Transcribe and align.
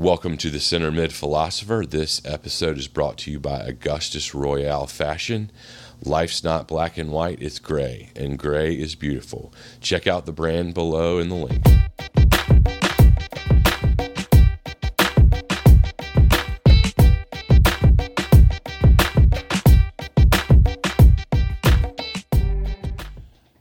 Welcome 0.00 0.38
to 0.38 0.48
the 0.48 0.60
Center 0.60 0.90
Mid 0.90 1.12
Philosopher. 1.12 1.84
This 1.86 2.22
episode 2.24 2.78
is 2.78 2.88
brought 2.88 3.18
to 3.18 3.30
you 3.30 3.38
by 3.38 3.58
Augustus 3.58 4.34
Royale 4.34 4.86
Fashion. 4.86 5.52
Life's 6.02 6.42
not 6.42 6.66
black 6.66 6.96
and 6.96 7.12
white, 7.12 7.42
it's 7.42 7.58
gray, 7.58 8.08
and 8.16 8.38
gray 8.38 8.72
is 8.72 8.94
beautiful. 8.94 9.52
Check 9.82 10.06
out 10.06 10.24
the 10.24 10.32
brand 10.32 10.72
below 10.72 11.18
in 11.18 11.28
the 11.28 11.34
link. 11.34 11.66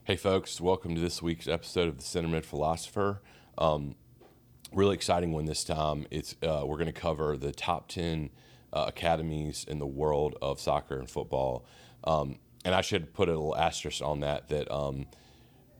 Hey, 0.05 0.15
folks, 0.15 0.61
welcome 0.61 0.95
to 0.95 1.01
this 1.01 1.21
week's 1.21 1.49
episode 1.49 1.89
of 1.89 1.97
the 1.97 2.05
Center 2.05 2.29
Mid 2.29 2.45
Philosopher. 2.45 3.21
Um, 3.57 3.95
really 4.73 4.95
exciting 4.95 5.31
one 5.31 5.45
this 5.45 5.63
time. 5.63 6.05
It's 6.11 6.35
uh, 6.43 6.63
we're 6.65 6.77
going 6.77 6.87
to 6.87 6.91
cover 6.93 7.37
the 7.37 7.51
top 7.51 7.87
ten 7.87 8.29
uh, 8.71 8.85
academies 8.87 9.65
in 9.67 9.79
the 9.79 9.87
world 9.87 10.35
of 10.41 10.59
soccer 10.59 10.97
and 10.97 11.09
football. 11.09 11.65
Um, 12.03 12.37
and 12.65 12.75
I 12.75 12.81
should 12.81 13.13
put 13.13 13.29
a 13.29 13.31
little 13.31 13.55
asterisk 13.55 14.01
on 14.01 14.19
that 14.21 14.49
that 14.49 14.71
um, 14.71 15.07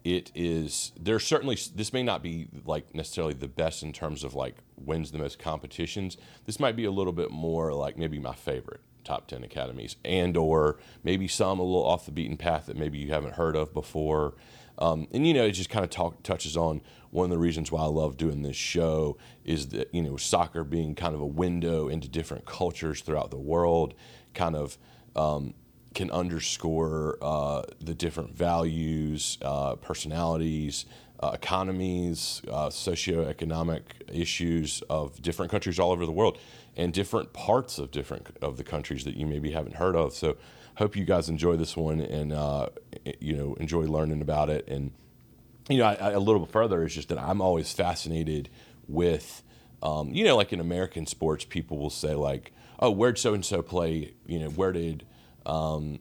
it 0.04 0.32
is 0.34 0.92
there's 1.00 1.26
certainly 1.26 1.58
this 1.76 1.94
may 1.94 2.04
not 2.04 2.24
be 2.24 2.48
like 2.66 2.96
necessarily 2.96 3.34
the 3.34 3.48
best 3.48 3.84
in 3.84 3.94
terms 3.94 4.24
of 4.24 4.34
like 4.34 4.56
wins 4.78 5.12
the 5.12 5.18
most 5.18 5.40
competitions. 5.40 6.18
This 6.46 6.60
might 6.60 6.76
be 6.76 6.86
a 6.86 6.92
little 6.92 7.14
bit 7.14 7.32
more 7.32 7.74
like 7.74 7.98
maybe 7.98 8.20
my 8.20 8.34
favorite 8.34 8.82
top 9.04 9.28
10 9.28 9.44
academies 9.44 9.96
and 10.04 10.36
or 10.36 10.78
maybe 11.04 11.28
some 11.28 11.58
a 11.60 11.64
little 11.64 11.86
off 11.86 12.06
the 12.06 12.12
beaten 12.12 12.38
path 12.38 12.66
that 12.68 12.78
maybe 12.78 12.98
you 12.98 13.10
haven't 13.10 13.36
heard 13.36 13.56
of 13.56 13.74
before 13.74 14.36
um, 14.78 15.08
and 15.12 15.26
you 15.26 15.34
know 15.34 15.46
it 15.46 15.52
just 15.52 15.70
kind 15.70 15.84
of 15.84 15.90
talk, 15.90 16.22
touches 16.22 16.58
on 16.58 16.82
one 17.12 17.26
of 17.26 17.32
the 17.32 17.38
reasons 17.38 17.72
why 17.72 17.82
i 17.82 17.88
love 17.88 18.18
doing 18.18 18.42
this 18.42 18.56
show 18.56 19.18
is 19.44 19.70
that 19.70 19.94
you 19.94 20.02
know 20.02 20.18
soccer 20.18 20.64
being 20.64 20.96
kind 20.96 21.16
of 21.16 21.22
a 21.22 21.26
window 21.26 21.88
into 21.90 22.08
different 22.08 22.46
cultures 22.46 23.02
throughout 23.02 23.32
the 23.32 23.38
world 23.38 23.94
kind 24.34 24.56
of 24.56 24.78
um, 25.16 25.54
can 25.96 26.12
underscore 26.12 27.18
uh, 27.22 27.64
the 27.82 27.96
different 27.96 28.36
values 28.36 29.38
uh, 29.42 29.76
personalities 29.76 30.86
uh, 31.22 31.32
economies, 31.34 32.42
uh, 32.50 32.70
socioeconomic 32.70 33.82
issues 34.08 34.82
of 34.90 35.22
different 35.22 35.52
countries 35.52 35.78
all 35.78 35.92
over 35.92 36.06
the 36.06 36.12
world, 36.12 36.38
and 36.78 36.94
different 36.94 37.34
parts 37.34 37.78
of 37.78 37.92
different 37.92 38.38
of 38.42 38.58
the 38.58 38.64
countries 38.64 39.04
that 39.04 39.16
you 39.16 39.26
maybe 39.26 39.52
haven't 39.52 39.76
heard 39.76 39.96
of. 39.96 40.14
So, 40.14 40.38
hope 40.76 40.96
you 40.96 41.04
guys 41.04 41.28
enjoy 41.28 41.58
this 41.58 41.76
one 41.76 42.00
and 42.00 42.32
uh, 42.32 42.70
you 43.20 43.36
know 43.36 43.54
enjoy 43.56 43.82
learning 43.82 44.22
about 44.22 44.50
it. 44.50 44.68
And 44.68 44.92
you 45.70 45.78
know, 45.78 45.86
I, 45.86 45.94
I, 45.94 46.12
a 46.12 46.20
little 46.20 46.42
bit 46.42 46.52
further 46.52 46.84
is 46.84 46.94
just 46.94 47.10
that 47.10 47.20
I'm 47.20 47.42
always 47.42 47.72
fascinated 47.72 48.50
with, 48.88 49.44
um, 49.84 50.12
you 50.14 50.26
know, 50.26 50.36
like 50.36 50.52
in 50.52 50.60
American 50.60 51.06
sports, 51.06 51.46
people 51.46 51.78
will 51.78 51.92
say 51.92 52.16
like, 52.16 52.52
"Oh, 52.80 52.92
where'd 52.92 53.18
so 53.18 53.34
and 53.34 53.46
so 53.46 53.62
play?" 53.62 54.14
You 54.26 54.40
know, 54.40 54.50
where 54.50 54.72
did 54.72 55.06
um, 55.46 56.00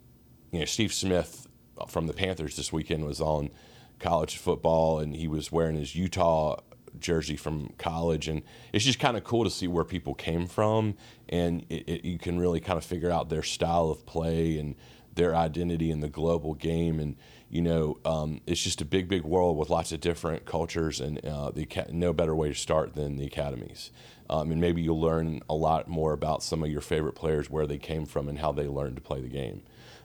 you 0.50 0.60
know 0.60 0.64
Steve 0.64 0.92
Smith 0.92 1.46
from 1.86 2.06
the 2.06 2.12
Panthers 2.12 2.56
this 2.56 2.72
weekend 2.72 3.04
was 3.04 3.20
on 3.20 3.50
college 3.98 4.36
football, 4.38 4.98
and 4.98 5.14
he 5.14 5.28
was 5.28 5.52
wearing 5.52 5.76
his 5.76 5.94
Utah 5.94 6.60
jersey 6.98 7.36
from 7.36 7.72
college, 7.78 8.26
and 8.26 8.42
it's 8.72 8.84
just 8.84 8.98
kind 8.98 9.16
of 9.16 9.24
cool 9.24 9.44
to 9.44 9.50
see 9.50 9.68
where 9.68 9.84
people 9.84 10.14
came 10.14 10.46
from, 10.46 10.94
and 11.28 11.64
it, 11.68 11.88
it, 11.88 12.04
you 12.04 12.18
can 12.18 12.38
really 12.38 12.60
kind 12.60 12.78
of 12.78 12.84
figure 12.84 13.10
out 13.10 13.28
their 13.28 13.42
style 13.42 13.90
of 13.90 14.06
play 14.06 14.58
and 14.58 14.74
their 15.14 15.34
identity 15.34 15.90
in 15.90 16.00
the 16.00 16.08
global 16.08 16.54
game, 16.54 16.98
and 17.00 17.16
you 17.50 17.62
know, 17.62 17.98
um, 18.04 18.40
it's 18.46 18.62
just 18.62 18.80
a 18.80 18.84
big, 18.84 19.08
big 19.08 19.22
world 19.22 19.56
with 19.56 19.70
lots 19.70 19.92
of 19.92 20.00
different 20.00 20.44
cultures, 20.44 21.00
and 21.00 21.24
uh, 21.24 21.50
the 21.50 21.66
no 21.90 22.12
better 22.12 22.34
way 22.34 22.48
to 22.48 22.54
start 22.54 22.94
than 22.94 23.16
the 23.16 23.26
academies. 23.26 23.90
Um, 24.30 24.52
and 24.52 24.60
maybe 24.60 24.82
you'll 24.82 25.00
learn 25.00 25.40
a 25.48 25.54
lot 25.54 25.88
more 25.88 26.12
about 26.12 26.42
some 26.42 26.62
of 26.62 26.70
your 26.70 26.82
favorite 26.82 27.14
players, 27.14 27.48
where 27.48 27.66
they 27.66 27.78
came 27.78 28.04
from, 28.04 28.28
and 28.28 28.38
how 28.38 28.52
they 28.52 28.66
learned 28.66 28.96
to 28.96 29.02
play 29.02 29.22
the 29.22 29.28
game. 29.28 29.62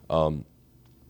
Um, 0.09 0.45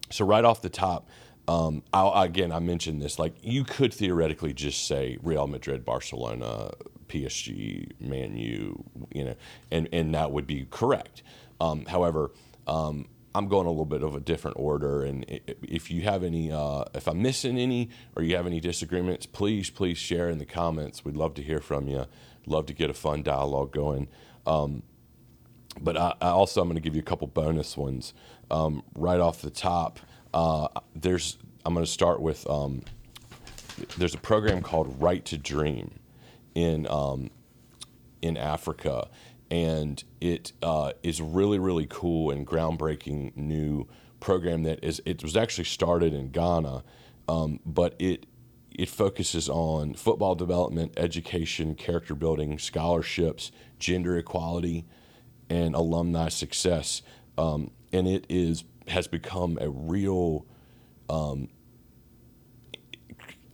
so 0.09 0.25
right 0.25 0.44
off 0.44 0.62
the 0.62 0.70
top, 0.70 1.08
um, 1.47 1.84
again, 1.94 2.52
I 2.52 2.59
mentioned 2.59 3.02
this. 3.02 3.19
Like, 3.19 3.35
you 3.41 3.63
could 3.63 3.94
theoretically 3.94 4.53
just 4.53 4.88
say 4.88 5.18
Real 5.22 5.46
Madrid, 5.46 5.85
Barcelona, 5.85 6.72
PSG, 7.09 7.91
Man 8.00 8.35
U, 8.35 8.84
you 9.13 9.25
know, 9.25 9.35
and 9.72 9.88
and 9.91 10.16
that 10.16 10.31
would 10.31 10.47
be 10.47 10.66
correct. 10.72 11.22
Um, 11.62 11.85
however, 11.85 12.31
um, 12.66 13.08
I'm 13.36 13.48
going 13.48 13.66
a 13.66 13.70
little 13.70 13.86
bit 13.86 14.04
of 14.04 14.16
a 14.16 14.20
different 14.20 14.58
order, 14.60 15.04
and 15.04 15.26
if 15.64 15.90
you 15.90 16.04
have 16.04 16.24
any, 16.24 16.52
uh, 16.52 16.84
if 16.94 17.08
I'm 17.08 17.22
missing 17.22 17.58
any, 17.58 17.90
or 18.16 18.24
you 18.24 18.36
have 18.36 18.46
any 18.46 18.60
disagreements, 18.60 19.26
please, 19.26 19.70
please 19.70 19.98
share 19.98 20.30
in 20.30 20.38
the 20.38 20.46
comments. 20.46 21.04
We'd 21.04 21.18
love 21.18 21.34
to 21.36 21.42
hear 21.42 21.60
from 21.60 21.88
you. 21.88 22.06
Love 22.46 22.68
to 22.68 22.74
get 22.74 22.90
a 22.90 22.94
fun 22.94 23.24
dialogue 23.24 23.72
going. 23.72 24.08
Um, 24.46 24.84
but 25.80 25.98
I, 25.98 26.14
I, 26.22 26.28
also 26.28 26.62
I'm 26.62 26.68
going 26.68 26.76
to 26.76 26.82
give 26.82 26.96
you 26.96 27.02
a 27.02 27.06
couple 27.06 27.28
bonus 27.28 27.76
ones 27.76 28.14
um, 28.52 28.84
right 28.96 29.20
off 29.20 29.42
the 29.42 29.50
top. 29.50 30.00
Uh, 30.34 30.68
there's 30.96 31.38
I'm 31.66 31.74
going 31.74 31.86
to 31.86 31.92
start 31.92 32.22
with 32.22 32.48
um, 32.50 32.84
there's 33.98 34.14
a 34.14 34.20
program 34.20 34.62
called 34.62 35.02
Right 35.02 35.24
to 35.26 35.38
Dream 35.38 36.00
in 36.54 36.88
um, 36.88 37.32
in 38.22 38.38
Africa, 38.38 39.10
and 39.53 40.03
it 40.19 40.52
uh, 40.64 40.94
is 41.03 41.22
really 41.22 41.59
really 41.59 41.86
cool 41.88 42.31
and 42.31 42.47
groundbreaking 42.47 43.38
new 43.38 43.88
program 44.19 44.64
that 44.64 44.84
is 44.84 45.00
it 45.06 45.22
was 45.22 45.38
actually 45.38 45.64
started 45.64 46.12
in 46.12 46.31
Ghana, 46.31 46.84
um, 47.28 47.59
but 47.64 47.96
it 48.00 48.25
it 48.72 48.90
focuses 48.90 49.50
on 49.50 49.94
football 49.94 50.34
development, 50.34 50.94
education, 50.97 51.75
character 51.75 52.16
building, 52.16 52.58
scholarships, 52.58 53.52
gender 53.78 54.18
equality, 54.18 54.86
and 55.52 55.75
alumni 55.75 56.30
success, 56.30 57.03
um, 57.38 57.70
and 57.91 58.08
it 58.08 58.25
is 58.30 58.64
has 58.88 59.08
become 59.08 59.59
a 59.62 59.70
real 59.70 60.47
um, 61.12 61.47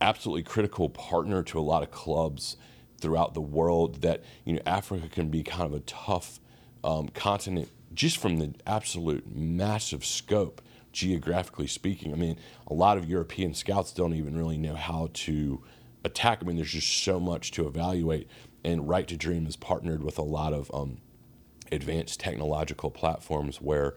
absolutely 0.00 0.44
critical 0.44 0.88
partner 0.88 1.42
to 1.42 1.58
a 1.58 1.60
lot 1.60 1.82
of 1.82 1.90
clubs 1.90 2.56
throughout 3.00 3.34
the 3.34 3.40
world 3.40 4.02
that 4.02 4.22
you 4.44 4.54
know 4.54 4.62
Africa 4.66 5.08
can 5.08 5.28
be 5.28 5.42
kind 5.42 5.64
of 5.64 5.74
a 5.74 5.80
tough 5.80 6.40
um, 6.84 7.08
continent 7.08 7.68
just 7.92 8.18
from 8.18 8.38
the 8.38 8.54
absolute 8.66 9.24
massive 9.34 10.04
scope 10.04 10.62
geographically 10.92 11.66
speaking. 11.66 12.12
I 12.12 12.16
mean, 12.16 12.36
a 12.66 12.74
lot 12.74 12.98
of 12.98 13.08
European 13.08 13.54
scouts 13.54 13.92
don't 13.92 14.14
even 14.14 14.36
really 14.36 14.58
know 14.58 14.74
how 14.74 15.10
to 15.12 15.62
attack. 16.04 16.38
I 16.40 16.46
mean, 16.46 16.56
there's 16.56 16.72
just 16.72 17.02
so 17.02 17.20
much 17.20 17.50
to 17.52 17.66
evaluate. 17.66 18.28
And 18.64 18.88
Right 18.88 19.06
to 19.08 19.16
Dream 19.16 19.46
is 19.46 19.56
partnered 19.56 20.02
with 20.02 20.18
a 20.18 20.22
lot 20.22 20.52
of 20.52 20.70
um, 20.74 20.98
advanced 21.72 22.20
technological 22.20 22.90
platforms 22.90 23.60
where 23.60 23.94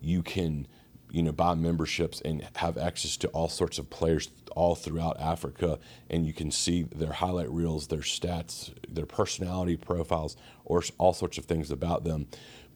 you 0.00 0.22
can 0.22 0.66
you 1.10 1.22
know 1.22 1.32
buy 1.32 1.54
memberships 1.54 2.20
and 2.20 2.46
have 2.56 2.76
access 2.76 3.16
to 3.16 3.28
all 3.28 3.48
sorts 3.48 3.78
of 3.78 3.88
players 3.90 4.30
all 4.54 4.74
throughout 4.74 5.18
Africa 5.20 5.78
and 6.10 6.26
you 6.26 6.32
can 6.32 6.50
see 6.50 6.82
their 6.82 7.12
highlight 7.12 7.50
reels 7.50 7.86
their 7.86 8.00
stats 8.00 8.72
their 8.88 9.06
personality 9.06 9.76
profiles 9.76 10.36
or 10.64 10.82
all 10.98 11.12
sorts 11.12 11.38
of 11.38 11.44
things 11.44 11.70
about 11.70 12.04
them. 12.04 12.26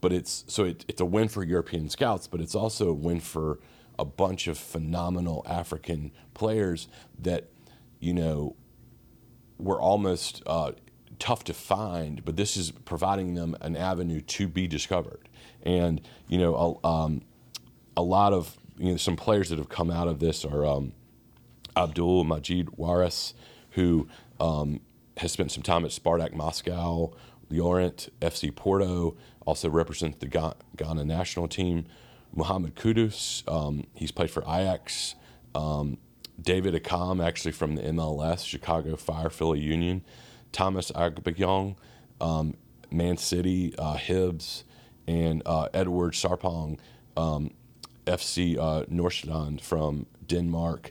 But 0.00 0.12
it's 0.12 0.44
so 0.48 0.64
it, 0.64 0.84
it's 0.88 1.00
a 1.00 1.04
win 1.04 1.28
for 1.28 1.44
European 1.44 1.88
scouts 1.88 2.26
but 2.26 2.40
it's 2.40 2.54
also 2.54 2.88
a 2.88 2.94
win 2.94 3.20
for 3.20 3.58
a 3.98 4.04
bunch 4.04 4.46
of 4.48 4.56
phenomenal 4.56 5.44
African 5.48 6.12
players 6.34 6.88
that 7.18 7.50
you 8.00 8.14
know 8.14 8.56
were 9.58 9.80
almost 9.80 10.42
uh, 10.46 10.72
tough 11.18 11.44
to 11.44 11.52
find 11.52 12.24
but 12.24 12.36
this 12.36 12.56
is 12.56 12.70
providing 12.70 13.34
them 13.34 13.56
an 13.60 13.76
avenue 13.76 14.20
to 14.20 14.48
be 14.48 14.66
discovered. 14.66 15.28
And 15.64 16.00
you 16.28 16.38
know 16.38 16.80
um, 16.82 17.22
a 17.96 18.02
lot 18.02 18.32
of 18.32 18.56
you 18.78 18.92
know 18.92 18.96
some 18.96 19.16
players 19.16 19.50
that 19.50 19.58
have 19.58 19.68
come 19.68 19.90
out 19.90 20.08
of 20.08 20.18
this 20.18 20.44
are 20.44 20.64
um, 20.64 20.92
Abdul 21.76 22.24
Majid 22.24 22.76
Waris, 22.76 23.34
who 23.70 24.08
um, 24.40 24.80
has 25.18 25.32
spent 25.32 25.52
some 25.52 25.62
time 25.62 25.84
at 25.84 25.90
Spartak 25.90 26.34
Moscow, 26.34 27.12
Lorient, 27.50 28.08
FC 28.20 28.54
Porto, 28.54 29.16
also 29.46 29.68
represents 29.68 30.18
the 30.18 30.54
Ghana 30.76 31.04
national 31.04 31.48
team. 31.48 31.86
Muhammad 32.34 32.74
Kudus, 32.76 33.46
um, 33.46 33.84
he's 33.94 34.10
played 34.10 34.30
for 34.30 34.42
Ajax. 34.42 35.14
Um, 35.54 35.98
David 36.40 36.74
Accam, 36.74 37.24
actually 37.24 37.52
from 37.52 37.74
the 37.74 37.82
MLS, 37.82 38.46
Chicago 38.46 38.96
Fire, 38.96 39.28
Philly 39.28 39.60
Union. 39.60 40.02
Thomas 40.52 40.90
Agyepong, 40.92 41.76
um, 42.20 42.54
Man 42.90 43.16
City, 43.16 43.74
uh, 43.78 43.96
Hibs, 43.96 44.64
and 45.06 45.42
uh, 45.46 45.68
Edward 45.74 46.12
Sarpong, 46.12 46.78
um, 47.16 47.50
FC 48.06 48.58
uh, 48.58 48.84
Nordsjælland 48.86 49.60
from 49.60 50.06
Denmark. 50.26 50.90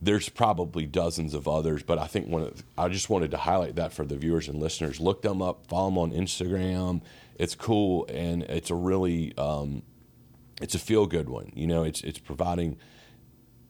There's 0.00 0.28
probably 0.28 0.84
dozens 0.84 1.32
of 1.34 1.48
others, 1.48 1.82
but 1.82 1.98
I 1.98 2.06
think 2.06 2.28
one 2.28 2.42
of, 2.42 2.64
I 2.76 2.88
just 2.88 3.08
wanted 3.08 3.30
to 3.30 3.38
highlight 3.38 3.76
that 3.76 3.92
for 3.92 4.04
the 4.04 4.16
viewers 4.16 4.48
and 4.48 4.60
listeners. 4.60 5.00
Look 5.00 5.22
them 5.22 5.40
up, 5.40 5.66
follow 5.66 5.88
them 5.88 5.98
on 5.98 6.10
Instagram. 6.12 7.00
It's 7.36 7.54
cool 7.54 8.06
and 8.08 8.42
it's 8.44 8.70
a 8.70 8.74
really 8.74 9.36
um, 9.38 9.82
it's 10.60 10.74
a 10.74 10.78
feel 10.78 11.06
good 11.06 11.28
one. 11.28 11.52
You 11.54 11.66
know, 11.66 11.84
it's 11.84 12.02
it's 12.02 12.18
providing 12.18 12.78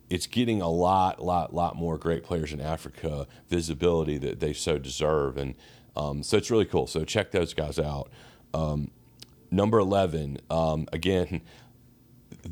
it's 0.08 0.26
getting 0.26 0.62
a 0.62 0.68
lot, 0.68 1.22
lot, 1.22 1.52
lot 1.52 1.76
more 1.76 1.98
great 1.98 2.22
players 2.22 2.52
in 2.52 2.60
Africa 2.60 3.26
visibility 3.48 4.18
that 4.18 4.40
they 4.40 4.52
so 4.52 4.78
deserve. 4.78 5.36
And 5.36 5.54
Um, 5.96 6.22
so 6.22 6.36
it's 6.36 6.50
really 6.50 6.66
cool. 6.66 6.86
So 6.86 7.04
check 7.04 7.30
those 7.32 7.54
guys 7.54 7.78
out. 7.78 8.10
Um, 8.52 8.90
number 9.50 9.78
11, 9.78 10.38
um, 10.50 10.86
again, 10.92 11.40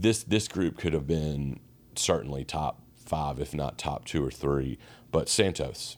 this 0.01 0.23
this 0.23 0.49
group 0.49 0.79
could 0.79 0.93
have 0.93 1.07
been 1.07 1.61
certainly 1.97 2.45
top 2.45 2.83
five, 2.97 3.39
if 3.39 3.55
not 3.55 3.79
top 3.79 4.05
two 4.05 4.25
or 4.25 4.31
three. 4.31 4.79
But 5.11 5.29
Santos, 5.29 5.97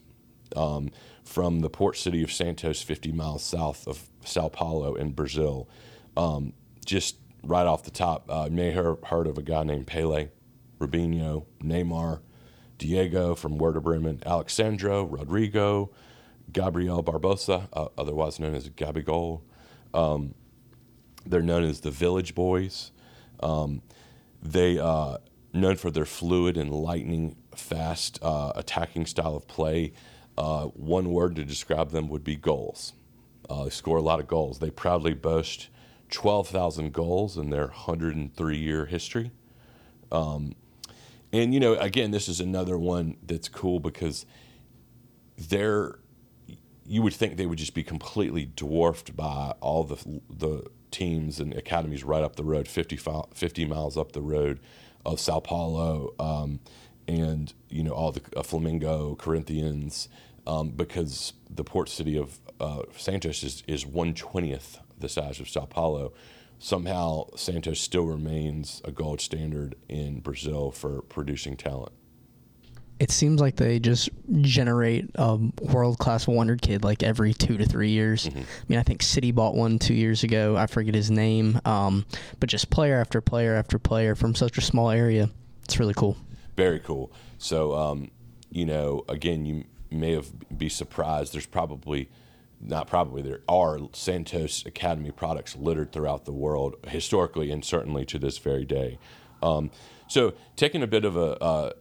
um, 0.55 0.91
from 1.25 1.61
the 1.61 1.71
port 1.71 1.97
city 1.97 2.23
of 2.23 2.31
Santos, 2.31 2.83
50 2.83 3.13
miles 3.13 3.43
south 3.43 3.87
of 3.87 4.09
Sao 4.25 4.49
Paulo 4.49 4.95
in 4.95 5.13
Brazil, 5.13 5.69
um, 6.17 6.53
just 6.85 7.17
right 7.43 7.67
off 7.67 7.85
the 7.85 7.91
top, 7.91 8.27
uh, 8.29 8.47
you 8.51 8.57
may 8.57 8.71
have 8.73 8.99
heard 9.05 9.27
of 9.27 9.39
a 9.39 9.43
guy 9.43 9.63
named 9.65 9.87
Pele, 9.87 10.29
Robinho, 10.79 11.47
Neymar, 11.63 12.21
Diego 12.79 13.35
from 13.35 13.59
Werder 13.59 13.81
Bremen, 13.81 14.23
Alexandro, 14.27 15.07
Rodrygo, 15.07 15.91
Gabriel 16.53 17.03
Barbosa, 17.03 17.69
uh, 17.73 17.89
otherwise 17.97 18.39
known 18.39 18.55
as 18.55 18.69
Gabigol. 18.69 19.41
Um, 19.95 20.35
they're 21.25 21.43
known 21.43 21.65
as 21.65 21.81
the 21.81 21.91
Village 21.91 22.35
Boys. 22.35 22.93
Um, 23.41 23.83
they 24.43 24.79
uh, 24.79 25.19
known 25.53 25.77
for 25.77 25.91
their 25.91 26.05
fluid 26.05 26.57
and 26.57 26.71
lightning 26.73 27.37
fast 27.55 28.19
uh, 28.23 28.53
attacking 28.55 29.07
style 29.07 29.37
of 29.37 29.47
play. 29.47 29.93
Uh, 30.37 30.67
one 30.67 31.11
word 31.11 31.37
to 31.37 31.45
describe 31.45 31.91
them 31.91 32.09
would 32.09 32.25
be 32.25 32.37
goals. 32.37 32.93
Uh, 33.49 33.65
they 33.65 33.71
score 33.71 33.97
a 33.97 34.03
lot 34.03 34.21
of 34.21 34.27
goals. 34.27 34.59
They 34.59 34.71
proudly 34.71 35.15
boast 35.15 35.69
12,000 36.11 36.93
goals 36.93 37.37
in 37.37 37.51
their 37.51 37.67
103 37.67 38.57
year 38.57 38.87
history. 38.87 39.31
Um, 40.13 40.55
and 41.33 41.53
you 41.53 41.61
know, 41.61 41.75
again, 41.75 42.11
this 42.11 42.29
is 42.29 42.41
another 42.41 42.79
one 42.79 43.17
that's 43.23 43.49
cool 43.49 43.81
because 43.81 44.27
they're 45.37 45.99
you 46.89 47.03
would 47.03 47.13
think 47.13 47.37
they 47.37 47.47
would 47.47 47.59
just 47.59 47.75
be 47.75 47.83
completely 47.83 48.45
dwarfed 48.45 49.17
by 49.17 49.53
all 49.61 49.85
the 49.85 50.21
the 50.31 50.65
teams 50.91 51.41
and 51.41 51.53
academies 51.55 52.05
right 52.05 52.23
up 52.23 52.37
the 52.37 52.45
road, 52.45 52.69
50, 52.69 52.99
50 53.35 53.65
miles 53.65 53.97
up 53.97 54.13
the 54.13 54.23
road 54.23 54.61
of 55.05 55.21
Sao 55.21 55.41
Paulo, 55.41 56.15
um, 56.19 56.61
and 57.09 57.53
you 57.69 57.85
know 57.85 57.93
all 57.93 58.13
the 58.13 58.21
uh, 58.37 58.43
Flamengo, 58.43 59.17
Corinthians, 59.17 60.09
um, 60.47 60.71
because 60.71 61.33
the 61.49 61.63
port 61.65 61.89
city 61.89 62.19
of 62.19 62.41
uh, 62.61 62.83
Santos 62.97 63.43
is 63.43 63.63
is 63.69 63.87
one 63.87 64.15
twentieth 64.15 64.81
the 64.99 65.09
size 65.09 65.39
of 65.41 65.49
Sao 65.49 65.65
Paulo. 65.67 66.13
Somehow, 66.59 67.27
Santos 67.37 67.81
still 67.81 68.07
remains 68.07 68.81
a 68.83 68.91
gold 68.91 69.21
standard 69.21 69.77
in 69.89 70.21
Brazil 70.21 70.71
for 70.71 71.03
producing 71.03 71.55
talent 71.55 71.93
it 72.99 73.11
seems 73.11 73.41
like 73.41 73.57
they 73.57 73.79
just 73.79 74.09
generate 74.41 75.11
a 75.17 75.39
world 75.61 75.99
class 75.99 76.27
wonder 76.27 76.57
kid 76.57 76.83
like 76.83 77.03
every 77.03 77.35
two 77.35 77.59
to 77.59 77.67
three 77.67 77.91
years. 77.91 78.27
Mm-hmm. 78.27 78.39
I 78.39 78.65
mean, 78.69 78.79
I 78.79 78.83
think 78.83 79.03
City 79.03 79.33
bought 79.33 79.55
one 79.55 79.79
two 79.79 79.95
years 79.95 80.25
ago. 80.25 80.57
I 80.57 80.67
forget 80.67 80.95
his 80.95 81.11
name, 81.11 81.61
um, 81.65 82.07
but 82.41 82.49
just 82.49 82.71
player 82.71 82.99
after 82.99 83.21
player 83.21 83.55
after 83.55 83.79
player 83.79 84.15
from 84.15 84.35
such 84.35 84.57
a 84.57 84.61
small 84.63 84.91
area. 84.91 85.31
It's 85.65 85.79
really 85.79 85.95
cool. 85.95 86.17
Very 86.57 86.81
cool. 86.81 87.13
So, 87.39 87.75
um, 87.75 88.11
you 88.51 88.65
know, 88.65 89.05
again, 89.09 89.45
you 89.45 89.65
may 89.91 90.13
have 90.13 90.31
be 90.57 90.69
surprised. 90.69 91.35
There's 91.35 91.47
probably 91.47 92.09
not 92.61 92.87
probably 92.87 93.21
there 93.21 93.41
are 93.47 93.79
Santos 93.93 94.65
Academy 94.65 95.11
products 95.11 95.55
littered 95.57 95.93
throughout 95.93 96.25
the 96.25 96.33
world 96.33 96.77
historically 96.89 97.51
and 97.51 97.63
certainly 97.63 98.07
to 98.07 98.19
this 98.19 98.39
very 98.39 98.65
day. 98.65 98.99
Um, 99.43 99.71
so, 100.09 100.33
taking 100.55 100.83
a 100.83 100.87
bit 100.87 101.05
of 101.05 101.17
a 101.17 101.43
uh, 101.43 101.73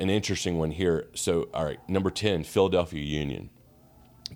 an 0.00 0.10
interesting 0.10 0.58
one 0.58 0.70
here. 0.70 1.08
So, 1.14 1.48
all 1.54 1.64
right, 1.64 1.78
number 1.88 2.10
10, 2.10 2.44
Philadelphia 2.44 3.02
Union. 3.02 3.50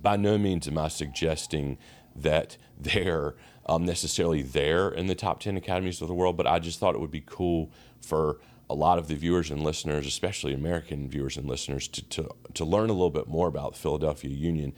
By 0.00 0.16
no 0.16 0.36
means 0.38 0.68
am 0.68 0.78
I 0.78 0.88
suggesting 0.88 1.78
that 2.14 2.56
they're 2.78 3.34
um, 3.66 3.84
necessarily 3.84 4.42
there 4.42 4.90
in 4.90 5.06
the 5.06 5.14
top 5.14 5.40
10 5.40 5.56
academies 5.56 6.02
of 6.02 6.08
the 6.08 6.14
world, 6.14 6.36
but 6.36 6.46
I 6.46 6.58
just 6.58 6.78
thought 6.78 6.94
it 6.94 7.00
would 7.00 7.10
be 7.10 7.22
cool 7.24 7.72
for 8.00 8.38
a 8.68 8.74
lot 8.74 8.98
of 8.98 9.08
the 9.08 9.14
viewers 9.14 9.50
and 9.50 9.62
listeners, 9.62 10.06
especially 10.06 10.52
American 10.52 11.08
viewers 11.08 11.36
and 11.36 11.46
listeners, 11.48 11.88
to, 11.88 12.02
to, 12.08 12.28
to 12.54 12.64
learn 12.64 12.90
a 12.90 12.92
little 12.92 13.10
bit 13.10 13.28
more 13.28 13.48
about 13.48 13.76
Philadelphia 13.76 14.30
Union. 14.30 14.74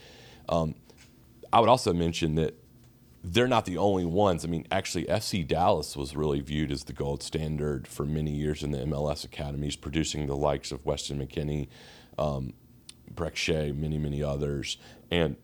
Um, 0.48 0.74
I 1.52 1.60
would 1.60 1.68
also 1.68 1.92
mention 1.92 2.34
that 2.36 2.54
they're 3.28 3.48
not 3.48 3.64
the 3.64 3.76
only 3.76 4.04
ones. 4.04 4.44
I 4.44 4.48
mean, 4.48 4.66
actually, 4.70 5.04
FC 5.06 5.46
Dallas 5.46 5.96
was 5.96 6.14
really 6.14 6.40
viewed 6.40 6.70
as 6.70 6.84
the 6.84 6.92
gold 6.92 7.24
standard 7.24 7.88
for 7.88 8.06
many 8.06 8.30
years 8.30 8.62
in 8.62 8.70
the 8.70 8.78
MLS 8.78 9.24
academies, 9.24 9.74
producing 9.74 10.26
the 10.26 10.36
likes 10.36 10.70
of 10.70 10.86
Weston 10.86 11.18
McKennie, 11.18 11.66
um, 12.18 12.52
Brek 13.12 13.34
Shea, 13.34 13.72
many, 13.72 13.98
many 13.98 14.22
others. 14.22 14.78
And 15.10 15.36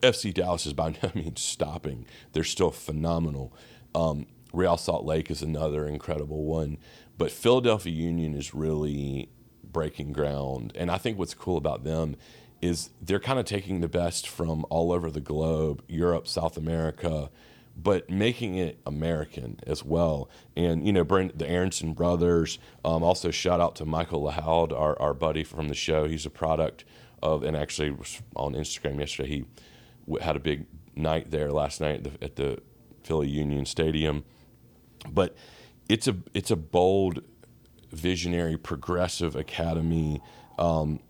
FC 0.00 0.34
Dallas 0.34 0.66
is 0.66 0.72
by 0.72 0.96
no 1.02 1.12
means 1.14 1.40
stopping. 1.40 2.04
They're 2.32 2.42
still 2.42 2.72
phenomenal. 2.72 3.54
Um, 3.94 4.26
Real 4.52 4.76
Salt 4.76 5.04
Lake 5.04 5.30
is 5.30 5.40
another 5.40 5.86
incredible 5.86 6.44
one. 6.44 6.78
But 7.16 7.30
Philadelphia 7.30 7.92
Union 7.92 8.34
is 8.34 8.54
really 8.54 9.28
breaking 9.62 10.12
ground. 10.12 10.72
And 10.74 10.90
I 10.90 10.98
think 10.98 11.16
what's 11.16 11.34
cool 11.34 11.58
about 11.58 11.84
them 11.84 12.16
is 12.64 12.90
they're 13.02 13.20
kind 13.20 13.38
of 13.38 13.44
taking 13.44 13.80
the 13.80 13.88
best 13.88 14.26
from 14.26 14.64
all 14.70 14.90
over 14.90 15.10
the 15.10 15.20
globe, 15.20 15.82
Europe, 15.86 16.26
South 16.26 16.56
America, 16.56 17.30
but 17.76 18.08
making 18.08 18.54
it 18.54 18.80
American 18.86 19.60
as 19.66 19.84
well. 19.84 20.30
And 20.56 20.86
you 20.86 20.92
know, 20.92 21.04
Brent, 21.04 21.38
the 21.38 21.48
Aaronson 21.48 21.92
brothers. 21.92 22.58
Um, 22.84 23.02
also, 23.02 23.30
shout 23.30 23.60
out 23.60 23.76
to 23.76 23.84
Michael 23.84 24.22
Lahoud, 24.22 24.72
our 24.72 25.00
our 25.00 25.12
buddy 25.12 25.44
from 25.44 25.68
the 25.68 25.74
show. 25.74 26.08
He's 26.08 26.24
a 26.24 26.30
product 26.30 26.84
of, 27.22 27.42
and 27.42 27.54
actually 27.56 27.90
was 27.90 28.22
on 28.34 28.54
Instagram 28.54 28.98
yesterday, 28.98 29.28
he 29.28 29.44
had 30.20 30.36
a 30.36 30.40
big 30.40 30.66
night 30.94 31.30
there 31.30 31.50
last 31.50 31.80
night 31.80 32.06
at 32.06 32.20
the, 32.20 32.24
at 32.24 32.36
the 32.36 32.58
Philly 33.02 33.28
Union 33.28 33.66
Stadium. 33.66 34.24
But 35.10 35.36
it's 35.88 36.08
a 36.08 36.16
it's 36.32 36.50
a 36.50 36.56
bold, 36.56 37.22
visionary, 37.92 38.56
progressive 38.56 39.36
academy. 39.36 40.22
Um, 40.58 41.00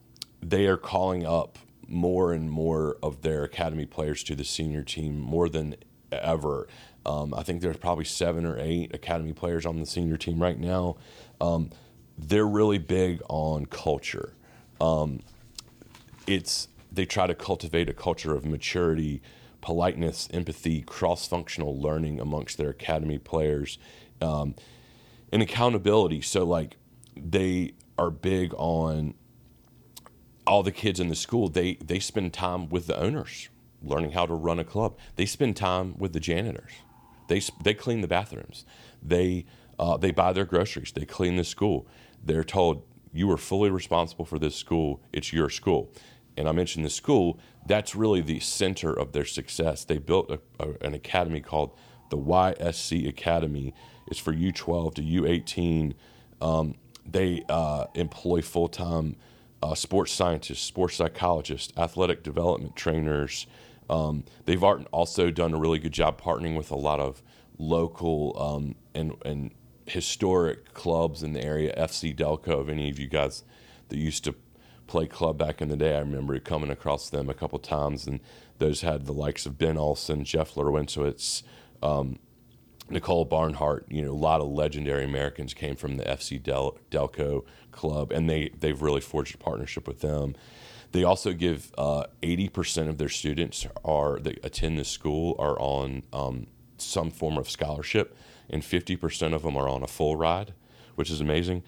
they 0.51 0.67
are 0.67 0.77
calling 0.77 1.27
up 1.27 1.59
more 1.89 2.33
and 2.33 2.51
more 2.51 2.97
of 3.03 3.23
their 3.23 3.45
academy 3.45 3.87
players 3.87 4.23
to 4.25 4.35
the 4.35 4.45
senior 4.45 4.83
team 4.83 5.19
more 5.19 5.49
than 5.49 5.77
ever. 6.13 6.69
Um, 7.07 7.35
I 7.35 7.43
think 7.43 7.61
there's 7.61 7.77
probably 7.77 8.05
seven 8.05 8.47
or 8.47 8.59
eight 8.59 8.95
academy 8.95 9.33
players 9.33 9.67
on 9.67 9.79
the 9.79 9.87
senior 9.87 10.17
team 10.17 10.41
right 10.41 10.59
now. 10.59 10.97
Um, 11.41 11.71
they're 12.17 12.47
really 12.47 12.79
big 12.79 13.21
on 13.29 13.67
culture. 13.67 14.35
Um, 14.81 15.21
it's 16.27 16.69
they 16.91 17.05
try 17.05 17.27
to 17.27 17.35
cultivate 17.35 17.89
a 17.89 17.93
culture 17.93 18.35
of 18.35 18.45
maturity, 18.45 19.21
politeness, 19.61 20.29
empathy, 20.33 20.83
cross-functional 20.83 21.79
learning 21.79 22.21
amongst 22.21 22.57
their 22.57 22.71
academy 22.71 23.19
players, 23.19 23.79
um, 24.21 24.55
and 25.33 25.43
accountability. 25.43 26.21
So 26.21 26.45
like 26.45 26.77
they 27.17 27.73
are 27.99 28.11
big 28.11 28.55
on 28.57 29.15
all 30.47 30.63
the 30.63 30.73
kids 30.73 31.01
in 31.01 31.09
the 31.09 31.15
school 31.15 31.49
they 31.49 31.75
they 31.75 31.99
spend 31.99 32.33
time 32.33 32.69
with 32.69 32.87
the 32.87 32.99
owners 32.99 33.49
learning 33.85 34.13
how 34.13 34.27
to 34.27 34.35
run 34.35 34.59
a 34.59 34.65
club. 34.65 34.97
They 35.17 35.27
spend 35.27 35.57
time 35.57 35.97
with 35.99 36.13
the 36.13 36.21
janitors. 36.21 36.73
They 37.29 37.43
they 37.63 37.75
clean 37.75 38.01
the 38.01 38.09
bathrooms. 38.09 38.65
They 39.03 39.47
uh, 39.79 39.97
they 39.97 40.11
buy 40.11 40.33
their 40.33 40.45
groceries. 40.45 40.93
They 40.93 41.05
clean 41.05 41.37
the 41.37 41.45
school. 41.45 41.87
They're 42.23 42.45
told 42.45 42.83
you 43.13 43.31
are 43.31 43.37
fully 43.37 43.71
responsible 43.71 44.25
for 44.25 44.39
this 44.39 44.57
school. 44.57 45.01
It's 45.13 45.33
your 45.33 45.51
school. 45.51 45.91
And 46.37 46.49
i 46.49 46.53
mentioned 46.53 46.85
the 46.85 46.91
school. 46.91 47.39
That's 47.67 47.95
really 47.95 48.21
the 48.21 48.41
center 48.41 48.93
of 48.93 49.13
their 49.13 49.25
success. 49.25 49.85
They 49.85 49.99
built 49.99 50.31
a, 50.31 50.41
a, 50.59 50.75
an 50.81 50.95
academy 50.95 51.41
called 51.41 51.77
the 52.11 52.17
ysc 52.19 53.09
academy. 53.09 53.73
It's 54.09 54.19
for 54.19 54.33
u12 54.33 54.95
to 54.95 55.03
u18 55.03 55.95
um, 56.41 56.75
they 57.07 57.45
uh, 57.49 57.87
employ 57.95 58.43
full-time 58.43 59.17
uh, 59.65 59.75
sports 59.75 60.13
scientists, 60.13 60.61
sports 60.61 60.97
psychologists, 60.97 61.73
athletic 61.79 62.23
development 62.23 62.77
trainers. 62.77 63.47
Um, 63.89 64.25
they've 64.45 64.63
also 64.63 65.31
done 65.31 65.55
a 65.55 65.59
really 65.59 65.79
good 65.79 65.93
job 65.93 66.21
partnering 66.21 66.55
with 66.55 66.71
a 66.71 66.77
lot 66.77 67.01
of 67.01 67.23
local 67.59 68.39
um, 68.39 68.75
and, 68.95 69.15
and 69.25 69.53
historic 69.87 70.75
clubs 70.75 71.23
in 71.23 71.33
the 71.33 71.43
area. 71.43 71.75
FC 71.79 72.15
Delco, 72.15 72.63
if 72.63 72.69
any 72.69 72.91
of 72.91 72.99
you 72.99 73.09
guys 73.09 73.43
that 73.89 73.97
used 73.97 74.23
to 74.25 74.35
play 74.87 75.07
club 75.07 75.39
back 75.39 75.63
in 75.63 75.69
the 75.69 75.79
day, 75.79 75.97
I 75.97 76.01
remember 76.01 76.39
coming 76.41 76.71
across 76.71 77.09
them 77.09 77.31
a 77.31 77.35
couple 77.35 77.59
times, 77.59 78.07
and 78.07 78.21
those 78.59 78.83
had 78.83 79.07
the 79.07 79.15
likes 79.15 79.47
of 79.47 79.57
Ben 79.57 79.79
Olsen, 79.79 80.25
Jeff 80.25 80.57
Larentowicz, 80.57 81.43
um, 81.83 82.19
Nicole 82.89 83.25
Barnhart, 83.25 83.87
you 83.89 84.03
know, 84.03 84.13
a 84.13 84.15
lot 84.15 84.41
of 84.41 84.49
legendary 84.49 85.05
Americans 85.05 85.55
came 85.55 85.75
from 85.75 85.97
the 85.97 86.05
FC 86.05 86.43
Del- 86.43 86.79
Delco 86.91 87.45
club, 87.73 88.13
and 88.13 88.29
they 88.29 88.51
they've 88.59 88.81
really 88.81 89.01
forged 89.01 89.35
a 89.35 89.39
partnership 89.39 89.89
with 89.89 90.01
them. 90.01 90.35
They 90.93 91.03
also 91.03 91.33
give 91.33 91.73
uh, 91.79 92.05
eighty 92.23 92.49
percent 92.49 92.89
of 92.89 92.99
their 92.99 93.09
students 93.09 93.67
are 93.85 94.19
that 94.21 94.45
attend 94.45 94.79
the 94.79 94.85
school 94.85 95.35
are 95.39 95.59
on 95.59 96.03
um, 96.13 96.47
some 96.77 97.11
form 97.11 97.39
of 97.39 97.49
scholarship, 97.49 98.17
and 98.51 98.65
fifty 98.65 98.97
percent 98.97 99.35
of 99.35 99.43
them 99.43 99.57
are 99.57 99.69
on 99.69 99.83
a 99.83 99.89
full 99.89 100.17
ride, 100.17 100.53
which 100.95 101.11
is 101.11 101.21
amazing. 101.21 101.63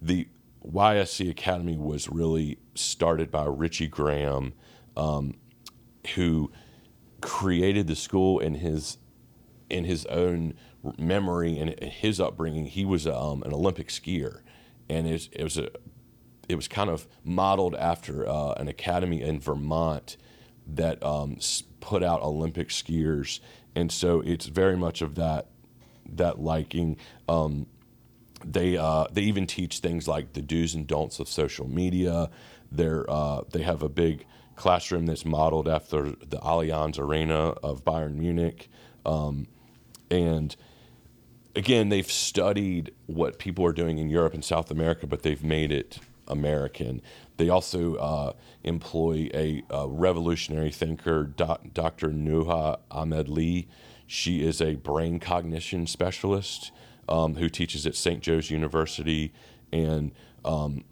The 0.00 0.26
YSC 0.66 1.30
Academy 1.30 1.76
was 1.76 2.08
really 2.08 2.58
started 2.74 3.30
by 3.30 3.44
Richie 3.44 3.88
Graham. 3.88 4.54
Um, 4.96 5.34
who 6.14 6.50
created 7.20 7.86
the 7.86 7.96
school 7.96 8.40
in 8.40 8.56
his 8.56 8.98
in 9.72 9.84
his 9.84 10.06
own 10.06 10.54
memory 10.98 11.58
and 11.58 11.78
his 11.82 12.20
upbringing. 12.20 12.66
He 12.66 12.84
was 12.84 13.06
um, 13.06 13.42
an 13.42 13.52
Olympic 13.52 13.88
skier, 13.88 14.40
and 14.88 15.06
it 15.06 15.12
was, 15.12 15.28
it 15.32 15.44
was 15.44 15.58
a 15.58 15.68
it 16.48 16.56
was 16.56 16.68
kind 16.68 16.90
of 16.90 17.06
modeled 17.24 17.74
after 17.76 18.28
uh, 18.28 18.52
an 18.52 18.68
academy 18.68 19.22
in 19.22 19.40
Vermont 19.40 20.16
that 20.66 21.02
um, 21.02 21.38
put 21.80 22.02
out 22.02 22.22
Olympic 22.22 22.68
skiers, 22.68 23.40
and 23.74 23.90
so 23.90 24.20
it's 24.20 24.46
very 24.46 24.76
much 24.76 25.02
of 25.02 25.14
that 25.16 25.48
that 26.14 26.40
liking. 26.40 26.96
Um, 27.28 27.66
they 28.44 28.76
uh, 28.76 29.06
they 29.12 29.22
even 29.22 29.46
teach 29.46 29.78
things 29.78 30.08
like 30.08 30.32
the 30.32 30.42
do's 30.42 30.74
and 30.74 30.86
don'ts 30.86 31.20
of 31.20 31.28
social 31.28 31.68
media. 31.68 32.30
They're 32.70 33.08
uh, 33.08 33.42
they 33.50 33.62
have 33.62 33.82
a 33.82 33.88
big 33.88 34.26
classroom 34.56 35.06
that's 35.06 35.24
modeled 35.24 35.68
after 35.68 36.10
the 36.10 36.38
Allianz 36.38 36.98
Arena 36.98 37.50
of 37.62 37.84
Bayern 37.84 38.14
Munich, 38.14 38.68
um, 39.06 39.46
and 40.12 40.54
again 41.56 41.88
they've 41.88 42.10
studied 42.10 42.92
what 43.06 43.38
people 43.38 43.64
are 43.64 43.72
doing 43.72 43.98
in 43.98 44.08
Europe 44.08 44.34
and 44.34 44.44
South 44.44 44.70
America, 44.70 45.06
but 45.06 45.22
they've 45.22 45.42
made 45.42 45.72
it 45.72 45.98
American. 46.28 47.00
They 47.38 47.48
also 47.48 47.96
uh, 47.96 48.32
employ 48.62 49.28
a, 49.34 49.64
a, 49.70 49.88
revolutionary 49.88 50.70
thinker, 50.70 51.24
Dr. 51.24 52.10
Nuha 52.10 52.78
Ahmed-Lee. 52.90 53.66
She 54.06 54.44
is 54.44 54.60
a 54.60 54.76
brain 54.76 55.18
cognition 55.18 55.86
specialist 55.86 56.70
um, 57.08 57.34
who 57.34 57.48
teaches 57.48 57.86
at 57.86 57.96
St. 57.96 58.20
Joe's 58.20 58.50
University, 58.50 59.32
and 59.72 60.12
um, 60.44 60.84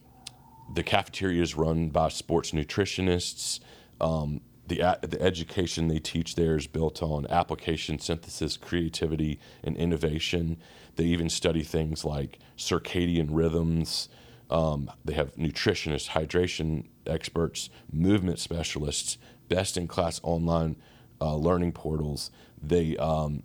the 0.75 0.83
cafeteria 0.83 1.43
is 1.43 1.55
run 1.55 1.91
by 1.91 2.09
sports 2.09 2.51
nutritionists. 2.53 3.61
Um, 4.01 4.41
the, 4.71 4.99
the 5.03 5.21
education 5.21 5.89
they 5.89 5.99
teach 5.99 6.37
there 6.37 6.57
is 6.57 6.69
built 6.69 7.03
on 7.03 7.27
application, 7.29 7.99
synthesis, 7.99 8.57
creativity, 8.57 9.41
and 9.65 9.77
innovation. 9.77 10.57
They 10.95 11.05
even 11.07 11.29
study 11.29 11.65
things 11.65 12.05
like 12.05 12.39
circadian 12.57 13.29
rhythms. 13.33 14.09
Um, 14.49 14.89
they 15.05 15.15
have 15.15 15.35
nutritionists, 15.35 16.11
hydration 16.11 16.87
experts, 17.05 17.69
movement 17.93 18.39
specialists, 18.39 19.19
best 19.49 19.77
in 19.77 19.89
class 19.89 20.21
online 20.23 20.77
uh, 21.21 21.35
learning 21.35 21.73
portals. 21.73 22.31
They 22.63 22.97
um, 22.97 23.43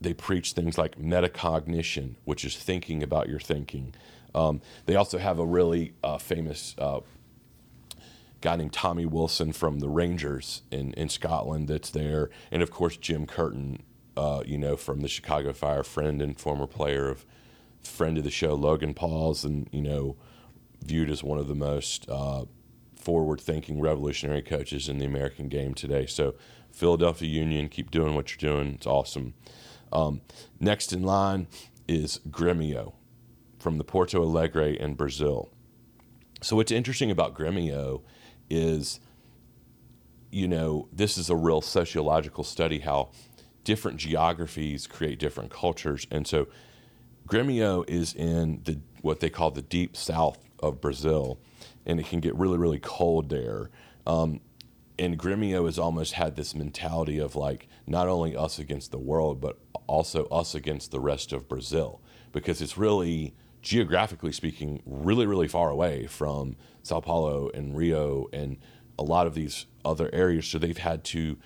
they 0.00 0.14
preach 0.14 0.52
things 0.52 0.78
like 0.78 0.96
metacognition, 0.96 2.14
which 2.24 2.44
is 2.44 2.56
thinking 2.56 3.02
about 3.02 3.28
your 3.28 3.40
thinking. 3.40 3.94
Um, 4.32 4.60
they 4.86 4.94
also 4.94 5.18
have 5.18 5.40
a 5.40 5.44
really 5.44 5.94
uh, 6.04 6.18
famous 6.18 6.76
uh, 6.78 7.00
guy 8.40 8.56
named 8.56 8.72
Tommy 8.72 9.06
Wilson 9.06 9.52
from 9.52 9.80
the 9.80 9.88
Rangers 9.88 10.62
in, 10.70 10.92
in 10.94 11.08
Scotland 11.08 11.68
that's 11.68 11.90
there, 11.90 12.30
and 12.50 12.62
of 12.62 12.70
course 12.70 12.96
Jim 12.96 13.26
Curtin, 13.26 13.82
uh, 14.16 14.42
you 14.46 14.58
know, 14.58 14.76
from 14.76 15.00
the 15.00 15.08
Chicago 15.08 15.52
Fire, 15.52 15.82
friend 15.82 16.22
and 16.22 16.38
former 16.38 16.66
player 16.66 17.08
of 17.08 17.24
friend 17.82 18.18
of 18.18 18.24
the 18.24 18.30
show 18.30 18.54
Logan 18.54 18.94
Pause, 18.94 19.44
and 19.44 19.68
you 19.72 19.82
know, 19.82 20.16
viewed 20.82 21.10
as 21.10 21.22
one 21.22 21.38
of 21.38 21.48
the 21.48 21.54
most 21.54 22.08
uh, 22.08 22.44
forward-thinking, 22.96 23.80
revolutionary 23.80 24.42
coaches 24.42 24.88
in 24.88 24.98
the 24.98 25.06
American 25.06 25.48
game 25.48 25.74
today. 25.74 26.06
So, 26.06 26.34
Philadelphia 26.72 27.28
Union, 27.28 27.68
keep 27.68 27.90
doing 27.90 28.14
what 28.14 28.30
you're 28.30 28.52
doing. 28.52 28.74
It's 28.74 28.86
awesome. 28.86 29.34
Um, 29.92 30.20
next 30.60 30.92
in 30.92 31.02
line 31.02 31.46
is 31.86 32.20
Grêmio 32.28 32.92
from 33.58 33.78
the 33.78 33.84
Porto 33.84 34.22
Alegre 34.22 34.76
in 34.78 34.94
Brazil. 34.94 35.50
So, 36.42 36.56
what's 36.56 36.70
interesting 36.70 37.10
about 37.10 37.34
Grêmio 37.34 38.02
is, 38.50 39.00
you 40.30 40.48
know, 40.48 40.88
this 40.92 41.18
is 41.18 41.30
a 41.30 41.36
real 41.36 41.60
sociological 41.60 42.44
study 42.44 42.80
how 42.80 43.10
different 43.64 43.98
geographies 43.98 44.86
create 44.86 45.18
different 45.18 45.50
cultures. 45.50 46.06
And 46.10 46.26
so, 46.26 46.48
Grêmio 47.28 47.88
is 47.88 48.14
in 48.14 48.62
the 48.64 48.80
what 49.02 49.20
they 49.20 49.30
call 49.30 49.50
the 49.50 49.62
deep 49.62 49.96
south 49.96 50.38
of 50.60 50.80
Brazil, 50.80 51.38
and 51.86 52.00
it 52.00 52.06
can 52.06 52.20
get 52.20 52.34
really, 52.34 52.58
really 52.58 52.80
cold 52.80 53.28
there. 53.28 53.70
Um, 54.06 54.40
and 54.98 55.18
Grêmio 55.18 55.66
has 55.66 55.78
almost 55.78 56.14
had 56.14 56.34
this 56.34 56.54
mentality 56.54 57.18
of 57.18 57.36
like 57.36 57.68
not 57.86 58.08
only 58.08 58.34
us 58.36 58.58
against 58.58 58.90
the 58.90 58.98
world, 58.98 59.40
but 59.40 59.58
also 59.86 60.26
us 60.26 60.54
against 60.54 60.90
the 60.90 61.00
rest 61.00 61.32
of 61.32 61.48
Brazil, 61.48 62.00
because 62.32 62.60
it's 62.60 62.76
really 62.76 63.34
geographically 63.62 64.32
speaking 64.32 64.82
really, 64.86 65.26
really 65.26 65.48
far 65.48 65.70
away 65.70 66.06
from 66.06 66.56
Sao 66.88 67.00
Paulo 67.00 67.50
and 67.54 67.76
Rio 67.76 68.26
and 68.32 68.56
a 68.98 69.02
lot 69.02 69.26
of 69.26 69.34
these 69.34 69.66
other 69.84 70.10
areas. 70.12 70.46
So 70.46 70.58
they've 70.58 70.76
had 70.76 71.04
to 71.04 71.36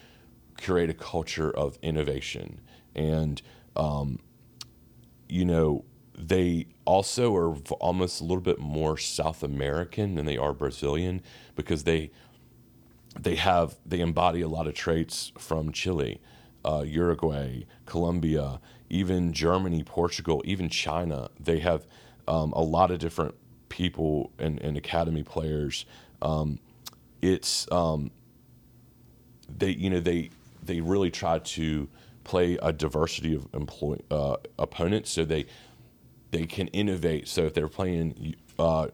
create 0.61 0.89
a 0.89 0.95
culture 0.95 1.51
of 1.51 1.79
innovation 1.83 2.61
and 2.95 3.43
um, 3.77 4.19
you 5.29 5.45
know 5.45 5.85
they 6.17 6.67
also 6.85 7.35
are 7.35 7.57
almost 7.81 8.21
a 8.21 8.25
little 8.25 8.43
bit 8.43 8.59
more 8.59 8.99
South 8.99 9.43
American 9.43 10.15
than 10.15 10.27
they 10.27 10.37
are 10.37 10.53
Brazilian 10.53 11.23
because 11.57 11.85
they 11.85 12.11
they 13.19 13.37
have 13.37 13.77
they 13.85 14.01
embody 14.01 14.41
a 14.41 14.49
lot 14.49 14.67
of 14.67 14.75
traits 14.75 15.33
from 15.39 15.73
Chile, 15.73 16.21
uh, 16.65 16.85
Uruguay, 16.87 17.65
Colombia, 17.87 18.61
even 18.89 19.33
Germany, 19.33 19.83
Portugal, 19.83 20.43
even 20.45 20.69
China. 20.69 21.29
They 21.39 21.59
have 21.59 21.87
um, 22.29 22.53
a 22.53 22.63
lot 22.63 22.91
of 22.91 22.99
different 22.99 23.35
people 23.73 24.31
and, 24.39 24.61
and 24.61 24.77
academy 24.77 25.23
players. 25.23 25.87
Um, 26.21 26.61
it's 27.23 27.67
um, 27.73 28.11
they 29.49 29.71
you 29.71 29.91
know 29.91 30.01
they 30.01 30.31
they 30.63 30.81
really 30.81 31.11
try 31.11 31.39
to 31.39 31.89
play 32.23 32.59
a 32.63 32.73
diversity 32.73 33.35
of 33.35 33.49
employ 33.55 33.97
uh, 34.11 34.37
opponents 34.59 35.11
so 35.11 35.25
they 35.25 35.47
they 36.31 36.47
can 36.47 36.69
innovate. 36.69 37.27
So 37.29 37.45
if 37.45 37.55
they're 37.55 37.67
playing 37.67 38.37
uh, 38.59 38.89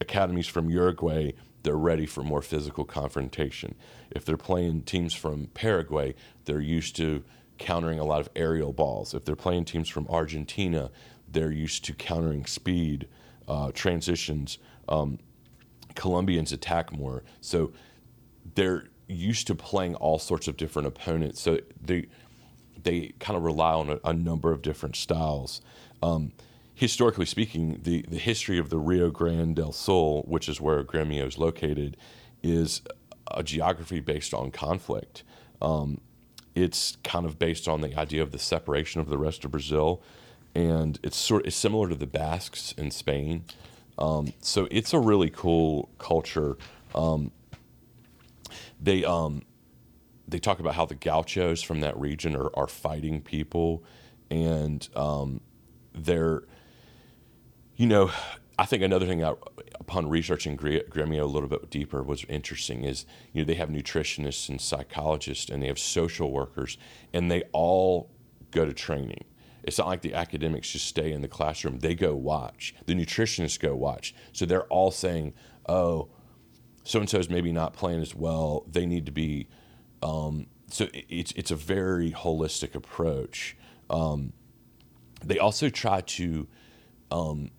academies 0.00 0.46
from 0.46 0.70
Uruguay, 0.70 1.32
they're 1.62 1.76
ready 1.76 2.06
for 2.06 2.22
more 2.22 2.42
physical 2.42 2.84
confrontation. 2.84 3.74
If 4.10 4.24
they're 4.24 4.36
playing 4.36 4.82
teams 4.82 5.14
from 5.14 5.48
Paraguay, 5.54 6.14
they're 6.46 6.60
used 6.60 6.96
to 6.96 7.22
countering 7.58 7.98
a 7.98 8.04
lot 8.04 8.20
of 8.20 8.28
aerial 8.34 8.72
balls. 8.72 9.14
If 9.14 9.24
they're 9.24 9.36
playing 9.36 9.66
teams 9.66 9.88
from 9.88 10.06
Argentina, 10.08 10.90
they're 11.30 11.52
used 11.52 11.84
to 11.84 11.94
countering 11.94 12.46
speed, 12.46 13.06
uh, 13.48 13.70
transitions. 13.72 14.58
Um, 14.88 15.18
Colombians 15.94 16.52
attack 16.52 16.92
more. 16.92 17.22
So 17.40 17.72
they're 18.54 18.88
used 19.08 19.46
to 19.46 19.54
playing 19.54 19.94
all 19.96 20.18
sorts 20.18 20.48
of 20.48 20.56
different 20.56 20.88
opponents. 20.88 21.40
So 21.40 21.58
they 21.80 22.06
they 22.82 23.12
kind 23.18 23.36
of 23.36 23.42
rely 23.42 23.72
on 23.72 23.88
a, 23.90 24.00
a 24.04 24.12
number 24.12 24.52
of 24.52 24.60
different 24.60 24.96
styles. 24.96 25.62
Um, 26.02 26.32
historically 26.74 27.24
speaking, 27.24 27.80
the, 27.82 28.04
the 28.08 28.18
history 28.18 28.58
of 28.58 28.68
the 28.68 28.78
Rio 28.78 29.10
Grande 29.10 29.56
del 29.56 29.72
Sul, 29.72 30.22
which 30.22 30.48
is 30.48 30.60
where 30.60 30.84
Grêmio 30.84 31.26
is 31.26 31.38
located, 31.38 31.96
is 32.42 32.82
a 33.30 33.42
geography 33.42 34.00
based 34.00 34.34
on 34.34 34.50
conflict. 34.50 35.22
Um, 35.62 36.00
it's 36.54 36.98
kind 37.02 37.24
of 37.24 37.38
based 37.38 37.68
on 37.68 37.80
the 37.80 37.98
idea 37.98 38.22
of 38.22 38.32
the 38.32 38.38
separation 38.38 39.00
of 39.00 39.08
the 39.08 39.18
rest 39.18 39.44
of 39.44 39.50
Brazil, 39.50 40.02
and 40.54 40.98
it's 41.02 41.16
sort 41.16 41.46
it's 41.46 41.56
similar 41.56 41.88
to 41.88 41.94
the 41.94 42.06
Basques 42.06 42.72
in 42.72 42.90
Spain. 42.90 43.44
Um, 43.98 44.32
so 44.40 44.66
it's 44.70 44.92
a 44.92 44.98
really 44.98 45.30
cool 45.30 45.90
culture. 45.98 46.56
Um, 46.94 47.30
they 48.80 49.04
um, 49.04 49.42
they 50.26 50.38
talk 50.38 50.60
about 50.60 50.74
how 50.74 50.86
the 50.86 50.94
gauchos 50.94 51.62
from 51.62 51.80
that 51.80 51.98
region 51.98 52.34
are, 52.36 52.50
are 52.54 52.66
fighting 52.66 53.20
people, 53.20 53.84
and 54.30 54.88
um, 54.96 55.40
they're 55.94 56.42
you 57.76 57.86
know, 57.86 58.10
I 58.58 58.66
think 58.66 58.82
another 58.82 59.06
thing 59.06 59.22
upon 59.22 60.08
researching 60.08 60.56
Grêmio 60.56 61.22
a 61.22 61.26
little 61.26 61.48
bit 61.48 61.70
deeper 61.70 62.02
was 62.02 62.24
interesting 62.28 62.84
is 62.84 63.04
you 63.32 63.42
know 63.42 63.46
they 63.46 63.54
have 63.54 63.68
nutritionists 63.68 64.48
and 64.48 64.60
psychologists 64.60 65.50
and 65.50 65.62
they 65.62 65.66
have 65.66 65.78
social 65.78 66.30
workers 66.30 66.78
and 67.12 67.30
they 67.30 67.42
all 67.52 68.10
go 68.52 68.64
to 68.64 68.72
training. 68.72 69.24
It's 69.66 69.78
not 69.78 69.86
like 69.86 70.02
the 70.02 70.14
academics 70.14 70.70
just 70.70 70.86
stay 70.86 71.12
in 71.12 71.22
the 71.22 71.28
classroom; 71.28 71.78
they 71.78 71.94
go 71.94 72.14
watch. 72.14 72.74
The 72.86 72.94
nutritionists 72.94 73.58
go 73.58 73.74
watch. 73.74 74.14
So 74.32 74.46
they're 74.46 74.66
all 74.66 74.90
saying, 74.90 75.34
"Oh, 75.68 76.08
so 76.84 77.00
and 77.00 77.08
so 77.08 77.18
is 77.18 77.30
maybe 77.30 77.52
not 77.52 77.72
playing 77.72 78.00
as 78.00 78.14
well. 78.14 78.64
They 78.70 78.86
need 78.86 79.06
to 79.06 79.12
be." 79.12 79.48
Um, 80.02 80.46
so 80.68 80.88
it's 80.92 81.32
it's 81.32 81.50
a 81.50 81.56
very 81.56 82.12
holistic 82.12 82.74
approach. 82.74 83.56
Um, 83.90 84.32
they 85.24 85.38
also 85.38 85.68
try 85.68 86.00
to 86.00 86.46
um, 87.10 87.50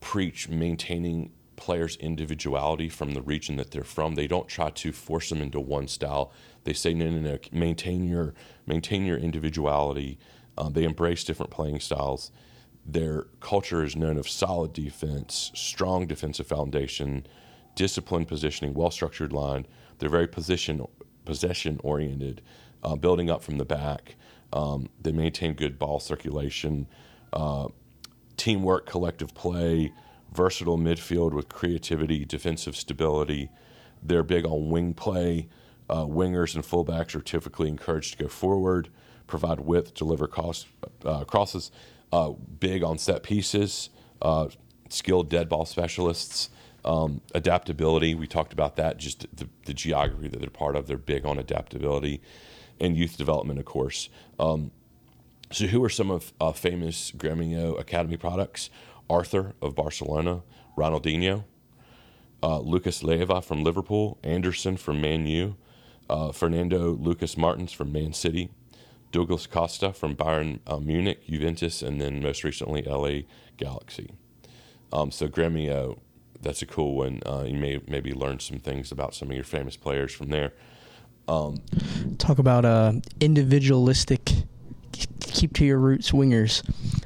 preach 0.00 0.48
maintaining 0.48 1.32
players' 1.56 1.96
individuality 1.96 2.88
from 2.88 3.12
the 3.14 3.22
region 3.22 3.56
that 3.56 3.72
they're 3.72 3.82
from. 3.82 4.14
They 4.14 4.26
don't 4.28 4.48
try 4.48 4.70
to 4.70 4.92
force 4.92 5.28
them 5.28 5.42
into 5.42 5.60
one 5.60 5.88
style. 5.88 6.32
They 6.64 6.72
say, 6.72 6.94
no, 6.94 7.10
no, 7.10 7.18
no, 7.18 7.38
maintain 7.52 8.04
your 8.04 8.34
maintain 8.66 9.04
your 9.04 9.18
individuality. 9.18 10.18
Um, 10.58 10.72
they 10.72 10.84
embrace 10.84 11.24
different 11.24 11.50
playing 11.50 11.80
styles. 11.80 12.30
Their 12.84 13.26
culture 13.40 13.84
is 13.84 13.96
known 13.96 14.18
of 14.18 14.28
solid 14.28 14.72
defense, 14.72 15.52
strong 15.54 16.06
defensive 16.06 16.46
foundation, 16.46 17.26
disciplined 17.74 18.28
positioning, 18.28 18.74
well 18.74 18.90
structured 18.90 19.32
line. 19.32 19.66
They're 19.98 20.08
very 20.08 20.26
position 20.26 20.86
possession 21.24 21.78
oriented, 21.84 22.40
uh, 22.82 22.96
building 22.96 23.30
up 23.30 23.42
from 23.42 23.58
the 23.58 23.64
back. 23.64 24.16
Um, 24.52 24.88
they 25.00 25.12
maintain 25.12 25.52
good 25.52 25.78
ball 25.78 26.00
circulation, 26.00 26.86
uh, 27.32 27.68
teamwork, 28.36 28.86
collective 28.86 29.34
play, 29.34 29.92
versatile 30.32 30.78
midfield 30.78 31.32
with 31.32 31.48
creativity, 31.48 32.24
defensive 32.24 32.74
stability. 32.74 33.50
They're 34.02 34.22
big 34.22 34.46
on 34.46 34.70
wing 34.70 34.94
play. 34.94 35.48
Uh, 35.90 36.04
wingers 36.04 36.54
and 36.54 36.64
fullbacks 36.64 37.14
are 37.14 37.20
typically 37.20 37.68
encouraged 37.68 38.12
to 38.12 38.24
go 38.24 38.28
forward, 38.28 38.88
provide 39.28 39.60
width, 39.60 39.94
deliver 39.94 40.28
uh, 41.04 41.24
crosses. 41.24 41.70
Uh, 42.10 42.30
big 42.30 42.82
on 42.82 42.96
set 42.96 43.22
pieces, 43.22 43.90
uh, 44.22 44.48
skilled 44.88 45.28
dead 45.28 45.46
ball 45.48 45.66
specialists. 45.66 46.48
Um, 46.84 47.20
adaptability, 47.34 48.14
we 48.14 48.26
talked 48.26 48.54
about 48.54 48.76
that, 48.76 48.96
just 48.96 49.26
the, 49.36 49.46
the, 49.66 49.74
geography 49.74 50.28
that 50.28 50.40
they're 50.40 50.48
part 50.48 50.74
of. 50.74 50.86
They're 50.86 50.96
big 50.96 51.26
on 51.26 51.38
adaptability 51.38 52.22
and 52.80 52.96
youth 52.96 53.18
development, 53.18 53.58
of 53.58 53.66
course. 53.66 54.08
Um, 54.38 54.70
so, 55.52 55.66
who 55.66 55.84
are 55.84 55.90
some 55.90 56.10
of 56.10 56.32
uh, 56.40 56.52
famous 56.52 57.12
Gremio 57.14 57.78
Academy 57.78 58.16
products? 58.16 58.70
Arthur 59.10 59.54
of 59.60 59.74
Barcelona, 59.74 60.42
Ronaldinho, 60.76 61.44
uh, 62.42 62.60
Lucas 62.60 63.02
Leiva 63.02 63.42
from 63.42 63.64
Liverpool, 63.64 64.18
Anderson 64.22 64.76
from 64.76 65.00
Man 65.00 65.26
U, 65.26 65.56
uh, 66.08 66.32
Fernando 66.32 66.92
Lucas 66.92 67.36
Martins 67.36 67.72
from 67.72 67.92
Man 67.92 68.12
City, 68.12 68.50
Douglas 69.10 69.46
Costa 69.46 69.92
from 69.92 70.14
Bayern 70.14 70.60
uh, 70.66 70.78
Munich, 70.78 71.26
Juventus, 71.26 71.82
and 71.82 72.00
then 72.00 72.22
most 72.22 72.44
recently 72.44 72.82
LA 72.82 73.20
Galaxy. 73.56 74.10
Um, 74.92 75.10
so 75.10 75.28
Gremio, 75.28 75.98
that's 76.40 76.62
a 76.62 76.66
cool 76.66 76.94
one. 76.96 77.20
Uh, 77.26 77.44
you 77.46 77.54
may 77.54 77.80
maybe 77.86 78.12
learn 78.12 78.38
some 78.40 78.58
things 78.58 78.92
about 78.92 79.14
some 79.14 79.28
of 79.30 79.34
your 79.34 79.44
famous 79.44 79.76
players 79.76 80.12
from 80.12 80.28
there. 80.28 80.52
Um, 81.26 81.58
Talk 82.18 82.38
about 82.38 82.64
uh, 82.64 82.92
individualistic, 83.20 84.32
keep 85.20 85.52
to 85.54 85.64
your 85.64 85.78
roots 85.78 86.10
wingers. 86.12 86.62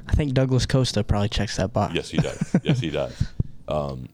I 0.07 0.13
think 0.13 0.33
Douglas 0.33 0.65
Costa 0.65 1.03
probably 1.03 1.29
checks 1.29 1.57
that 1.57 1.73
box. 1.73 1.93
Yes, 1.93 2.09
he 2.09 2.17
does. 2.17 2.55
yes, 2.63 2.79
he 2.79 2.89
does. 2.89 3.13
Um, 3.65 4.09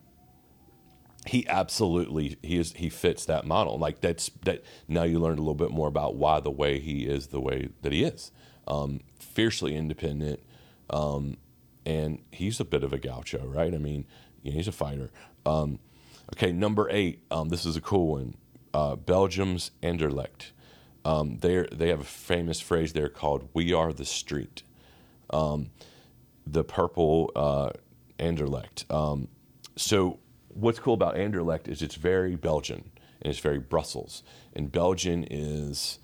he 1.29 1.47
absolutely 1.47 2.37
he 2.41 2.57
is 2.57 2.73
he 2.73 2.89
fits 2.89 3.25
that 3.25 3.45
model. 3.45 3.77
Like 3.77 4.01
that's 4.01 4.31
that. 4.45 4.63
Now 4.87 5.03
you 5.03 5.19
learned 5.19 5.37
a 5.37 5.41
little 5.41 5.53
bit 5.53 5.69
more 5.69 5.87
about 5.87 6.15
why 6.15 6.39
the 6.39 6.49
way 6.49 6.79
he 6.79 7.05
is 7.05 7.27
the 7.27 7.39
way 7.39 7.69
that 7.83 7.91
he 7.91 8.03
is. 8.03 8.31
Um, 8.67 9.01
fiercely 9.19 9.75
independent, 9.75 10.39
um, 10.89 11.37
and 11.85 12.19
he's 12.31 12.59
a 12.59 12.65
bit 12.65 12.83
of 12.83 12.93
a 12.93 12.97
gaucho, 12.97 13.45
right? 13.45 13.73
I 13.73 13.77
mean, 13.77 14.05
you 14.41 14.51
know, 14.51 14.57
he's 14.57 14.67
a 14.67 14.71
fighter. 14.71 15.11
Um, 15.45 15.79
okay, 16.35 16.51
number 16.51 16.89
eight. 16.89 17.21
Um, 17.29 17.49
this 17.49 17.63
is 17.63 17.75
a 17.75 17.81
cool 17.81 18.13
one. 18.13 18.35
Uh, 18.73 18.95
Belgium's 18.95 19.69
Anderlecht. 19.83 20.51
Um, 21.05 21.37
they 21.37 21.67
they 21.71 21.89
have 21.89 22.01
a 22.01 22.05
famous 22.05 22.59
phrase 22.59 22.93
there 22.93 23.09
called 23.09 23.49
"We 23.53 23.71
are 23.71 23.93
the 23.93 24.05
street." 24.05 24.63
Um, 25.29 25.69
the 26.47 26.63
purple 26.63 27.31
uh, 27.35 27.69
Anderlecht. 28.17 28.85
so 29.75 30.19
what's 30.49 30.79
cool 30.79 30.93
about 30.93 31.15
Anderlecht 31.15 31.67
is 31.67 31.81
it's 31.81 31.95
very 31.95 32.35
Belgian 32.35 32.91
and 33.21 33.31
it's 33.31 33.39
very 33.39 33.59
Brussels. 33.59 34.23
And 34.53 34.71
Belgium 34.71 35.25
is 35.29 35.99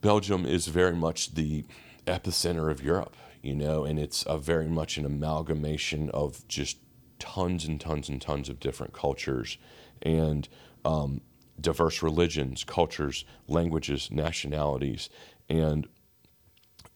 Belgium 0.00 0.46
is 0.46 0.66
very 0.66 0.94
much 0.94 1.34
the 1.34 1.64
epicenter 2.06 2.70
of 2.70 2.82
Europe, 2.82 3.16
you 3.42 3.54
know, 3.54 3.84
and 3.84 3.98
it's 3.98 4.24
a 4.26 4.38
very 4.38 4.68
much 4.68 4.98
an 4.98 5.04
amalgamation 5.04 6.10
of 6.10 6.46
just 6.48 6.78
tons 7.18 7.64
and 7.64 7.80
tons 7.80 8.08
and 8.08 8.20
tons 8.20 8.48
of 8.48 8.60
different 8.60 8.92
cultures 8.92 9.58
and 10.02 10.48
um, 10.84 11.20
diverse 11.60 12.02
religions, 12.02 12.62
cultures, 12.62 13.24
languages, 13.48 14.10
nationalities, 14.10 15.08
and 15.48 15.88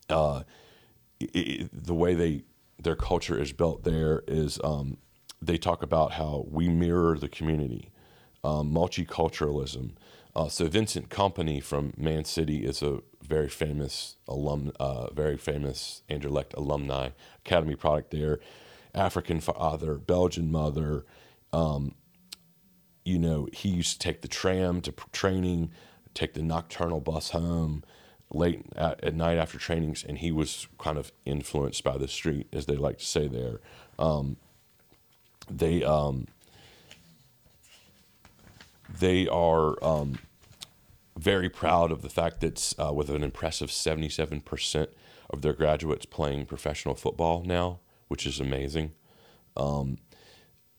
uh, 0.09 0.43
it, 1.19 1.31
it, 1.35 1.71
the 1.73 1.95
way 1.95 2.15
they 2.15 2.45
their 2.79 2.97
culture 2.97 3.39
is 3.39 3.53
built 3.53 3.85
there 3.85 4.23
is 4.27 4.59
um, 4.65 4.97
they 5.43 5.57
talk 5.57 5.83
about 5.83 6.13
how 6.13 6.45
we 6.49 6.69
mirror 6.69 7.19
the 7.19 7.29
community, 7.29 7.91
um, 8.45 8.73
multiculturalism. 8.73 9.93
Uh, 10.35 10.49
so 10.49 10.67
Vincent 10.67 11.09
Kompany 11.09 11.63
from 11.63 11.93
Man 11.97 12.25
City 12.25 12.65
is 12.65 12.83
a 12.83 13.01
very 13.23 13.49
famous 13.49 14.17
alum, 14.29 14.73
uh, 14.79 15.13
very 15.13 15.37
famous 15.37 16.03
Anderlecht 16.09 16.55
alumni 16.55 17.11
academy 17.45 17.75
product 17.75 18.11
there. 18.11 18.41
African 18.95 19.41
father, 19.41 19.95
Belgian 19.95 20.51
mother. 20.51 21.05
Um, 21.53 21.95
you 23.05 23.19
know, 23.19 23.49
he 23.53 23.69
used 23.69 23.93
to 23.93 23.99
take 23.99 24.21
the 24.21 24.29
tram 24.29 24.81
to 24.83 24.93
training, 25.13 25.71
take 26.15 26.35
the 26.35 26.43
nocturnal 26.43 27.01
bus 27.01 27.31
home 27.31 27.83
late 28.33 28.63
at, 28.77 29.03
at 29.03 29.15
night 29.15 29.39
after 29.39 29.59
trainings, 29.59 30.05
and 30.05 30.19
he 30.19 30.31
was 30.31 30.69
kind 30.79 30.99
of 30.99 31.13
influenced 31.25 31.83
by 31.83 31.97
the 31.97 32.09
street, 32.09 32.47
as 32.53 32.67
they 32.67 32.77
like 32.77 32.99
to 32.99 33.05
say 33.05 33.27
there. 33.27 33.61
Um, 33.99 34.37
they 35.51 35.85
um, 35.85 36.27
they 38.99 39.29
are 39.29 39.83
um, 39.85 40.19
very 41.17 41.49
proud 41.49 41.93
of 41.93 42.03
the 42.03 42.09
fact 42.09 42.41
that 42.41 42.73
uh, 42.79 42.93
with 42.93 43.11
an 43.11 43.23
impressive 43.23 43.69
77% 43.71 44.89
of 45.29 45.43
their 45.43 45.53
graduates 45.53 46.07
playing 46.07 46.47
professional 46.47 46.95
football 46.95 47.43
now, 47.45 47.81
which 48.09 48.27
is 48.27 48.41
amazing. 48.41 48.93
Um, 49.57 49.99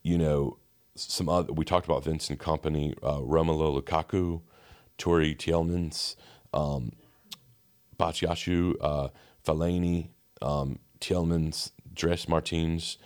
you 0.03 0.17
know, 0.17 0.57
some 0.95 1.29
other, 1.29 1.53
we 1.53 1.63
talked 1.63 1.85
about 1.85 2.03
Vincent 2.03 2.39
Kompany, 2.39 2.93
uh, 3.01 3.19
Romelu 3.19 3.81
Lukaku, 3.81 4.41
Youri 4.97 5.35
Tielemans, 5.35 6.15
um, 6.53 6.91
Batshuayi, 7.99 8.75
uh, 8.81 9.07
Fellaini, 9.45 10.09
um, 10.41 10.79
Tielemans, 10.99 11.71
Dries 11.93 12.27
Mertens, 12.27 12.97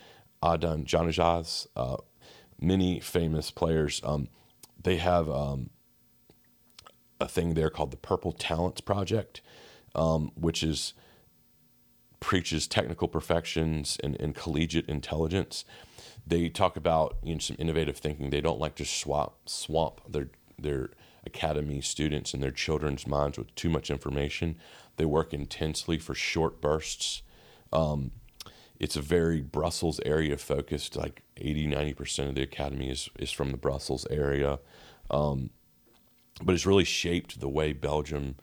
Adnan 0.43 0.85
Januzaj, 0.85 1.67
uh, 1.75 1.97
many 2.59 2.99
famous 2.99 3.51
players. 3.51 4.01
Um, 4.03 4.29
they 4.81 4.97
have 4.97 5.29
um, 5.29 5.69
a 7.19 7.27
thing 7.27 7.53
there 7.53 7.69
called 7.69 7.91
the 7.91 7.97
Purple 7.97 8.31
Talents 8.31 8.81
Project, 8.81 9.41
um, 9.93 10.31
which 10.35 10.63
is 10.63 10.93
preaches 12.19 12.65
technical 12.67 13.07
perfections 13.07 13.97
and, 14.03 14.19
and, 14.19 14.33
collegiate 14.33 14.89
intelligence. 14.89 15.63
They 16.25 16.49
talk 16.49 16.75
about 16.75 17.17
you 17.23 17.35
know, 17.35 17.39
some 17.39 17.55
innovative 17.59 17.97
thinking. 17.97 18.31
They 18.31 18.41
don't 18.41 18.59
like 18.59 18.75
to 18.75 18.85
swap 18.85 19.37
swamp 19.45 20.01
their 20.09 20.29
their 20.57 20.89
academy 21.25 21.81
students 21.81 22.33
and 22.33 22.41
their 22.41 22.51
children's 22.51 23.05
minds 23.05 23.37
with 23.37 23.53
too 23.55 23.69
much 23.69 23.91
information. 23.91 24.57
They 24.97 25.05
work 25.05 25.33
intensely 25.33 25.97
for 25.97 26.15
short 26.15 26.61
bursts. 26.61 27.21
Um, 27.73 28.11
it's 28.79 28.95
a 28.95 29.01
very 29.01 29.41
Brussels 29.41 29.99
area 30.05 30.37
focused. 30.37 30.95
Like 30.95 31.23
80, 31.37 31.67
90% 31.67 32.29
of 32.29 32.35
the 32.35 32.43
academy 32.43 32.89
is, 32.89 33.09
is 33.19 33.31
from 33.31 33.51
the 33.51 33.57
Brussels 33.57 34.05
area. 34.09 34.59
Um, 35.09 35.51
but 36.43 36.53
it's 36.55 36.65
really 36.65 36.83
shaped 36.83 37.39
the 37.39 37.47
way 37.49 37.73
Belgium, 37.73 38.35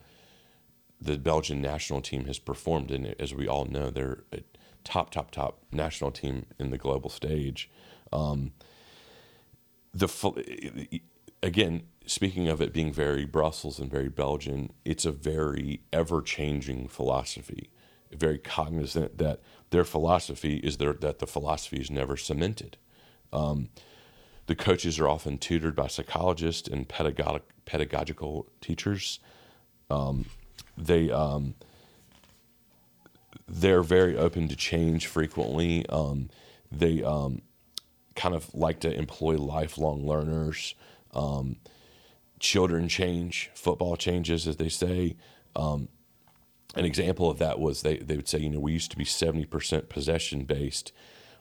the 0.99 1.17
Belgian 1.17 1.61
national 1.61 2.01
team 2.01 2.25
has 2.25 2.39
performed. 2.39 2.91
And 2.91 3.15
as 3.19 3.33
we 3.33 3.47
all 3.47 3.65
know, 3.65 3.89
they're 3.89 4.23
a 4.31 4.39
top, 4.83 5.11
top, 5.11 5.31
top 5.31 5.59
national 5.71 6.11
team 6.11 6.45
in 6.59 6.71
the 6.71 6.77
global 6.77 7.09
stage. 7.09 7.69
Um, 8.11 8.53
the 9.93 11.01
again, 11.43 11.83
speaking 12.07 12.47
of 12.47 12.61
it 12.61 12.73
being 12.73 12.91
very 12.91 13.25
Brussels 13.25 13.79
and 13.79 13.91
very 13.91 14.09
Belgian, 14.09 14.73
it's 14.83 15.05
a 15.05 15.11
very 15.11 15.81
ever 15.91 16.21
changing 16.21 16.87
philosophy 16.87 17.69
very 18.15 18.37
cognizant 18.37 19.17
that 19.17 19.41
their 19.73 19.83
philosophy 19.83 20.57
is 20.57 20.77
their, 20.77 20.93
that 20.93 21.17
the 21.17 21.25
philosophy 21.25 21.77
is 21.77 21.89
never 21.89 22.15
cemented. 22.15 22.77
Um, 23.33 23.69
the 24.45 24.55
coaches 24.55 24.99
are 24.99 25.09
often 25.09 25.39
tutored 25.39 25.75
by 25.75 25.87
psychologists 25.87 26.67
and 26.67 26.87
pedagogic, 26.87 27.41
pedagogical 27.65 28.45
teachers. 28.61 29.19
Um, 29.89 30.25
they 30.77 31.09
um, 31.09 31.55
they're 33.47 33.81
very 33.81 34.15
open 34.15 34.47
to 34.47 34.55
change 34.55 35.07
frequently. 35.07 35.87
Um, 35.89 36.29
they 36.71 37.01
um, 37.01 37.41
kind 38.15 38.35
of 38.35 38.53
like 38.53 38.79
to 38.81 38.93
employ 38.93 39.37
lifelong 39.37 40.05
learners. 40.05 40.75
Um, 41.15 41.55
children 42.39 42.87
change, 42.87 43.49
football 43.55 43.95
changes, 43.95 44.47
as 44.47 44.57
they 44.57 44.69
say. 44.69 45.15
Um, 45.55 45.87
an 46.73 46.85
example 46.85 47.29
of 47.29 47.37
that 47.39 47.59
was 47.59 47.81
they, 47.81 47.97
they 47.97 48.15
would 48.15 48.27
say, 48.27 48.39
you 48.39 48.49
know, 48.49 48.59
we 48.59 48.73
used 48.73 48.91
to 48.91 48.97
be 48.97 49.05
70% 49.05 49.89
possession 49.89 50.45
based, 50.45 50.91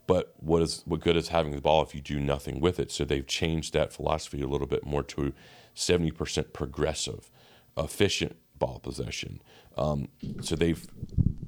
but 0.07 0.35
what 0.39 0.63
is 0.63 0.83
what 0.85 1.01
good 1.01 1.17
is 1.17 1.29
having 1.29 1.53
the 1.53 1.61
ball 1.61 1.83
if 1.83 1.95
you 1.95 2.01
do 2.01 2.21
nothing 2.21 2.61
with 2.61 2.79
it? 2.79 2.91
So 2.91 3.05
they've 3.05 3.27
changed 3.27 3.73
that 3.73 3.93
philosophy 3.93 4.43
a 4.43 4.47
little 4.47 4.67
bit 4.67 4.85
more 4.85 5.03
to 5.05 5.33
70% 5.75 6.53
progressive, 6.53 7.31
efficient 7.77 8.37
ball 8.59 8.79
possession. 8.79 9.41
Um, 9.77 10.09
so 10.41 10.55
they've 10.55 10.87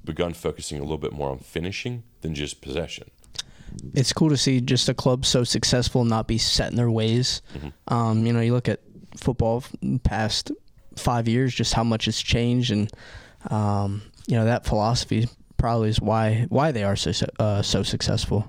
begun 0.05 0.35
focusing 0.35 0.79
a 0.79 0.83
little 0.83 0.99
bit 0.99 1.13
more 1.13 1.31
on 1.31 1.39
finishing 1.39 2.05
than 2.21 2.35
just 2.35 2.61
possession. 2.61 3.11
It's 3.95 4.13
cool 4.13 4.31
to 4.31 4.37
see 4.37 4.61
just 4.61 4.89
a 4.89 4.95
club 4.95 5.27
so 5.27 5.45
successful 5.45 6.05
not 6.05 6.29
be 6.29 6.39
set 6.39 6.71
in 6.71 6.77
their 6.77 6.91
ways. 6.91 7.43
Mm-hmm. 7.55 7.95
Um, 7.95 8.27
you 8.27 8.33
know, 8.33 8.41
you 8.41 8.53
look 8.53 8.69
at 8.69 8.81
football 9.17 9.65
past 10.05 10.53
five 10.97 11.29
years, 11.29 11.55
just 11.55 11.75
how 11.75 11.85
much 11.85 12.07
it's 12.07 12.23
changed, 12.23 12.71
and 12.71 12.91
um, 13.51 14.03
you 14.27 14.37
know 14.37 14.45
that 14.45 14.65
philosophy 14.65 15.29
probably 15.57 15.89
is 15.89 16.01
why 16.01 16.47
why 16.49 16.73
they 16.73 16.85
are 16.85 16.97
so 16.97 17.13
uh, 17.39 17.63
so 17.63 17.83
successful. 17.83 18.47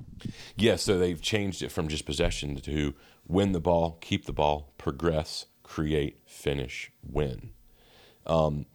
Yeah, 0.56 0.76
so 0.76 0.98
they've 0.98 1.22
changed 1.22 1.62
it 1.62 1.72
from 1.72 1.88
just 1.88 2.06
possession 2.06 2.56
to 2.58 2.94
win 3.28 3.52
the 3.52 3.60
ball, 3.60 3.98
keep 4.02 4.26
the 4.26 4.34
ball, 4.34 4.74
progress, 4.78 5.46
create, 5.64 6.20
finish, 6.26 6.92
win. 7.04 7.52
Um, 8.26 8.66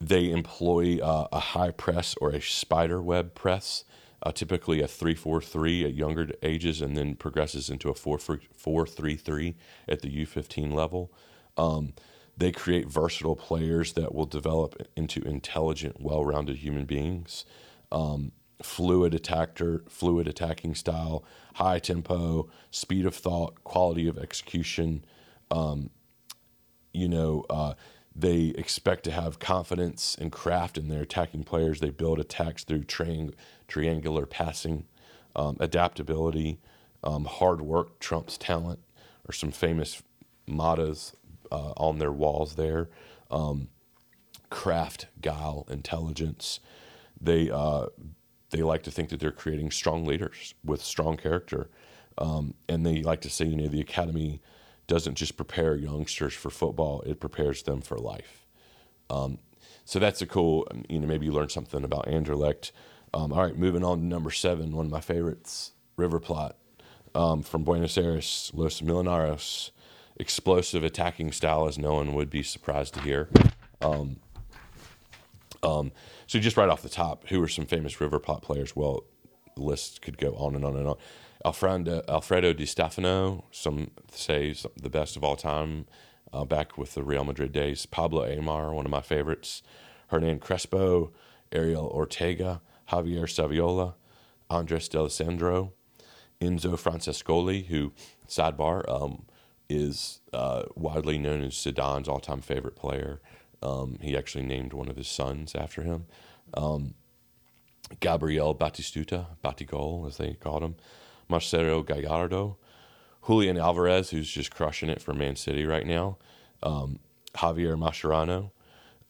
they 0.00 0.30
employ 0.30 0.98
uh, 0.98 1.28
a 1.32 1.40
high 1.40 1.70
press 1.70 2.14
or 2.20 2.30
a 2.30 2.40
spider 2.40 3.00
web 3.00 3.34
press, 3.34 3.84
uh, 4.22 4.32
typically 4.32 4.80
a 4.80 4.86
3-4-3 4.86 5.84
at 5.84 5.94
younger 5.94 6.28
ages, 6.42 6.82
and 6.82 6.96
then 6.96 7.14
progresses 7.14 7.70
into 7.70 7.88
a 7.88 7.94
4-3-3 7.94 9.54
at 9.88 10.02
the 10.02 10.24
U15 10.24 10.72
level. 10.72 11.12
Um, 11.56 11.94
they 12.36 12.52
create 12.52 12.86
versatile 12.88 13.36
players 13.36 13.94
that 13.94 14.14
will 14.14 14.26
develop 14.26 14.86
into 14.94 15.22
intelligent, 15.22 16.00
well-rounded 16.00 16.56
human 16.56 16.84
beings. 16.84 17.44
Um, 17.90 18.32
fluid 18.62 19.14
attacker, 19.14 19.84
fluid 19.88 20.26
attacking 20.26 20.74
style, 20.74 21.24
high 21.54 21.78
tempo, 21.78 22.48
speed 22.70 23.06
of 23.06 23.14
thought, 23.14 23.62
quality 23.64 24.06
of 24.08 24.18
execution. 24.18 25.04
Um, 25.50 25.90
you 26.92 27.08
know, 27.08 27.44
uh, 27.50 27.74
they 28.14 28.46
expect 28.56 29.04
to 29.04 29.10
have 29.10 29.38
confidence 29.38 30.16
and 30.18 30.32
craft 30.32 30.78
in 30.78 30.88
their 30.88 31.02
attacking 31.02 31.44
players. 31.44 31.80
They 31.80 31.90
build 31.90 32.18
attacks 32.18 32.64
through 32.64 32.84
triang- 32.84 33.34
triangular 33.68 34.24
passing, 34.24 34.86
um, 35.34 35.58
adaptability, 35.60 36.58
um, 37.04 37.26
hard 37.26 37.60
work 37.60 37.98
trumps 38.00 38.38
talent, 38.38 38.80
or 39.28 39.32
some 39.32 39.50
famous 39.50 40.02
mottos 40.46 41.14
uh, 41.50 41.72
on 41.76 41.98
their 41.98 42.12
walls 42.12 42.54
there. 42.54 42.88
Um, 43.30 43.68
craft, 44.50 45.06
guile, 45.20 45.66
intelligence. 45.70 46.60
They 47.20 47.50
uh, 47.50 47.86
they 48.50 48.62
like 48.62 48.82
to 48.84 48.90
think 48.90 49.08
that 49.10 49.20
they're 49.20 49.32
creating 49.32 49.70
strong 49.70 50.04
leaders 50.04 50.54
with 50.64 50.82
strong 50.82 51.16
character, 51.16 51.70
um, 52.18 52.54
and 52.68 52.84
they 52.86 53.02
like 53.02 53.20
to 53.22 53.30
say, 53.30 53.44
you 53.46 53.56
know, 53.56 53.68
the 53.68 53.80
academy 53.80 54.40
doesn't 54.86 55.16
just 55.16 55.36
prepare 55.36 55.74
youngsters 55.74 56.34
for 56.34 56.50
football; 56.50 57.00
it 57.02 57.20
prepares 57.20 57.62
them 57.62 57.80
for 57.80 57.98
life. 57.98 58.46
Um, 59.10 59.38
so 59.84 59.98
that's 59.98 60.20
a 60.22 60.26
cool. 60.26 60.66
Um, 60.70 60.84
you 60.88 61.00
know, 61.00 61.06
maybe 61.06 61.26
you 61.26 61.32
learn 61.32 61.48
something 61.48 61.84
about 61.84 62.06
Anderlecht. 62.06 62.72
Um, 63.14 63.32
all 63.32 63.42
right, 63.42 63.56
moving 63.56 63.84
on 63.84 64.00
to 64.00 64.04
number 64.04 64.30
seven, 64.30 64.76
one 64.76 64.86
of 64.86 64.92
my 64.92 65.00
favorites, 65.00 65.72
River 65.96 66.20
Plate, 66.20 66.52
um, 67.14 67.42
from 67.42 67.64
Buenos 67.64 67.96
Aires, 67.96 68.50
Los 68.54 68.80
Millonarios. 68.80 69.70
Explosive 70.18 70.82
attacking 70.82 71.32
style, 71.32 71.68
as 71.68 71.78
no 71.78 71.94
one 71.94 72.14
would 72.14 72.30
be 72.30 72.42
surprised 72.42 72.94
to 72.94 73.00
hear. 73.00 73.28
Um, 73.80 74.16
um, 75.62 75.92
so 76.26 76.38
just 76.38 76.56
right 76.56 76.68
off 76.68 76.82
the 76.82 76.88
top, 76.88 77.28
who 77.28 77.42
are 77.42 77.48
some 77.48 77.66
famous 77.66 78.00
River 78.00 78.18
Plate 78.18 78.42
players? 78.42 78.74
Well, 78.74 79.04
the 79.56 79.62
list 79.62 80.02
could 80.02 80.18
go 80.18 80.34
on 80.36 80.54
and 80.54 80.64
on 80.64 80.76
and 80.76 80.88
on. 80.88 80.96
Alfredo, 81.44 82.02
Alfredo 82.08 82.52
Di 82.52 82.66
Stefano, 82.66 83.44
some 83.50 83.90
say 84.12 84.54
the 84.76 84.90
best 84.90 85.16
of 85.16 85.24
all 85.24 85.36
time, 85.36 85.86
uh, 86.32 86.44
back 86.44 86.76
with 86.76 86.94
the 86.94 87.02
Real 87.02 87.24
Madrid 87.24 87.52
days. 87.52 87.86
Pablo 87.86 88.26
Aimar, 88.26 88.72
one 88.72 88.84
of 88.84 88.90
my 88.90 89.00
favorites. 89.00 89.62
Hernan 90.08 90.38
Crespo, 90.38 91.12
Ariel 91.52 91.86
Ortega, 91.86 92.60
Javier 92.90 93.24
Saviola, 93.24 93.94
Andres 94.48 94.88
D'Alessandro, 94.88 95.72
Enzo 96.40 96.78
Francescoli, 96.78 97.66
who, 97.66 97.92
sidebar, 98.28 98.88
um, 98.88 99.24
is 99.68 100.20
uh, 100.32 100.64
widely 100.74 101.18
known 101.18 101.42
as 101.42 101.54
Zidane's 101.54 102.08
all-time 102.08 102.40
favorite 102.40 102.76
player. 102.76 103.20
Um, 103.62 103.98
he 104.00 104.16
actually 104.16 104.44
named 104.44 104.72
one 104.72 104.88
of 104.88 104.96
his 104.96 105.08
sons 105.08 105.54
after 105.54 105.82
him. 105.82 106.06
Um, 106.54 106.94
Gabriel 108.00 108.54
Batistuta, 108.54 109.26
Batigol, 109.44 110.06
as 110.06 110.16
they 110.16 110.34
called 110.34 110.62
him. 110.62 110.76
Marcelo 111.28 111.82
Gallardo. 111.82 112.58
Julian 113.26 113.58
Alvarez, 113.58 114.10
who's 114.10 114.30
just 114.30 114.54
crushing 114.54 114.88
it 114.88 115.02
for 115.02 115.12
Man 115.12 115.34
City 115.34 115.66
right 115.66 115.86
now. 115.86 116.16
Um, 116.62 117.00
Javier 117.34 117.76
Mascherano. 117.76 118.50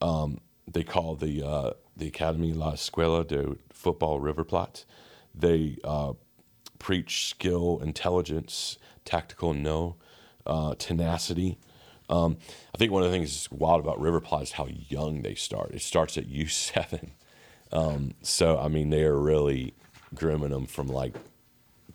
Um, 0.01 0.40
they 0.66 0.83
call 0.83 1.16
the 1.16 1.42
uh, 1.42 1.71
the 1.97 2.09
academy 2.09 2.53
La 2.53 2.73
Escuela 2.73 3.27
de 3.27 3.57
Football 3.73 4.21
River 4.21 4.45
Plate. 4.45 4.85
They 5.35 5.79
uh, 5.85 6.14
preach 6.79 7.29
skill, 7.29 7.81
intelligence, 7.83 8.79
tactical 9.05 9.53
no, 9.55 9.97
uh, 10.46 10.74
tenacity, 10.76 11.59
um, 12.09 12.37
I 12.74 12.78
think 12.78 12.92
one 12.92 13.02
of 13.02 13.11
the 13.11 13.14
things 13.16 13.32
that's 13.32 13.50
wild 13.50 13.80
about 13.80 14.00
River 14.00 14.20
Plate 14.20 14.44
is 14.44 14.52
how 14.52 14.68
young 14.88 15.22
they 15.22 15.35
start. 15.35 15.72
It 15.72 15.82
starts 15.82 16.16
at 16.16 16.26
U 16.28 16.46
seven, 16.46 17.12
um, 17.72 18.14
so 18.22 18.59
I 18.59 18.68
mean 18.68 18.90
they 18.90 19.04
are 19.04 19.18
really 19.18 19.74
grooming 20.14 20.50
them 20.50 20.66
from 20.66 20.87
like 20.87 21.14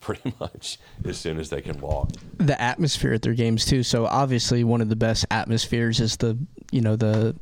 pretty 0.01 0.33
much 0.39 0.77
as 1.05 1.17
soon 1.17 1.39
as 1.39 1.49
they 1.49 1.61
can 1.61 1.79
walk. 1.79 2.09
The 2.37 2.59
atmosphere 2.61 3.13
at 3.13 3.21
their 3.21 3.33
games 3.33 3.65
too. 3.65 3.83
So 3.83 4.05
obviously 4.05 4.63
one 4.63 4.81
of 4.81 4.89
the 4.89 4.95
best 4.95 5.25
atmospheres 5.31 5.99
is 5.99 6.17
the 6.17 6.37
you 6.71 6.81
know 6.81 6.95
the 6.95 7.35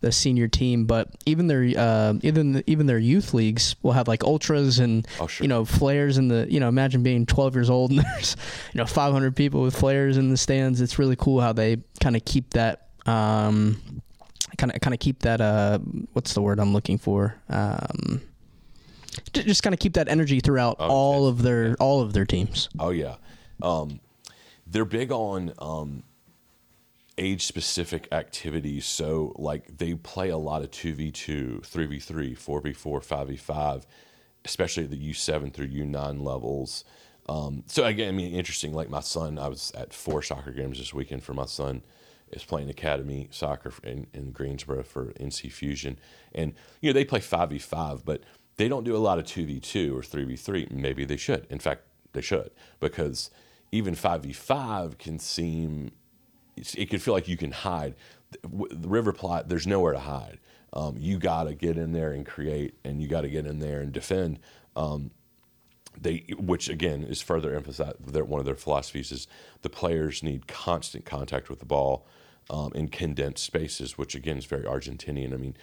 the 0.00 0.12
senior 0.12 0.48
team, 0.48 0.84
but 0.86 1.08
even 1.24 1.46
their 1.46 1.66
uh, 1.76 2.14
even 2.22 2.62
even 2.66 2.86
their 2.86 2.98
youth 2.98 3.32
leagues 3.32 3.76
will 3.82 3.92
have 3.92 4.08
like 4.08 4.24
ultras 4.24 4.78
and 4.78 5.06
oh, 5.20 5.26
sure. 5.26 5.44
you 5.44 5.48
know 5.48 5.64
flares 5.64 6.18
in 6.18 6.28
the 6.28 6.46
you 6.50 6.60
know 6.60 6.68
imagine 6.68 7.02
being 7.02 7.24
12 7.26 7.54
years 7.54 7.70
old 7.70 7.90
and 7.92 8.00
there's 8.00 8.36
you 8.74 8.78
know 8.78 8.86
500 8.86 9.34
people 9.34 9.62
with 9.62 9.76
flares 9.76 10.18
in 10.18 10.30
the 10.30 10.36
stands. 10.36 10.80
It's 10.80 10.98
really 10.98 11.16
cool 11.16 11.40
how 11.40 11.52
they 11.52 11.78
kind 12.00 12.16
of 12.16 12.24
keep 12.24 12.50
that 12.50 12.88
um 13.06 13.80
kind 14.58 14.72
of 14.74 14.80
kind 14.80 14.92
of 14.92 15.00
keep 15.00 15.20
that 15.20 15.40
uh 15.40 15.78
what's 16.12 16.34
the 16.34 16.42
word 16.42 16.58
I'm 16.58 16.72
looking 16.72 16.98
for 16.98 17.36
um 17.48 18.20
just 19.32 19.62
kind 19.62 19.74
of 19.74 19.80
keep 19.80 19.94
that 19.94 20.08
energy 20.08 20.40
throughout 20.40 20.76
oh, 20.78 20.88
all 20.88 21.26
of 21.26 21.42
their 21.42 21.76
all 21.80 22.00
of 22.00 22.12
their 22.12 22.24
teams. 22.24 22.68
Oh 22.78 22.90
yeah, 22.90 23.16
um, 23.62 24.00
they're 24.66 24.84
big 24.84 25.10
on 25.12 25.52
um, 25.58 26.04
age 27.18 27.44
specific 27.44 28.08
activities. 28.12 28.86
So 28.86 29.34
like 29.36 29.78
they 29.78 29.94
play 29.94 30.30
a 30.30 30.36
lot 30.36 30.62
of 30.62 30.70
two 30.70 30.94
v 30.94 31.10
two, 31.10 31.60
three 31.64 31.86
v 31.86 31.98
three, 31.98 32.34
four 32.34 32.60
v 32.60 32.72
four, 32.72 33.00
five 33.00 33.28
v 33.28 33.36
five, 33.36 33.86
especially 34.44 34.84
at 34.84 34.90
the 34.90 34.96
U 34.96 35.14
seven 35.14 35.50
through 35.50 35.66
U 35.66 35.84
nine 35.84 36.24
levels. 36.24 36.84
Um, 37.28 37.62
so 37.66 37.84
again, 37.84 38.08
I 38.08 38.12
mean, 38.12 38.32
interesting. 38.34 38.72
Like 38.72 38.90
my 38.90 39.00
son, 39.00 39.38
I 39.38 39.48
was 39.48 39.72
at 39.76 39.92
four 39.92 40.22
soccer 40.22 40.50
games 40.50 40.78
this 40.78 40.94
weekend 40.94 41.22
for 41.22 41.34
my 41.34 41.46
son. 41.46 41.82
Is 42.32 42.44
playing 42.44 42.70
academy 42.70 43.26
soccer 43.32 43.72
in, 43.82 44.06
in 44.14 44.30
Greensboro 44.30 44.84
for 44.84 45.06
NC 45.14 45.50
Fusion, 45.50 45.98
and 46.32 46.54
you 46.80 46.88
know 46.88 46.92
they 46.92 47.04
play 47.04 47.18
five 47.18 47.50
v 47.50 47.58
five, 47.58 48.04
but 48.04 48.22
they 48.60 48.68
don't 48.68 48.84
do 48.84 48.94
a 48.94 48.98
lot 48.98 49.18
of 49.18 49.24
2v2 49.24 49.90
or 49.90 50.02
3v3. 50.02 50.70
Maybe 50.70 51.06
they 51.06 51.16
should. 51.16 51.46
In 51.48 51.58
fact, 51.58 51.80
they 52.12 52.20
should 52.20 52.50
because 52.78 53.30
even 53.72 53.94
5v5 53.94 54.98
can 54.98 55.18
seem, 55.18 55.92
it 56.56 56.90
can 56.90 56.98
feel 56.98 57.14
like 57.14 57.26
you 57.26 57.38
can 57.38 57.52
hide. 57.52 57.94
The 58.42 58.88
River 58.88 59.14
Plate 59.14 59.48
there's 59.48 59.66
nowhere 59.66 59.94
to 59.94 59.98
hide. 59.98 60.40
Um, 60.74 60.96
you 60.98 61.18
got 61.18 61.44
to 61.44 61.54
get 61.54 61.78
in 61.78 61.92
there 61.92 62.12
and 62.12 62.26
create, 62.26 62.74
and 62.84 63.00
you 63.00 63.08
got 63.08 63.22
to 63.22 63.30
get 63.30 63.46
in 63.46 63.60
there 63.60 63.80
and 63.80 63.92
defend. 63.92 64.38
Um, 64.76 65.10
they, 65.98 66.26
which 66.38 66.68
again 66.68 67.02
is 67.02 67.22
further 67.22 67.54
emphasized. 67.56 68.12
Their, 68.12 68.24
one 68.24 68.40
of 68.40 68.46
their 68.46 68.54
philosophies 68.56 69.10
is 69.10 69.26
the 69.62 69.70
players 69.70 70.22
need 70.22 70.46
constant 70.46 71.06
contact 71.06 71.48
with 71.48 71.60
the 71.60 71.64
ball 71.64 72.06
um, 72.50 72.72
in 72.74 72.88
condensed 72.88 73.42
spaces, 73.42 73.96
which 73.96 74.14
again 74.14 74.36
is 74.36 74.44
very 74.44 74.64
Argentinian. 74.64 75.32
I 75.32 75.36
mean, 75.36 75.56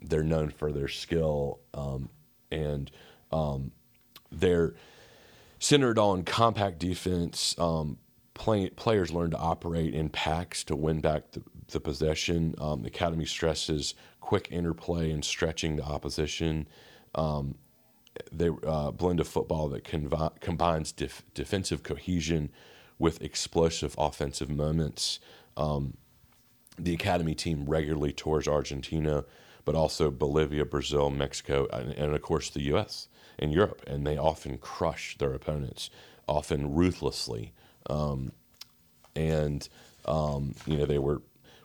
they're 0.00 0.22
known 0.22 0.50
for 0.50 0.72
their 0.72 0.88
skill 0.88 1.60
um, 1.74 2.08
and 2.50 2.90
um, 3.32 3.72
they're 4.30 4.74
centered 5.58 5.98
on 5.98 6.22
compact 6.22 6.78
defense. 6.78 7.54
Um, 7.58 7.98
play, 8.34 8.68
players 8.70 9.12
learn 9.12 9.30
to 9.30 9.38
operate 9.38 9.94
in 9.94 10.08
packs 10.08 10.64
to 10.64 10.76
win 10.76 11.00
back 11.00 11.32
the, 11.32 11.42
the 11.68 11.80
possession. 11.80 12.54
Um, 12.58 12.82
the 12.82 12.88
academy 12.88 13.24
stresses 13.24 13.94
quick 14.20 14.48
interplay 14.50 15.10
and 15.10 15.24
stretching 15.24 15.76
the 15.76 15.84
opposition. 15.84 16.68
Um, 17.14 17.56
they 18.32 18.50
uh, 18.66 18.90
blend 18.92 19.20
a 19.20 19.24
football 19.24 19.68
that 19.68 19.84
convi- 19.84 20.40
combines 20.40 20.92
def- 20.92 21.22
defensive 21.34 21.82
cohesion 21.82 22.50
with 22.98 23.20
explosive 23.22 23.94
offensive 23.98 24.48
moments. 24.50 25.20
Um, 25.56 25.96
the 26.78 26.94
academy 26.94 27.34
team 27.34 27.64
regularly 27.66 28.12
tours 28.12 28.48
Argentina 28.48 29.24
but 29.66 29.74
also 29.74 30.10
Bolivia, 30.10 30.64
Brazil, 30.64 31.10
Mexico, 31.10 31.66
and, 31.70 31.92
and 31.92 32.14
of 32.14 32.22
course 32.22 32.48
the 32.48 32.62
U.S. 32.62 33.08
and 33.38 33.52
Europe. 33.52 33.82
And 33.86 34.06
they 34.06 34.16
often 34.16 34.56
crush 34.56 35.18
their 35.18 35.34
opponents, 35.34 35.90
often 36.26 36.74
ruthlessly. 36.74 37.52
Um, 37.90 38.32
and 39.14 39.68
um, 40.06 40.54
you 40.66 40.76
know 40.76 40.86
they 40.86 40.98
were 40.98 41.20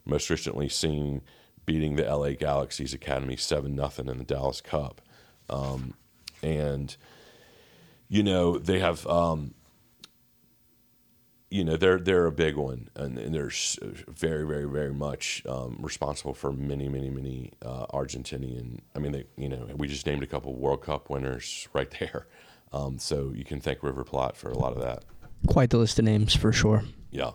most 0.06 0.30
recently 0.30 0.68
seen 0.68 1.22
beating 1.66 1.96
the 1.96 2.04
LA 2.04 2.32
Galaxy's 2.32 2.94
Academy 2.94 3.38
seven 3.38 3.76
nothing 3.76 4.08
in 4.08 4.18
the 4.18 4.24
Dallas 4.24 4.62
Cup, 4.62 5.02
um, 5.50 5.94
and 6.42 6.96
you 8.10 8.24
know 8.24 8.58
they 8.58 8.80
have 8.80 9.06
um, 9.06 9.54
you 11.52 11.66
know 11.66 11.76
they're 11.76 12.00
they're 12.00 12.26
a 12.26 12.32
big 12.32 12.56
one, 12.56 12.90
and, 12.96 13.18
and 13.20 13.36
they're 13.36 13.52
very 14.08 14.48
very 14.48 14.66
very 14.66 14.94
much 14.94 15.44
um, 15.48 15.78
responsible 15.80 16.34
for 16.34 16.52
many 16.52 16.88
many 16.88 17.10
many 17.10 17.52
uh, 17.62 17.86
Argentinian. 17.88 18.80
I 18.96 19.00
mean, 19.00 19.12
they 19.12 19.26
you 19.36 19.50
know 19.50 19.68
we 19.76 19.88
just 19.88 20.08
named 20.08 20.24
a 20.24 20.28
couple 20.28 20.56
World 20.56 20.82
Cup 20.82 21.10
winners 21.10 21.68
right 21.74 21.92
there, 22.00 22.26
um, 22.72 22.98
so 22.98 23.34
you 23.36 23.44
can 23.44 23.60
thank 23.60 23.84
River 23.84 24.06
Plate 24.06 24.38
for 24.38 24.50
a 24.50 24.58
lot 24.58 24.74
of 24.74 24.82
that. 24.82 25.04
Quite 25.46 25.72
the 25.72 25.78
list 25.78 26.00
of 26.00 26.06
names 26.06 26.34
for 26.34 26.54
sure. 26.54 26.84
Yeah. 27.12 27.32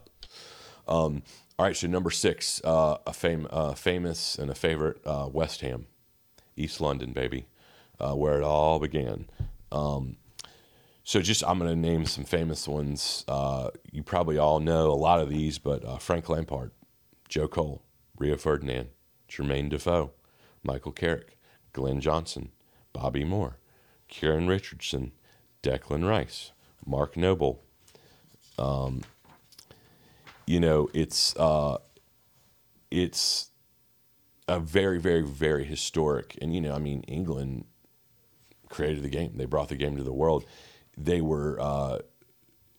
Um, 0.88 1.22
all 1.59 1.66
right, 1.66 1.76
so 1.76 1.87
number 1.87 2.11
six, 2.11 2.61
uh, 2.64 2.98
a 3.07 3.12
fam- 3.12 3.48
uh, 3.50 3.74
famous 3.74 4.38
and 4.38 4.50
a 4.50 4.55
favorite, 4.55 5.00
uh, 5.05 5.29
West 5.33 5.62
Ham, 5.62 5.87
East 6.57 6.81
London, 6.81 7.12
baby, 7.12 7.46
uh, 7.98 8.14
where 8.14 8.38
it 8.38 8.44
all 8.44 8.79
began. 8.79 9.26
Um, 9.72 10.16
so 11.06 11.22
just 11.22 11.44
I'm 11.46 11.60
going 11.60 11.70
to 11.70 11.76
name 11.76 12.04
some 12.04 12.24
famous 12.24 12.66
ones. 12.66 13.24
Uh, 13.28 13.70
you 13.92 14.02
probably 14.02 14.38
all 14.38 14.58
know 14.58 14.90
a 14.90 14.98
lot 14.98 15.20
of 15.20 15.30
these, 15.30 15.56
but 15.56 15.84
uh, 15.84 15.98
Frank 15.98 16.28
Lampard, 16.28 16.72
Joe 17.28 17.46
Cole, 17.46 17.84
Rio 18.18 18.36
Ferdinand, 18.36 18.88
Jermaine 19.28 19.70
Defoe, 19.70 20.10
Michael 20.64 20.90
Carrick, 20.90 21.38
Glenn 21.72 22.00
Johnson, 22.00 22.50
Bobby 22.92 23.22
Moore, 23.22 23.58
Kieran 24.08 24.48
Richardson, 24.48 25.12
Declan 25.62 26.08
Rice, 26.08 26.50
Mark 26.84 27.16
Noble. 27.16 27.62
Um, 28.58 29.02
you 30.44 30.58
know, 30.58 30.88
it's 30.92 31.36
uh, 31.36 31.76
it's 32.90 33.50
a 34.48 34.58
very, 34.58 34.98
very, 34.98 35.22
very 35.22 35.66
historic, 35.66 36.36
and 36.42 36.52
you 36.52 36.60
know, 36.60 36.74
I 36.74 36.80
mean, 36.80 37.02
England 37.02 37.66
created 38.68 39.04
the 39.04 39.08
game. 39.08 39.34
They 39.36 39.44
brought 39.44 39.68
the 39.68 39.76
game 39.76 39.96
to 39.98 40.02
the 40.02 40.12
world 40.12 40.44
they 40.96 41.20
were 41.20 41.61
uh, 41.61 41.98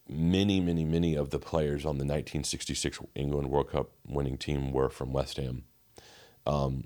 many, 0.10 0.60
many, 0.60 0.84
many 0.84 1.16
of 1.16 1.30
the 1.30 1.40
players 1.40 1.86
on 1.86 1.98
the 1.98 2.06
1966 2.06 3.00
England 3.16 3.50
World 3.50 3.72
Cup 3.72 3.92
winning 4.08 4.38
team 4.38 4.72
were 4.72 4.90
from 4.90 5.14
West 5.14 5.38
Ham. 5.38 5.64
Um, 6.46 6.86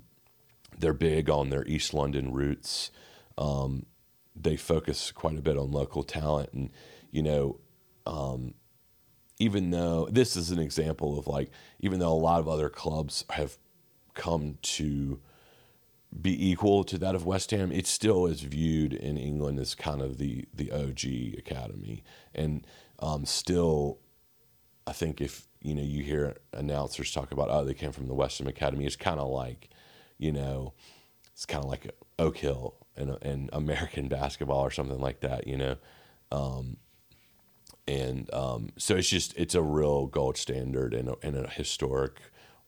they're 0.76 0.92
big 0.92 1.30
on 1.30 1.50
their 1.50 1.64
East 1.66 1.94
London 1.94 2.32
roots. 2.32 2.90
Um, 3.38 3.86
they 4.34 4.56
focus 4.56 5.12
quite 5.12 5.38
a 5.38 5.42
bit 5.42 5.56
on 5.56 5.70
local 5.70 6.02
talent, 6.02 6.50
and 6.52 6.70
you 7.10 7.22
know, 7.22 7.60
um, 8.06 8.54
even 9.38 9.70
though 9.70 10.08
this 10.10 10.36
is 10.36 10.50
an 10.50 10.58
example 10.58 11.18
of 11.18 11.26
like, 11.26 11.50
even 11.80 12.00
though 12.00 12.12
a 12.12 12.14
lot 12.14 12.40
of 12.40 12.48
other 12.48 12.68
clubs 12.68 13.24
have 13.30 13.58
come 14.14 14.58
to 14.62 15.20
be 16.20 16.50
equal 16.50 16.84
to 16.84 16.98
that 16.98 17.14
of 17.14 17.24
West 17.24 17.50
Ham, 17.52 17.72
it 17.72 17.86
still 17.86 18.26
is 18.26 18.42
viewed 18.42 18.92
in 18.92 19.16
England 19.16 19.58
as 19.58 19.74
kind 19.74 20.02
of 20.02 20.18
the 20.18 20.44
the 20.54 20.70
OG 20.70 21.38
academy, 21.38 22.04
and 22.34 22.66
um, 22.98 23.24
still, 23.24 23.98
I 24.86 24.92
think 24.92 25.20
if 25.20 25.48
you 25.60 25.74
know 25.74 25.82
you 25.82 26.02
hear 26.02 26.36
announcers 26.52 27.12
talk 27.12 27.32
about 27.32 27.48
oh 27.50 27.64
they 27.64 27.74
came 27.74 27.92
from 27.92 28.08
the 28.08 28.14
West 28.14 28.38
Ham 28.38 28.48
Academy, 28.48 28.84
it's 28.86 28.96
kind 28.96 29.20
of 29.20 29.28
like, 29.28 29.70
you 30.18 30.32
know, 30.32 30.74
it's 31.32 31.46
kind 31.46 31.64
of 31.64 31.70
like 31.70 31.90
Oak 32.18 32.36
Hill 32.36 32.74
and 32.96 33.16
and 33.22 33.50
American 33.52 34.08
basketball 34.08 34.60
or 34.60 34.70
something 34.70 35.00
like 35.00 35.20
that, 35.20 35.46
you 35.46 35.56
know. 35.56 35.76
Um, 36.30 36.76
and 37.88 38.32
um, 38.32 38.70
so 38.76 38.96
it's 38.96 39.08
just 39.08 39.36
it's 39.36 39.54
a 39.54 39.62
real 39.62 40.06
gold 40.06 40.36
standard 40.36 40.94
and 40.94 41.08
a, 41.08 41.16
and 41.22 41.36
a 41.36 41.48
historic 41.48 42.20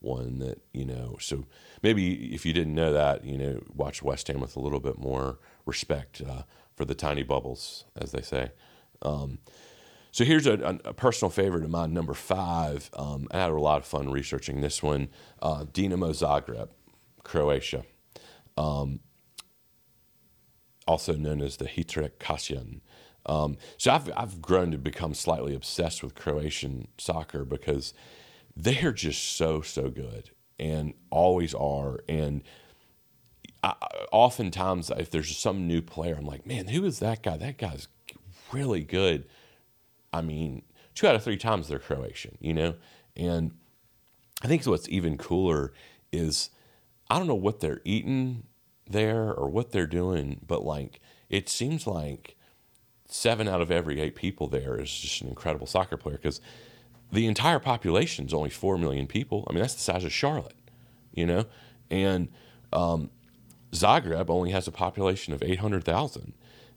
one 0.05 0.39
that 0.39 0.61
you 0.73 0.85
know. 0.85 1.17
So 1.19 1.45
maybe 1.81 2.33
if 2.33 2.45
you 2.45 2.53
didn't 2.53 2.75
know 2.75 2.93
that, 2.93 3.25
you 3.25 3.37
know, 3.37 3.61
watch 3.73 4.01
West 4.01 4.27
Ham 4.27 4.39
with 4.39 4.55
a 4.55 4.59
little 4.59 4.79
bit 4.79 4.97
more 4.97 5.39
respect 5.65 6.21
uh, 6.21 6.43
for 6.75 6.85
the 6.85 6.95
tiny 6.95 7.23
bubbles, 7.23 7.85
as 7.95 8.11
they 8.11 8.21
say. 8.21 8.51
Um, 9.01 9.39
so 10.11 10.23
here's 10.23 10.47
a, 10.47 10.79
a, 10.85 10.93
personal 10.93 11.29
favorite 11.29 11.65
of 11.65 11.69
mine, 11.69 11.93
number 11.93 12.13
five. 12.13 12.89
Um, 12.93 13.27
I 13.31 13.39
had 13.39 13.49
a 13.49 13.59
lot 13.59 13.79
of 13.79 13.85
fun 13.85 14.09
researching 14.09 14.61
this 14.61 14.81
one. 14.81 15.09
Uh, 15.41 15.65
Dinamo 15.65 16.11
Zagreb, 16.11 16.69
Croatia, 17.23 17.83
um, 18.55 19.01
also 20.87 21.13
known 21.13 21.41
as 21.41 21.57
the 21.57 21.65
Hajduk 21.65 22.11
Kasian. 22.17 22.79
Um, 23.25 23.57
so 23.77 23.91
I've 23.91 24.09
I've 24.15 24.41
grown 24.41 24.71
to 24.71 24.77
become 24.77 25.13
slightly 25.13 25.55
obsessed 25.55 26.03
with 26.03 26.15
Croatian 26.15 26.87
soccer 26.97 27.43
because 27.43 27.93
they 28.55 28.81
are 28.81 28.91
just 28.91 29.35
so 29.35 29.61
so 29.61 29.89
good 29.89 30.31
and 30.57 30.93
always 31.09 31.53
are. 31.53 31.99
And 32.07 32.43
I, 33.63 33.73
oftentimes 34.11 34.91
if 34.97 35.09
there's 35.11 35.37
some 35.37 35.67
new 35.67 35.81
player 35.81 36.15
i'm 36.17 36.25
like 36.25 36.45
man 36.45 36.67
who 36.67 36.85
is 36.85 36.99
that 36.99 37.23
guy? 37.23 37.37
That 37.37 37.57
guy's 37.57 37.87
really 38.51 38.83
good. 38.83 39.25
I 40.13 40.21
mean 40.21 40.63
two 40.93 41.07
out 41.07 41.15
of 41.15 41.23
three 41.23 41.37
times 41.37 41.67
they're 41.67 41.79
croatian 41.79 42.37
you 42.39 42.53
know? 42.53 42.75
And 43.17 43.51
i 44.43 44.47
think 44.47 44.65
what's 44.65 44.89
even 44.89 45.17
cooler 45.17 45.73
is 46.11 46.49
i 47.09 47.17
don't 47.17 47.27
know 47.27 47.35
what 47.35 47.59
they're 47.59 47.81
eating 47.83 48.43
there 48.87 49.33
or 49.33 49.49
what 49.49 49.71
they're 49.71 49.87
doing 49.87 50.39
but 50.45 50.63
like 50.63 50.99
it 51.29 51.49
seems 51.49 51.87
like 51.87 52.35
seven 53.07 53.47
out 53.47 53.61
of 53.61 53.71
every 53.71 53.99
eight 53.99 54.15
people 54.15 54.47
there 54.47 54.79
is 54.79 54.91
just 54.91 55.21
an 55.21 55.27
incredible 55.27 55.67
soccer 55.67 55.97
player 55.97 56.17
because 56.17 56.41
the 57.11 57.27
entire 57.27 57.59
population 57.59 58.25
is 58.25 58.33
only 58.33 58.49
4 58.49 58.77
million 58.77 59.07
people. 59.07 59.45
I 59.49 59.53
mean, 59.53 59.61
that's 59.61 59.75
the 59.75 59.81
size 59.81 60.03
of 60.03 60.11
Charlotte, 60.11 60.55
you 61.13 61.25
know? 61.25 61.45
And 61.89 62.29
um, 62.73 63.09
Zagreb 63.71 64.29
only 64.29 64.51
has 64.51 64.67
a 64.67 64.71
population 64.71 65.33
of 65.33 65.41
800,000. 65.43 66.33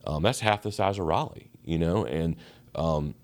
Um, 0.06 0.22
that's 0.22 0.40
half 0.40 0.62
the 0.62 0.72
size 0.72 0.98
of 0.98 1.06
Raleigh, 1.06 1.50
you 1.64 1.78
know? 1.78 2.04
And 2.04 2.36
um, 2.74 3.14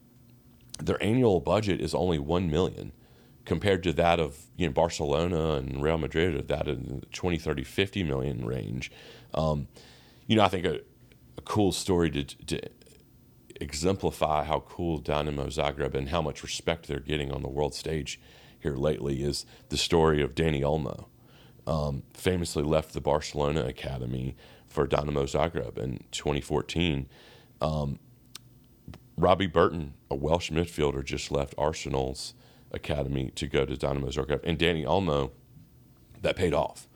their 0.83 1.01
annual 1.03 1.41
budget 1.41 1.81
is 1.81 1.95
only 1.95 2.19
1 2.19 2.51
million 2.51 2.93
compared 3.45 3.83
to 3.83 3.93
that 3.93 4.19
of 4.19 4.47
you 4.57 4.67
know 4.67 4.73
Barcelona 4.73 5.53
and 5.55 5.83
Real 5.83 5.99
Madrid 5.99 6.35
of 6.35 6.49
that 6.49 6.67
in 6.67 7.01
the 7.01 7.07
20, 7.07 7.39
30, 7.39 7.65
50 7.65 8.03
million 8.03 8.45
range. 8.45 8.91
Um, 9.35 9.69
you 10.27 10.37
know, 10.37 10.43
I 10.43 10.49
think 10.49 10.65
a, 10.65 10.81
a 11.37 11.43
cool 11.43 11.73
story 11.73 12.11
to, 12.11 12.25
to 12.25 12.61
exemplify 13.61 14.45
how 14.45 14.61
cool 14.61 15.01
Dinamo 15.01 15.47
Zagreb 15.47 15.95
and 15.95 16.09
how 16.09 16.21
much 16.21 16.43
respect 16.43 16.87
they're 16.87 17.01
getting 17.01 17.33
on 17.33 17.43
the 17.43 17.49
world 17.49 17.75
stage 17.75 18.21
here 18.59 18.77
lately 18.77 19.23
is 19.23 19.47
the 19.69 19.77
story 19.77 20.23
of 20.23 20.35
Dani 20.35 20.63
Olmo. 20.63 21.07
Um, 21.67 22.03
famously 22.13 22.63
left 22.63 22.93
the 22.93 23.01
Barcelona 23.01 23.65
academy 23.65 24.37
for 24.67 24.87
Dinamo 24.87 25.25
Zagreb 25.25 25.79
in 25.79 26.05
2014. 26.11 27.07
Um, 27.61 27.99
Robbie 29.17 29.47
Burton, 29.47 29.95
a 30.11 30.15
Welsh 30.15 30.51
midfielder, 30.51 31.05
just 31.05 31.31
left 31.31 31.55
Arsenal's 31.57 32.35
academy 32.73 33.31
to 33.37 33.47
go 33.47 33.65
to 33.65 33.77
Dinamo 33.77 34.13
Zagreb, 34.13 34.41
and 34.45 34.59
Dani 34.59 34.85
Olmo, 34.85 35.31
that 36.21 36.37
paid 36.37 36.53
off. 36.53 36.89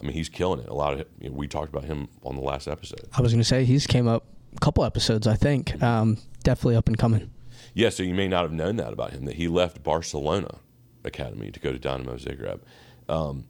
I 0.00 0.04
mean, 0.04 0.12
he's 0.12 0.28
killing 0.28 0.60
it. 0.60 0.68
A 0.68 0.74
lot 0.74 0.94
of 0.94 1.06
you 1.20 1.28
know, 1.28 1.36
we 1.36 1.46
talked 1.46 1.68
about 1.68 1.84
him 1.84 2.08
on 2.22 2.34
the 2.34 2.42
last 2.42 2.66
episode. 2.66 3.08
I 3.12 3.20
was 3.20 3.32
going 3.32 3.40
to 3.40 3.48
say 3.48 3.64
he's 3.64 3.86
came 3.86 4.08
up 4.08 4.24
couple 4.60 4.84
episodes, 4.84 5.26
I 5.26 5.34
think. 5.34 5.80
Um, 5.82 6.18
definitely 6.42 6.76
up 6.76 6.88
and 6.88 6.98
coming. 6.98 7.30
Yeah, 7.74 7.90
so 7.90 8.02
you 8.02 8.14
may 8.14 8.28
not 8.28 8.42
have 8.42 8.52
known 8.52 8.76
that 8.76 8.92
about 8.92 9.12
him 9.12 9.24
that 9.26 9.36
he 9.36 9.48
left 9.48 9.82
Barcelona 9.82 10.58
Academy 11.04 11.50
to 11.50 11.60
go 11.60 11.72
to 11.72 11.78
Dinamo 11.78 12.20
Zagreb, 12.20 12.60
um, 13.08 13.44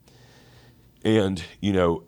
and 1.04 1.42
you 1.60 1.72
know, 1.72 2.04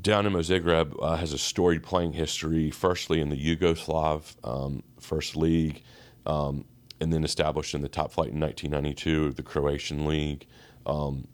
Dinamo 0.00 0.38
Zagreb 0.38 0.96
uh, 1.02 1.16
has 1.16 1.32
a 1.32 1.38
storied 1.38 1.82
playing 1.82 2.14
history. 2.14 2.70
Firstly, 2.70 3.20
in 3.20 3.28
the 3.28 3.36
Yugoslav 3.36 4.34
um, 4.44 4.82
First 4.98 5.36
League, 5.36 5.82
um, 6.24 6.64
and 7.00 7.12
then 7.12 7.24
established 7.24 7.74
in 7.74 7.82
the 7.82 7.88
top 7.88 8.12
flight 8.12 8.30
in 8.30 8.40
1992, 8.40 9.32
the 9.32 9.42
Croatian 9.42 10.06
League. 10.06 10.46
Um, 10.86 11.28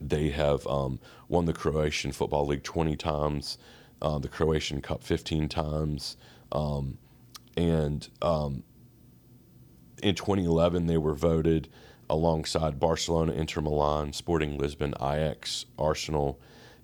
they 0.00 0.30
have 0.30 0.66
um, 0.66 0.98
won 1.28 1.44
the 1.44 1.52
Croatian 1.52 2.12
Football 2.12 2.46
League 2.46 2.62
20 2.62 2.96
times 2.96 3.58
uh, 4.02 4.18
the 4.18 4.28
Croatian 4.28 4.80
Cup 4.80 5.02
15 5.02 5.48
times. 5.48 6.16
Um, 6.52 6.98
and 7.56 8.08
um, 8.22 8.62
in 10.02 10.14
2011, 10.14 10.86
they 10.86 10.98
were 10.98 11.14
voted 11.14 11.68
alongside 12.08 12.80
Barcelona, 12.80 13.32
Inter 13.32 13.60
Milan, 13.60 14.12
Sporting 14.12 14.58
Lisbon, 14.58 14.94
Ajax, 15.00 15.66
Arsenal 15.78 16.40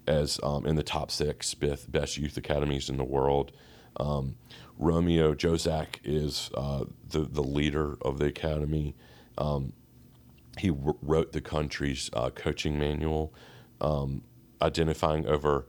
as 0.07 0.38
um, 0.42 0.64
in 0.66 0.76
the 0.76 0.83
top 0.83 1.11
six 1.11 1.55
best 1.55 2.16
youth 2.16 2.37
academies 2.37 2.88
in 2.88 2.96
the 2.96 3.05
world. 3.05 3.52
Um, 3.98 4.37
Romeo 4.79 5.35
Jozak 5.35 5.98
is 6.05 6.50
uh, 6.55 6.85
the, 7.09 7.20
the 7.20 7.42
leader 7.42 7.96
of 8.02 8.18
the 8.18 8.26
academy. 8.26 8.94
Um, 9.38 9.72
he 10.59 10.68
w- 10.68 10.98
wrote 11.02 11.33
the 11.33 11.40
country's 11.40 12.11
uh, 12.12 12.31
coaching 12.31 12.79
manual, 12.79 13.33
um, 13.81 14.22
identifying 14.62 15.26
over 15.26 15.66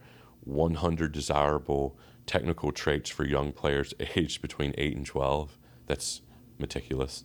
100 0.47 1.11
desirable 1.11 1.97
technical 2.25 2.71
traits 2.71 3.09
for 3.09 3.25
young 3.25 3.51
players 3.51 3.93
aged 4.15 4.41
between 4.41 4.73
8 4.77 4.97
and 4.97 5.05
12. 5.05 5.57
That's 5.85 6.21
meticulous. 6.57 7.23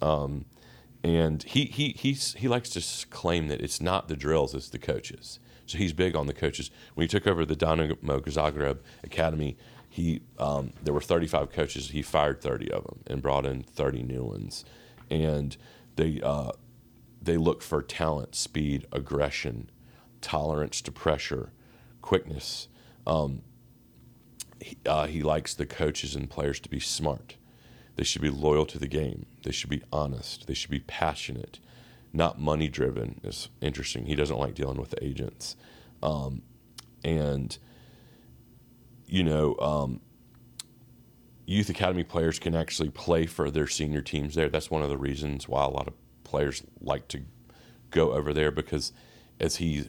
Um, 0.00 0.44
and 1.02 1.42
he, 1.42 1.66
he, 1.66 1.94
he's, 1.98 2.34
he 2.34 2.48
likes 2.48 2.70
to 2.70 3.06
claim 3.08 3.48
that 3.48 3.60
it's 3.60 3.80
not 3.80 4.08
the 4.08 4.16
drills, 4.16 4.54
it's 4.54 4.68
the 4.68 4.78
coaches. 4.78 5.38
So 5.66 5.78
he's 5.78 5.92
big 5.92 6.14
on 6.14 6.26
the 6.26 6.32
coaches. 6.32 6.70
When 6.94 7.04
he 7.04 7.08
took 7.08 7.26
over 7.26 7.44
the 7.44 7.56
Dinamo 7.56 7.96
Zagreb 7.96 8.78
Academy, 9.02 9.56
he, 9.88 10.22
um, 10.38 10.72
there 10.82 10.94
were 10.94 11.00
35 11.00 11.50
coaches. 11.50 11.90
He 11.90 12.02
fired 12.02 12.40
30 12.40 12.70
of 12.70 12.84
them 12.84 13.00
and 13.06 13.22
brought 13.22 13.46
in 13.46 13.62
30 13.62 14.02
new 14.02 14.24
ones. 14.24 14.64
and 15.10 15.56
they 15.96 16.20
uh, 16.22 16.52
they 17.20 17.36
look 17.36 17.62
for 17.62 17.82
talent, 17.82 18.34
speed, 18.34 18.86
aggression, 18.92 19.70
tolerance 20.20 20.80
to 20.82 20.92
pressure, 20.92 21.50
quickness. 22.06 22.68
Um, 23.04 23.42
he, 24.60 24.76
uh, 24.86 25.06
he 25.08 25.22
likes 25.22 25.54
the 25.54 25.66
coaches 25.66 26.14
and 26.14 26.30
players 26.30 26.60
to 26.60 26.68
be 26.68 26.78
smart. 26.78 27.36
They 27.96 28.04
should 28.04 28.22
be 28.22 28.30
loyal 28.30 28.64
to 28.66 28.78
the 28.78 28.86
game. 28.86 29.26
They 29.42 29.50
should 29.50 29.70
be 29.70 29.82
honest. 29.92 30.46
They 30.46 30.54
should 30.54 30.70
be 30.70 30.80
passionate, 30.80 31.58
not 32.12 32.40
money 32.40 32.68
driven. 32.68 33.20
It's 33.24 33.48
interesting. 33.60 34.06
He 34.06 34.14
doesn't 34.14 34.38
like 34.38 34.54
dealing 34.54 34.78
with 34.78 34.94
agents. 35.02 35.56
Um, 36.00 36.42
and, 37.04 37.58
you 39.06 39.24
know, 39.24 39.56
um, 39.58 40.00
youth 41.44 41.68
academy 41.70 42.04
players 42.04 42.38
can 42.38 42.54
actually 42.54 42.90
play 42.90 43.26
for 43.26 43.50
their 43.50 43.66
senior 43.66 44.00
teams 44.00 44.36
there. 44.36 44.48
That's 44.48 44.70
one 44.70 44.82
of 44.82 44.90
the 44.90 44.98
reasons 44.98 45.48
why 45.48 45.64
a 45.64 45.68
lot 45.68 45.88
of 45.88 45.94
players 46.22 46.62
like 46.80 47.08
to 47.08 47.22
go 47.90 48.12
over 48.12 48.32
there 48.32 48.52
because, 48.52 48.92
as 49.40 49.56
he 49.56 49.88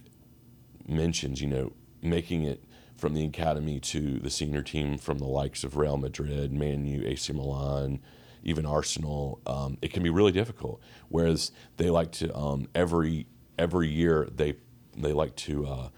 mentions, 0.88 1.42
you 1.42 1.48
know, 1.48 1.74
making 2.02 2.44
it 2.44 2.64
from 2.96 3.14
the 3.14 3.26
academy 3.26 3.80
to 3.80 4.20
the 4.20 4.30
senior 4.30 4.62
team 4.62 4.98
from 4.98 5.20
the 5.20 5.26
likes 5.28 5.64
of 5.64 5.78
Real 5.78 5.98
Madrid, 5.98 6.52
Man 6.52 6.86
U, 6.86 7.04
AC 7.06 7.32
Milan, 7.34 8.00
even 8.44 8.66
Arsenal, 8.66 9.40
um, 9.46 9.78
it 9.82 9.94
can 9.94 10.04
be 10.04 10.10
really 10.10 10.32
difficult. 10.32 10.82
Whereas 11.10 11.52
they 11.78 11.90
like 11.90 12.12
to 12.14 12.36
um, 12.36 12.68
every 12.74 13.28
every 13.60 13.90
year 13.90 14.28
they 14.34 14.56
they 14.96 15.14
like 15.14 15.36
to 15.36 15.68
uh, 15.68 15.90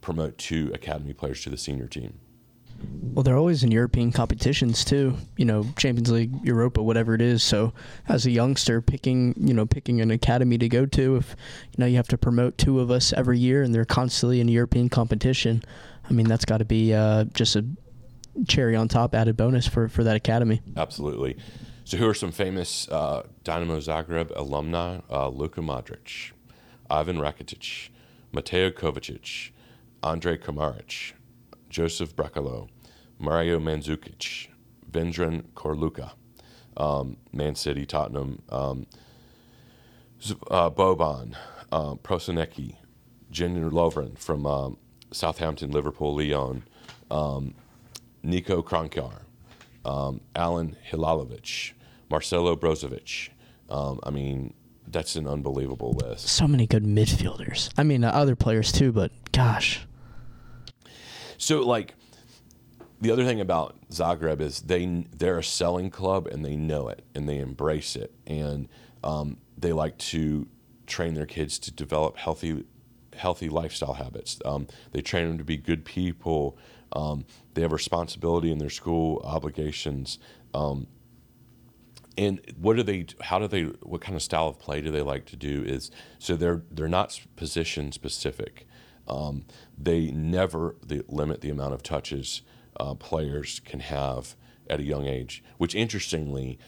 promote 0.00 0.38
two 0.38 0.70
academy 0.72 1.12
players 1.12 1.42
to 1.42 1.50
the 1.50 1.58
senior 1.58 1.88
team. 1.88 2.20
Well, 3.16 3.22
they're 3.22 3.38
always 3.38 3.62
in 3.62 3.70
European 3.70 4.12
competitions 4.12 4.84
too. 4.84 5.16
You 5.36 5.46
know, 5.46 5.64
Champions 5.78 6.10
League, 6.10 6.32
Europa, 6.44 6.82
whatever 6.82 7.14
it 7.14 7.22
is. 7.22 7.42
So, 7.42 7.72
as 8.08 8.26
a 8.26 8.30
youngster, 8.30 8.82
picking 8.82 9.34
you 9.38 9.54
know 9.54 9.64
picking 9.64 10.00
an 10.00 10.10
academy 10.10 10.58
to 10.58 10.68
go 10.68 10.84
to, 10.84 11.16
if 11.16 11.34
you 11.72 11.78
know 11.78 11.86
you 11.86 11.96
have 11.96 12.08
to 12.08 12.18
promote 12.18 12.58
two 12.58 12.78
of 12.78 12.90
us 12.90 13.12
every 13.14 13.38
year, 13.38 13.62
and 13.62 13.74
they're 13.74 13.86
constantly 13.86 14.40
in 14.40 14.48
European 14.48 14.88
competition. 14.90 15.62
I 16.08 16.12
mean, 16.12 16.28
that's 16.28 16.44
got 16.44 16.58
to 16.58 16.64
be 16.64 16.92
uh, 16.92 17.24
just 17.32 17.56
a 17.56 17.64
cherry 18.46 18.76
on 18.76 18.88
top, 18.88 19.14
added 19.14 19.36
bonus 19.36 19.66
for 19.66 19.88
for 19.88 20.04
that 20.04 20.16
academy. 20.16 20.60
Absolutely. 20.76 21.38
So, 21.84 21.96
who 21.96 22.08
are 22.08 22.14
some 22.14 22.32
famous 22.32 22.88
uh, 22.88 23.22
Dinamo 23.44 23.78
Zagreb 23.78 24.36
alumni? 24.36 24.98
Uh, 25.10 25.28
Luka 25.28 25.60
Modric, 25.60 26.32
Ivan 26.90 27.16
Rakitic, 27.16 27.88
Mateo 28.32 28.70
Kovacic, 28.70 29.52
Andre 30.02 30.36
Kramaric, 30.36 31.12
Joseph 31.68 32.14
Brekalo, 32.14 32.68
Mario 33.18 33.58
Mandzukic, 33.58 34.48
Vedran 34.90 35.42
Corluka, 35.54 36.12
um, 36.76 37.16
Man 37.32 37.54
City, 37.54 37.86
Tottenham, 37.86 38.42
um, 38.50 38.86
uh, 40.50 40.70
Boban, 40.70 41.34
uh, 41.72 41.94
Prosinecki, 41.94 42.76
Dejan 43.32 43.70
Lovren 43.70 44.18
from 44.18 44.46
um, 44.46 44.76
Southampton, 45.12 45.70
Liverpool, 45.70 46.14
Lyon, 46.14 46.62
um, 47.10 47.54
Niko 48.24 48.62
Kranjcar, 48.62 49.20
um, 49.84 50.20
Alen 50.34 50.74
Halilovic, 50.90 51.72
Marcelo 52.10 52.56
Brozovic. 52.56 53.30
Um, 53.68 54.00
I 54.02 54.10
mean, 54.10 54.54
that's 54.88 55.16
an 55.16 55.26
unbelievable 55.26 55.92
list. 55.92 56.28
So 56.28 56.46
many 56.46 56.66
good 56.66 56.84
midfielders. 56.84 57.70
I 57.76 57.82
mean, 57.82 58.04
uh, 58.04 58.10
other 58.10 58.36
players 58.36 58.72
too, 58.72 58.92
but 58.92 59.10
gosh. 59.32 59.86
So 61.38 61.60
like 61.60 61.94
the 63.00 63.10
other 63.10 63.24
thing 63.24 63.40
about 63.40 63.76
Zagreb 63.90 64.40
is 64.40 64.62
they 64.62 65.04
they're 65.16 65.38
a 65.38 65.44
selling 65.44 65.90
club 65.90 66.26
and 66.26 66.44
they 66.44 66.56
know 66.56 66.88
it 66.88 67.04
and 67.14 67.28
they 67.28 67.38
embrace 67.38 67.96
it 67.96 68.12
and 68.26 68.68
um, 69.04 69.38
they 69.56 69.72
like 69.72 69.98
to 69.98 70.48
train 70.86 71.14
their 71.14 71.26
kids 71.26 71.58
to 71.58 71.70
develop 71.70 72.16
healthy 72.16 72.64
healthy 73.14 73.48
lifestyle 73.48 73.94
habits. 73.94 74.38
Um, 74.44 74.66
they 74.92 75.00
train 75.00 75.28
them 75.28 75.38
to 75.38 75.44
be 75.44 75.56
good 75.56 75.84
people. 75.84 76.58
Um, 76.92 77.24
they 77.54 77.62
have 77.62 77.72
responsibility 77.72 78.50
in 78.50 78.58
their 78.58 78.70
school 78.70 79.20
obligations. 79.24 80.18
Um, 80.54 80.86
and 82.18 82.40
what 82.58 82.76
do 82.76 82.82
they? 82.82 83.06
How 83.20 83.38
do 83.38 83.46
they? 83.46 83.64
What 83.64 84.00
kind 84.00 84.16
of 84.16 84.22
style 84.22 84.48
of 84.48 84.58
play 84.58 84.80
do 84.80 84.90
they 84.90 85.02
like 85.02 85.26
to 85.26 85.36
do? 85.36 85.62
Is 85.66 85.90
so 86.18 86.34
they're 86.34 86.62
they're 86.70 86.88
not 86.88 87.20
position 87.36 87.92
specific. 87.92 88.66
Um, 89.08 89.44
they 89.76 90.10
never 90.10 90.76
they 90.84 91.02
limit 91.08 91.40
the 91.40 91.50
amount 91.50 91.74
of 91.74 91.82
touches 91.82 92.42
uh, 92.78 92.94
players 92.94 93.60
can 93.64 93.80
have 93.80 94.36
at 94.68 94.80
a 94.80 94.82
young 94.82 95.06
age. 95.06 95.42
Which, 95.58 95.74
interestingly, 95.74 96.58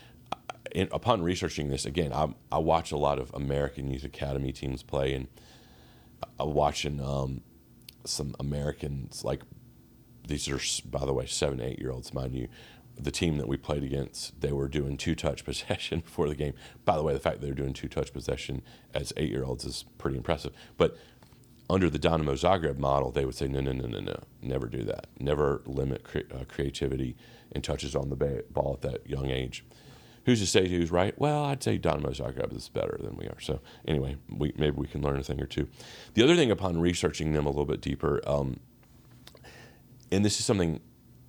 in, 0.73 0.89
upon 0.93 1.23
researching 1.23 1.69
this 1.69 1.85
again, 1.85 2.13
I, 2.13 2.35
I 2.53 2.59
watch 2.59 2.93
a 2.93 2.97
lot 2.97 3.19
of 3.19 3.33
American 3.35 3.89
youth 3.91 4.05
academy 4.05 4.53
teams 4.53 4.83
play, 4.83 5.15
and 5.15 5.29
I'm 6.39 6.55
watching 6.55 7.01
um, 7.01 7.43
some 8.05 8.35
Americans 8.39 9.25
like 9.25 9.43
these 10.27 10.49
are 10.49 10.61
by 10.89 11.07
the 11.07 11.13
way 11.13 11.27
seven 11.27 11.61
eight 11.61 11.79
year 11.79 11.91
olds 11.91 12.13
mind 12.13 12.35
you 12.35 12.49
the 13.01 13.11
team 13.11 13.39
that 13.39 13.49
we 13.49 13.57
played 13.57 13.85
against, 13.85 14.41
they 14.41 14.53
were 14.53 14.69
doing 14.69 14.97
two 14.97 15.15
touch 15.15 15.45
possession 15.45 16.01
before 16.01 16.29
the 16.29 16.35
game. 16.35 16.55
By 16.85 16.97
the 16.97 17.03
way, 17.03 17.13
the 17.13 17.21
fact 17.21 17.41
that 17.41 17.47
they're 17.47 17.55
doing 17.55 17.73
two 17.73 17.89
touch 17.89 18.13
possession 18.13 18.63
as 18.95 19.13
eight 19.17 19.31
year 19.31 19.45
olds 19.45 19.65
is 19.65 19.85
pretty 19.99 20.17
impressive. 20.17 20.53
But 20.77 20.97
under 21.71 21.91
the 21.91 21.99
Dinamo 21.99 22.33
Zagreb 22.33 22.79
model, 22.79 23.11
they 23.11 23.25
would 23.25 23.35
say, 23.35 23.47
no, 23.47 23.61
no, 23.61 23.73
no, 23.73 23.87
no, 23.87 24.01
no, 24.01 24.21
never 24.43 24.67
do 24.67 24.83
that. 24.85 25.07
Never 25.19 25.63
limit 25.67 26.03
cre- 26.03 26.21
uh, 26.33 26.45
creativity 26.49 27.17
and 27.53 27.63
touches 27.63 27.95
on 27.95 28.09
the 28.09 28.17
ba- 28.17 28.45
ball 28.51 28.75
at 28.75 28.91
that 28.91 29.09
young 29.09 29.31
age. 29.31 29.65
Who's 30.25 30.41
to 30.41 30.47
say 30.47 30.69
who's 30.69 30.91
right? 30.91 31.19
Well, 31.19 31.45
I'd 31.45 31.63
say 31.63 31.79
Dinamo 31.79 32.15
Zagreb 32.15 32.55
is 32.55 32.69
better 32.69 32.99
than 33.01 33.17
we 33.17 33.27
are. 33.27 33.41
So 33.41 33.61
anyway, 33.87 34.17
we, 34.31 34.53
maybe 34.57 34.77
we 34.77 34.87
can 34.87 35.03
learn 35.03 35.19
a 35.19 35.23
thing 35.23 35.41
or 35.41 35.47
two. 35.47 35.69
The 36.15 36.23
other 36.23 36.37
thing, 36.37 36.51
upon 36.51 36.81
researching 36.81 37.33
them 37.33 37.47
a 37.47 37.51
little 37.51 37.65
bit 37.65 37.81
deeper, 37.81 38.21
um, 38.27 38.61
and 40.11 40.25
this 40.25 40.39
is 40.39 40.45
something 40.45 40.81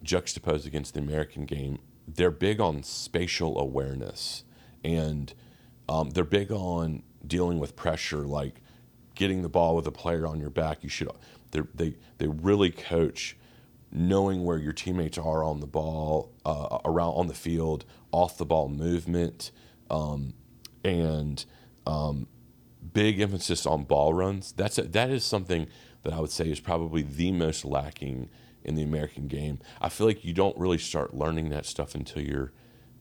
juxtaposed 0.03 0.65
against 0.65 0.93
the 0.93 0.99
American 0.99 1.45
game, 1.45 1.79
they're 2.07 2.31
big 2.31 2.59
on 2.59 2.83
spatial 2.83 3.59
awareness, 3.59 4.43
and 4.83 5.33
um, 5.87 6.11
they're 6.11 6.23
big 6.23 6.51
on 6.51 7.03
dealing 7.25 7.59
with 7.59 7.75
pressure, 7.75 8.25
like 8.25 8.61
getting 9.19 9.41
the 9.41 9.49
ball 9.49 9.75
with 9.75 9.85
a 9.85 9.91
player 9.91 10.25
on 10.25 10.39
your 10.39 10.49
back. 10.49 10.81
You 10.81 10.89
should 10.89 11.09
they 11.51 11.93
they 12.17 12.27
really 12.27 12.71
coach 12.71 13.35
knowing 13.91 14.45
where 14.45 14.57
your 14.57 14.71
teammates 14.71 15.17
are 15.17 15.43
on 15.43 15.59
the 15.59 15.67
ball, 15.67 16.31
uh, 16.45 16.77
around 16.85 17.13
on 17.13 17.27
the 17.27 17.33
field, 17.33 17.83
off 18.11 18.37
the 18.37 18.45
ball 18.45 18.69
movement, 18.69 19.51
um, 19.89 20.33
and 20.85 21.43
um, 21.85 22.27
big 22.93 23.19
emphasis 23.19 23.65
on 23.65 23.83
ball 23.83 24.13
runs. 24.13 24.53
That's 24.53 24.77
a, 24.77 24.83
that 24.83 25.09
is 25.09 25.25
something 25.25 25.67
that 26.03 26.13
I 26.13 26.19
would 26.21 26.31
say 26.31 26.49
is 26.49 26.61
probably 26.61 27.01
the 27.01 27.31
most 27.31 27.65
lacking 27.65 28.29
in 28.63 28.75
the 28.75 28.83
American 28.83 29.27
game. 29.27 29.59
I 29.81 29.89
feel 29.89 30.07
like 30.07 30.23
you 30.23 30.33
don't 30.33 30.57
really 30.57 30.77
start 30.77 31.13
learning 31.13 31.49
that 31.49 31.65
stuff 31.65 31.93
until 31.93 32.21
you're 32.21 32.53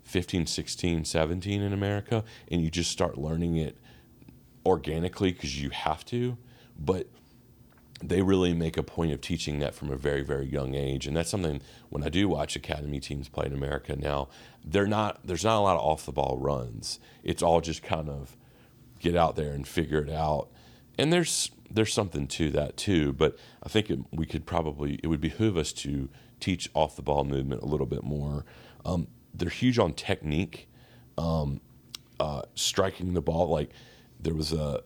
15, 0.03 0.47
16, 0.47 1.05
17 1.05 1.63
in 1.63 1.73
America, 1.73 2.25
and 2.51 2.61
you 2.61 2.71
just 2.71 2.91
start 2.91 3.19
learning 3.19 3.57
it 3.57 3.79
organically 4.65 5.33
because 5.33 5.61
you 5.61 5.71
have 5.71 6.05
to, 6.07 6.37
but 6.79 7.07
they 8.03 8.23
really 8.23 8.55
make 8.55 8.77
a 8.77 8.83
point 8.83 9.13
of 9.13 9.21
teaching 9.21 9.59
that 9.59 9.75
from 9.75 9.91
a 9.91 9.97
very 9.97 10.23
very 10.23 10.47
young 10.47 10.77
age 10.77 11.05
and 11.05 11.17
that's 11.17 11.29
something 11.29 11.61
when 11.89 12.05
i 12.05 12.09
do 12.09 12.29
watch 12.29 12.55
academy 12.55 13.01
teams 13.01 13.29
play 13.29 13.45
in 13.45 13.53
america 13.53 13.97
now 13.97 14.29
they're 14.71 14.87
not 14.87 15.21
there's 15.25 15.45
not 15.45 15.59
a 15.59 15.61
lot 15.61 15.77
of 15.77 15.83
off 15.83 16.05
the 16.05 16.13
ball 16.13 16.37
runs. 16.39 17.01
It's 17.23 17.43
all 17.43 17.61
just 17.61 17.83
kind 17.83 18.09
of 18.09 18.37
get 18.99 19.17
out 19.17 19.37
there 19.37 19.53
and 19.53 19.67
figure 19.67 20.03
it 20.03 20.11
out. 20.11 20.49
And 20.99 21.13
there's 21.13 21.51
there's 21.71 21.93
something 21.93 22.27
to 22.27 22.51
that 22.51 22.79
too 22.79 23.13
but 23.13 23.37
i 23.63 23.69
think 23.69 23.91
it, 23.91 23.99
we 24.11 24.25
could 24.25 24.47
probably 24.47 24.99
it 25.03 25.07
would 25.07 25.21
behoove 25.21 25.59
us 25.59 25.71
to 25.71 26.09
teach 26.41 26.71
off 26.73 26.97
the 26.97 27.03
ball 27.03 27.25
movement 27.25 27.63
a 27.63 27.67
little 27.67 27.87
bit 27.87 28.05
more. 28.05 28.45
Um, 28.85 29.09
they're 29.35 29.51
huge 29.51 29.79
on 29.79 29.93
technique. 29.93 30.69
Um, 31.17 31.61
uh, 32.21 32.43
striking 32.55 33.15
the 33.15 33.21
ball 33.21 33.49
like 33.49 33.71
there 34.21 34.35
was 34.35 34.53
a 34.53 34.83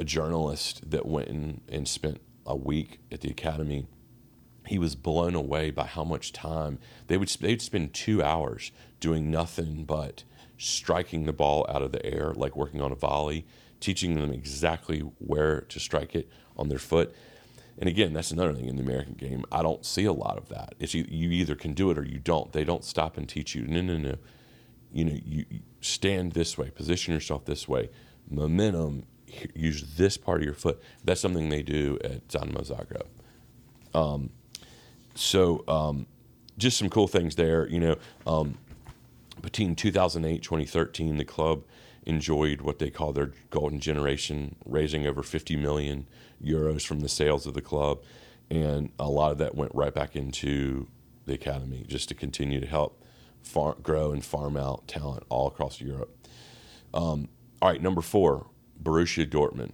a 0.00 0.04
journalist 0.04 0.90
that 0.90 1.04
went 1.04 1.28
in 1.28 1.60
and 1.68 1.86
spent 1.86 2.22
a 2.46 2.56
week 2.56 3.00
at 3.12 3.20
the 3.20 3.30
academy. 3.30 3.86
He 4.66 4.78
was 4.78 4.94
blown 4.94 5.34
away 5.34 5.70
by 5.70 5.84
how 5.84 6.04
much 6.04 6.32
time 6.32 6.78
they 7.06 7.18
would 7.18 7.28
they'd 7.28 7.60
spend 7.60 7.92
two 7.92 8.22
hours 8.22 8.72
doing 8.98 9.30
nothing 9.30 9.84
but 9.84 10.24
striking 10.56 11.24
the 11.24 11.34
ball 11.34 11.66
out 11.68 11.82
of 11.82 11.92
the 11.92 12.04
air, 12.04 12.32
like 12.34 12.56
working 12.56 12.80
on 12.80 12.92
a 12.92 12.94
volley, 12.94 13.46
teaching 13.78 14.14
them 14.14 14.32
exactly 14.32 15.00
where 15.18 15.60
to 15.62 15.78
strike 15.78 16.14
it 16.14 16.30
on 16.56 16.68
their 16.70 16.78
foot. 16.78 17.14
And 17.78 17.88
again, 17.88 18.14
that's 18.14 18.30
another 18.30 18.54
thing 18.54 18.68
in 18.68 18.76
the 18.76 18.82
American 18.82 19.14
game. 19.14 19.44
I 19.52 19.62
don't 19.62 19.84
see 19.84 20.04
a 20.04 20.12
lot 20.12 20.38
of 20.38 20.48
that. 20.48 20.74
It's 20.78 20.94
you, 20.94 21.06
you 21.08 21.30
either 21.30 21.54
can 21.54 21.74
do 21.74 21.90
it 21.90 21.98
or 21.98 22.04
you 22.04 22.18
don't. 22.18 22.52
They 22.52 22.64
don't 22.64 22.84
stop 22.84 23.18
and 23.18 23.28
teach 23.28 23.54
you. 23.54 23.66
No, 23.66 23.82
no, 23.82 23.98
no. 23.98 24.16
You 24.92 25.04
know, 25.04 25.18
you 25.24 25.44
stand 25.80 26.32
this 26.32 26.56
way, 26.58 26.70
position 26.70 27.14
yourself 27.14 27.44
this 27.44 27.68
way 27.68 27.90
momentum, 28.30 29.04
use 29.54 29.94
this 29.96 30.16
part 30.16 30.40
of 30.40 30.44
your 30.44 30.54
foot. 30.54 30.80
That's 31.04 31.20
something 31.20 31.48
they 31.48 31.62
do 31.62 31.98
at 32.02 32.28
Dinamo 32.28 32.66
Zagreb. 32.66 33.06
Um, 33.98 34.30
so 35.14 35.64
um, 35.68 36.06
just 36.58 36.78
some 36.78 36.88
cool 36.88 37.08
things 37.08 37.36
there. 37.36 37.66
You 37.68 37.80
know, 37.80 37.96
um, 38.26 38.58
between 39.40 39.74
2008 39.74 40.42
2013, 40.42 41.16
the 41.16 41.24
club 41.24 41.64
enjoyed 42.04 42.62
what 42.62 42.78
they 42.78 42.90
call 42.90 43.12
their 43.12 43.32
golden 43.50 43.80
generation, 43.80 44.56
raising 44.64 45.06
over 45.06 45.22
50 45.22 45.56
million 45.56 46.06
euros 46.42 46.86
from 46.86 47.00
the 47.00 47.08
sales 47.08 47.46
of 47.46 47.54
the 47.54 47.60
club, 47.60 48.02
and 48.50 48.90
a 48.98 49.08
lot 49.08 49.32
of 49.32 49.38
that 49.38 49.54
went 49.54 49.74
right 49.74 49.94
back 49.94 50.16
into 50.16 50.88
the 51.26 51.34
academy 51.34 51.84
just 51.86 52.08
to 52.08 52.14
continue 52.14 52.60
to 52.60 52.66
help 52.66 53.04
far, 53.42 53.76
grow 53.82 54.12
and 54.12 54.24
farm 54.24 54.56
out 54.56 54.88
talent 54.88 55.24
all 55.28 55.46
across 55.46 55.80
Europe. 55.80 56.16
Um, 56.92 57.28
all 57.60 57.70
right, 57.70 57.82
number 57.82 58.00
four, 58.00 58.46
Borussia 58.82 59.28
Dortmund. 59.28 59.72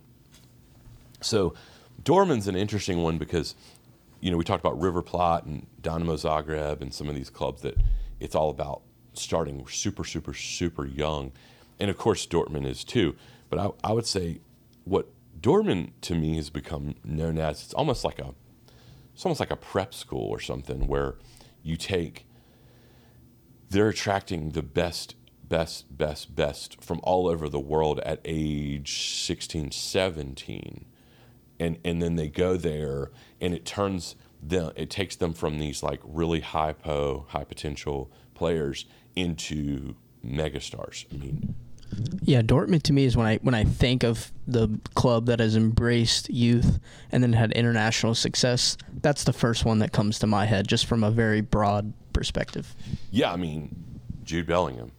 So 1.20 1.54
Dortmund's 2.02 2.48
an 2.48 2.56
interesting 2.56 3.02
one 3.02 3.18
because, 3.18 3.54
you 4.20 4.30
know, 4.30 4.36
we 4.36 4.44
talked 4.44 4.64
about 4.64 4.80
River 4.80 5.02
Plate 5.02 5.44
and 5.44 5.66
Dinamo 5.82 6.14
Zagreb 6.14 6.80
and 6.80 6.92
some 6.92 7.08
of 7.08 7.14
these 7.14 7.30
clubs 7.30 7.62
that 7.62 7.76
it's 8.20 8.34
all 8.34 8.50
about 8.50 8.82
starting 9.12 9.66
super, 9.68 10.04
super, 10.04 10.34
super 10.34 10.86
young. 10.86 11.32
And 11.78 11.90
of 11.90 11.96
course, 11.98 12.26
Dortmund 12.26 12.66
is 12.66 12.84
too. 12.84 13.14
But 13.48 13.58
I, 13.58 13.70
I 13.84 13.92
would 13.92 14.06
say 14.06 14.40
what 14.84 15.08
Dortmund 15.40 15.90
to 16.02 16.14
me 16.14 16.36
has 16.36 16.50
become 16.50 16.96
known 17.04 17.38
as 17.38 17.62
it's 17.62 17.74
almost 17.74 18.04
like 18.04 18.18
a 18.18 18.34
it's 19.14 19.24
almost 19.24 19.40
like 19.40 19.50
a 19.50 19.56
prep 19.56 19.94
school 19.94 20.28
or 20.28 20.40
something 20.40 20.86
where 20.86 21.14
you 21.62 21.76
take 21.76 22.26
they're 23.70 23.88
attracting 23.88 24.50
the 24.50 24.62
best 24.62 25.14
best 25.48 25.96
best 25.96 26.34
best 26.34 26.82
from 26.82 27.00
all 27.02 27.28
over 27.28 27.48
the 27.48 27.60
world 27.60 28.00
at 28.00 28.20
age 28.24 29.16
16 29.24 29.70
17 29.70 30.84
and 31.60 31.78
and 31.84 32.02
then 32.02 32.16
they 32.16 32.28
go 32.28 32.56
there 32.56 33.10
and 33.40 33.54
it 33.54 33.64
turns 33.64 34.16
them 34.42 34.72
it 34.76 34.90
takes 34.90 35.16
them 35.16 35.32
from 35.32 35.58
these 35.58 35.82
like 35.82 36.00
really 36.04 36.40
high 36.40 36.72
po 36.72 37.26
high 37.28 37.44
potential 37.44 38.10
players 38.34 38.86
into 39.14 39.94
megastars 40.24 41.06
i 41.12 41.16
mean 41.16 41.54
yeah, 42.22 42.42
Dortmund 42.42 42.82
to 42.82 42.92
me 42.92 43.04
is 43.04 43.16
when 43.16 43.26
I 43.26 43.36
when 43.36 43.54
I 43.54 43.64
think 43.64 44.02
of 44.02 44.32
the 44.46 44.68
club 44.94 45.26
that 45.26 45.40
has 45.40 45.56
embraced 45.56 46.28
youth 46.28 46.78
and 47.12 47.22
then 47.22 47.32
had 47.32 47.52
international 47.52 48.14
success. 48.14 48.76
That's 49.02 49.24
the 49.24 49.32
first 49.32 49.64
one 49.64 49.78
that 49.78 49.92
comes 49.92 50.18
to 50.18 50.26
my 50.26 50.46
head, 50.46 50.66
just 50.66 50.86
from 50.86 51.04
a 51.04 51.10
very 51.10 51.40
broad 51.40 51.92
perspective. 52.12 52.74
Yeah, 53.10 53.32
I 53.32 53.36
mean 53.36 53.74
Jude 54.24 54.46
Bellingham. 54.46 54.90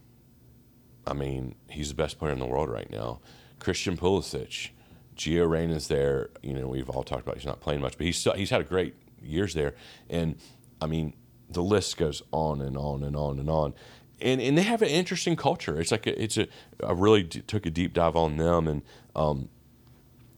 I 1.08 1.14
mean 1.14 1.54
he's 1.68 1.88
the 1.88 1.94
best 1.94 2.18
player 2.18 2.32
in 2.32 2.38
the 2.38 2.46
world 2.46 2.68
right 2.68 2.90
now. 2.90 3.20
Christian 3.58 3.96
Pulisic, 3.96 4.70
Gio 5.16 5.48
Reyna's 5.48 5.88
there. 5.88 6.30
You 6.42 6.54
know 6.54 6.68
we've 6.68 6.88
all 6.88 7.02
talked 7.02 7.22
about 7.22 7.36
he's 7.36 7.46
not 7.46 7.60
playing 7.60 7.80
much, 7.80 7.96
but 7.96 8.06
he's 8.06 8.22
he's 8.36 8.50
had 8.50 8.60
a 8.60 8.64
great 8.64 8.94
years 9.20 9.54
there, 9.54 9.74
and 10.08 10.36
I 10.80 10.86
mean 10.86 11.14
the 11.50 11.62
list 11.62 11.96
goes 11.96 12.22
on 12.30 12.60
and 12.60 12.76
on 12.76 13.02
and 13.02 13.16
on 13.16 13.38
and 13.38 13.48
on 13.48 13.74
and 14.20 14.40
and 14.40 14.58
they 14.58 14.62
have 14.62 14.82
an 14.82 14.88
interesting 14.88 15.36
culture. 15.36 15.80
It's 15.80 15.90
like 15.90 16.06
a, 16.06 16.22
it's 16.22 16.36
a 16.36 16.48
I 16.84 16.92
really 16.92 17.22
d- 17.22 17.40
took 17.40 17.66
a 17.66 17.70
deep 17.70 17.94
dive 17.94 18.16
on 18.16 18.36
them, 18.36 18.66
and 18.66 18.82
um, 19.14 19.48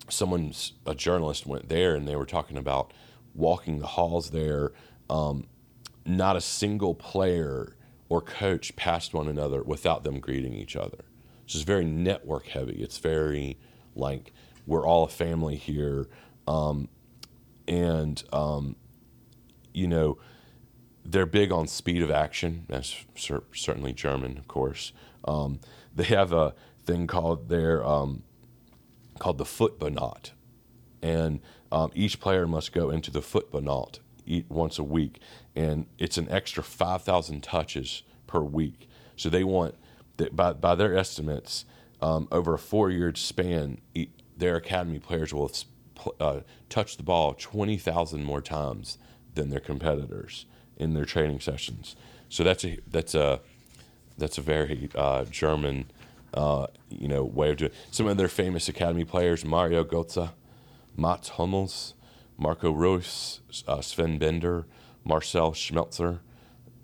someone's 0.09 0.73
a 0.87 0.95
journalist 0.95 1.47
went 1.47 1.69
there, 1.69 1.95
and 1.95 2.07
they 2.07 2.17
were 2.17 2.27
talking 2.27 2.57
about 2.57 2.93
walking 3.35 3.79
the 3.79 3.87
halls 3.87 4.31
there. 4.31 4.73
Um, 5.09 5.47
not 6.05 6.37
a 6.37 6.41
single 6.41 6.95
player 6.95 7.77
or 8.11 8.21
coach 8.21 8.77
past 8.77 9.15
one 9.15 9.29
another 9.29 9.63
without 9.63 10.05
them 10.05 10.21
greeting 10.21 10.53
each 10.53 10.77
other. 10.77 11.05
It's 11.47 11.63
very 11.63 11.87
network 11.87 12.49
heavy. 12.49 12.83
It's 12.83 12.99
very 12.99 13.57
like 13.97 14.33
we're 14.67 14.87
all 14.87 15.05
a 15.05 15.09
family 15.09 15.57
here, 15.57 16.09
um, 16.47 16.89
and 17.67 18.23
um, 18.33 18.77
you 19.73 19.89
know 19.89 20.19
they're 21.05 21.27
big 21.27 21.51
on 21.51 21.67
speed 21.67 22.03
of 22.03 22.11
action. 22.11 22.67
That's 22.69 22.95
cer- 23.15 23.45
certainly 23.55 23.93
German, 23.93 24.37
of 24.37 24.47
course. 24.47 24.93
Um, 25.25 25.61
they 25.95 26.05
have 26.05 26.33
a 26.33 26.55
thing 26.85 27.07
called 27.07 27.49
their 27.49 27.85
um, 27.85 28.23
called 29.19 29.39
the 29.39 29.45
Footbonaut, 29.45 30.33
and 31.01 31.41
um, 31.73 31.91
each 31.95 32.21
player 32.21 32.47
must 32.47 32.73
go 32.73 32.91
into 32.91 33.11
the 33.11 33.23
Footbonaut 33.23 34.01
eat 34.31 34.47
once 34.49 34.79
a 34.79 34.85
week, 34.85 35.21
and 35.57 35.87
it's 35.99 36.19
an 36.19 36.29
extra 36.31 36.63
five 36.63 37.03
thousand 37.03 37.43
touches 37.43 38.03
per 38.27 38.41
week. 38.41 38.89
So 39.17 39.29
they 39.29 39.45
want 39.45 39.75
that 40.17 40.37
by 40.37 40.53
by 40.53 40.75
their 40.75 40.97
estimates, 40.97 41.65
um, 42.01 42.29
over 42.31 42.55
a 42.55 42.59
four 42.59 42.91
year 42.91 43.13
span, 43.15 43.81
their 44.37 44.57
academy 44.57 44.99
players 44.99 45.35
will 45.35 45.51
uh, 46.19 46.41
touch 46.69 46.97
the 46.97 47.03
ball 47.03 47.35
twenty 47.35 47.77
thousand 47.77 48.25
more 48.25 48.41
times 48.41 48.99
than 49.35 49.51
their 49.51 49.61
competitors 49.61 50.47
in 50.77 50.95
their 50.95 51.05
training 51.05 51.41
sessions. 51.41 51.97
So 52.29 52.45
that's 52.45 52.65
a 52.65 52.79
that's 52.87 53.15
a 53.15 53.41
that's 54.17 54.39
a 54.39 54.43
very 54.43 54.89
uh, 54.95 55.25
German, 55.25 55.91
uh, 56.35 56.67
you 56.89 57.09
know, 57.09 57.25
way 57.25 57.51
of 57.51 57.57
doing. 57.59 57.71
It. 57.71 57.77
Some 57.91 58.07
of 58.07 58.17
their 58.17 58.29
famous 58.29 58.69
academy 58.69 59.05
players: 59.05 59.45
Mario 59.45 59.85
Götze, 59.85 60.31
Mats 60.97 61.31
Hummels, 61.31 61.95
Marco 62.39 62.71
Reus, 62.71 63.41
uh, 63.67 63.81
Sven 63.81 64.19
Bender, 64.19 64.67
Marcel 65.05 65.53
Schmelzer, 65.53 66.21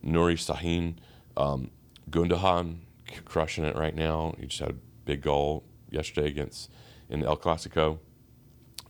Nuri 0.05 0.35
Sahin, 0.35 0.97
um, 1.37 1.71
Gundogan 2.11 2.79
crushing 3.25 3.65
it 3.65 3.77
right 3.77 3.95
now. 3.95 4.35
He 4.39 4.47
just 4.47 4.61
had 4.61 4.71
a 4.71 4.77
big 5.05 5.23
goal 5.23 5.65
yesterday 5.91 6.29
against 6.29 6.71
in 7.09 7.23
El 7.25 7.37
Clasico. 7.37 7.99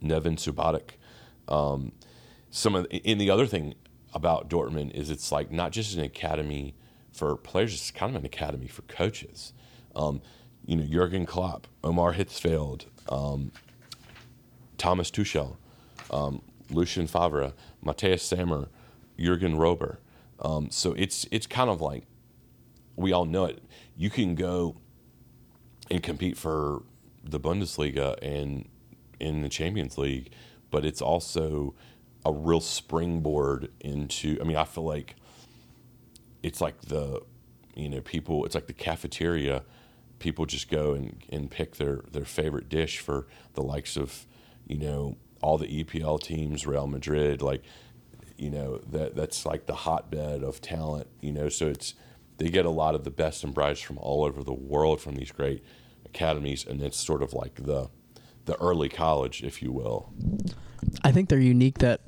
Neven 0.03 0.37
Subotic. 0.37 0.93
Um, 1.49 1.93
some 2.51 2.75
of 2.75 2.89
the, 2.89 3.03
and 3.05 3.21
the 3.21 3.31
other 3.31 3.47
thing 3.47 3.75
about 4.15 4.49
Dortmund 4.49 4.93
is 4.93 5.11
it's 5.11 5.31
like 5.33 5.51
not 5.51 5.73
just 5.73 5.95
an 5.97 6.03
academy 6.03 6.75
for 7.13 7.37
players, 7.37 7.75
it's 7.75 7.91
kind 7.91 8.15
of 8.15 8.21
an 8.21 8.27
academy 8.27 8.67
for 8.67 8.83
coaches. 8.83 9.53
Um, 9.95 10.21
you 10.65 10.77
know, 10.77 10.85
Jurgen 10.85 11.27
Klopp, 11.27 11.67
Ottmar 11.83 12.15
Hitzfeld, 12.15 12.87
um, 13.09 13.53
Thomas 14.79 15.11
Tuchel, 15.11 15.57
um, 16.11 16.43
Lucien 16.71 17.07
Favre, 17.07 17.53
Matthias 17.83 18.23
Sammer, 18.23 18.69
Jurgen 19.19 19.57
Rober. 19.57 19.99
Um, 20.41 20.71
so 20.71 20.93
it's 20.93 21.27
it's 21.31 21.47
kind 21.47 21.71
of 21.71 21.81
like 21.81 22.05
we 22.97 23.13
all 23.13 23.25
know 23.25 23.45
it. 23.45 23.63
You 23.97 24.11
can 24.11 24.35
go 24.35 24.77
and 25.91 26.03
compete 26.03 26.37
for 26.37 26.83
the 27.25 27.41
Bundesliga 27.41 28.17
and 28.23 28.69
in 29.19 29.43
the 29.43 29.49
Champions 29.49 29.97
League, 29.99 30.31
but 30.71 30.85
it's 30.85 31.01
also 31.01 31.75
a 32.25 32.33
real 32.33 32.61
springboard 32.61 33.71
into. 33.81 34.39
I 34.41 34.45
mean, 34.45 34.57
I 34.57 34.65
feel 34.65 34.85
like 34.85 35.17
it's 36.43 36.61
like 36.61 36.81
the 36.83 37.23
you 37.75 37.89
know 37.89 38.01
people. 38.01 38.45
It's 38.45 38.55
like 38.55 38.67
the 38.67 38.73
cafeteria. 38.73 39.63
People 40.19 40.47
just 40.47 40.71
go 40.71 40.95
and, 40.95 41.23
and 41.29 41.51
pick 41.51 41.77
their, 41.77 42.01
their 42.11 42.25
favorite 42.25 42.71
dish 42.71 43.01
for 43.01 43.27
the 43.53 43.61
likes 43.63 43.99
of 43.99 44.27
you 44.67 44.79
know 44.79 45.17
all 45.43 45.59
the 45.59 45.85
EPL 45.85 46.21
teams, 46.23 46.67
Real 46.67 46.87
Madrid, 46.87 47.43
like 47.43 47.63
you 48.39 48.51
know 48.51 48.79
that 48.91 49.15
that's 49.15 49.47
like 49.47 49.67
the 49.67 49.75
hotbed 49.75 50.43
of 50.43 50.61
talent. 50.61 51.09
You 51.21 51.33
know, 51.33 51.49
so 51.49 51.67
it's 51.69 51.95
they 52.39 52.49
get 52.49 52.67
a 52.67 52.71
lot 52.71 52.95
of 52.95 53.05
the 53.05 53.11
best 53.11 53.45
and 53.45 53.55
brightest 53.55 53.85
from 53.85 53.99
all 53.99 54.25
over 54.25 54.43
the 54.43 54.53
world 54.53 55.01
from 55.01 55.17
these 55.17 55.33
great 55.33 55.65
academies, 56.05 56.65
and 56.67 56.83
it's 56.83 56.99
sort 56.99 57.23
of 57.23 57.33
like 57.33 57.55
the 57.55 57.89
the 58.45 58.57
early 58.61 58.89
college, 58.89 59.43
if 59.43 59.63
you 59.63 59.73
will. 59.73 60.13
I 61.03 61.13
think 61.13 61.29
they're 61.29 61.39
unique 61.39 61.79
that 61.79 62.01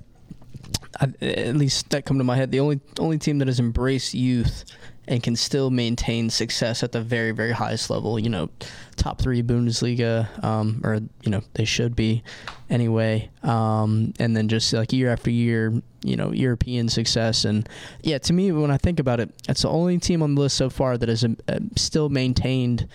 at 1.01 1.57
least 1.57 1.91
that 1.91 2.05
come 2.05 2.19
to 2.19 2.25
my 2.25 2.37
head. 2.37 2.51
The 2.51 2.61
only 2.61 2.81
only 2.99 3.19
team 3.19 3.39
that 3.39 3.49
has 3.49 3.61
embraced 3.61 4.15
youth 4.15 4.65
and 5.09 5.23
can 5.23 5.35
still 5.35 5.71
maintain 5.71 6.31
success 6.31 6.83
at 6.83 6.93
the 6.93 7.01
very 7.01 7.33
very 7.33 7.53
highest 7.53 7.91
level. 7.91 8.19
You 8.19 8.29
know, 8.29 8.51
top 8.97 9.21
three 9.21 9.43
Bundesliga, 9.43 10.45
um, 10.45 10.81
or 10.85 10.97
you 11.23 11.31
know 11.31 11.43
they 11.55 11.65
should 11.65 11.97
be 11.97 12.23
anyway. 12.71 13.31
Um, 13.43 14.13
and 14.19 14.37
then 14.37 14.49
just 14.49 14.73
like 14.73 14.93
year 14.93 15.11
after 15.11 15.31
year, 15.31 15.73
you 16.03 16.17
know, 16.17 16.33
European 16.33 16.89
success. 16.89 17.45
And 17.45 17.69
yeah, 18.03 18.19
to 18.19 18.33
me, 18.33 18.53
when 18.53 18.71
I 18.71 18.77
think 18.77 19.01
about 19.01 19.19
it, 19.19 19.31
it's 19.49 19.63
the 19.63 19.71
only 19.71 19.99
team 19.99 20.23
on 20.23 20.35
the 20.35 20.43
list 20.43 20.57
so 20.57 20.71
far 20.71 20.99
that 20.99 21.09
has 21.09 21.25
uh, 21.25 21.59
still 21.77 22.09
maintained 22.09 22.87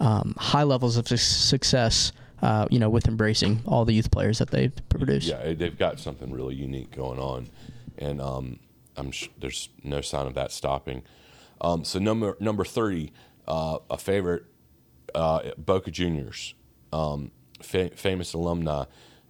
um, 0.00 0.34
high 0.38 0.62
levels 0.62 0.96
of 0.96 1.08
success 1.08 2.12
uh, 2.42 2.66
you 2.70 2.78
know, 2.78 2.88
with 2.88 3.08
embracing 3.08 3.60
all 3.66 3.84
the 3.84 3.92
youth 3.92 4.10
players 4.10 4.38
that 4.38 4.50
they 4.50 4.68
produce. 4.88 5.26
Yeah, 5.26 5.54
they've 5.54 5.76
got 5.76 5.98
something 5.98 6.30
really 6.30 6.54
unique 6.54 6.94
going 6.94 7.18
on, 7.18 7.48
and 7.98 8.20
um, 8.20 8.60
I'm 8.96 9.10
sh- 9.10 9.28
there's 9.40 9.68
no 9.82 10.00
sign 10.00 10.26
of 10.26 10.34
that 10.34 10.52
stopping. 10.52 11.02
Um, 11.60 11.84
so 11.84 11.98
number 11.98 12.36
number 12.40 12.64
thirty, 12.64 13.12
uh, 13.46 13.78
a 13.90 13.98
favorite, 13.98 14.44
uh, 15.14 15.50
Boca 15.56 15.90
Juniors, 15.90 16.54
um, 16.92 17.30
fa- 17.60 17.90
famous 17.94 18.32
alumni, 18.34 18.84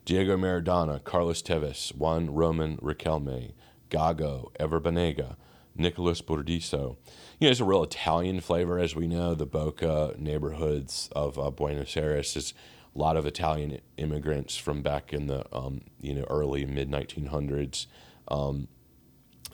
Diego 0.05 0.37
Maradona, 0.37 1.03
Carlos 1.03 1.43
Tevez, 1.43 1.95
Juan 1.95 2.31
Roman 2.31 2.77
Riquelme, 2.79 3.53
Gago, 3.91 4.51
Ever 4.59 4.81
Banega, 4.81 5.37
Nicolas 5.77 6.21
Burdisso. 6.21 6.97
You 7.39 7.47
know, 7.47 7.51
it's 7.51 7.61
a 7.61 7.65
real 7.65 7.85
Italian 7.85 8.41
flavor, 8.41 8.79
as 8.79 8.95
we 8.97 9.07
know. 9.07 9.35
The 9.35 9.47
Boca 9.47 10.15
neighborhoods 10.19 11.09
of 11.13 11.39
uh, 11.39 11.51
Buenos 11.51 11.97
Aires 11.97 12.37
is 12.37 12.53
a 12.95 12.99
lot 12.99 13.17
of 13.17 13.27
Italian 13.27 13.79
immigrants 13.97 14.57
from 14.57 14.83
back 14.83 15.13
in 15.13 15.27
the 15.27 15.45
um, 15.57 15.83
you 16.01 16.15
know 16.15 16.25
early 16.29 16.65
mid 16.67 16.91
1900s, 16.91 17.87
um, 18.29 18.69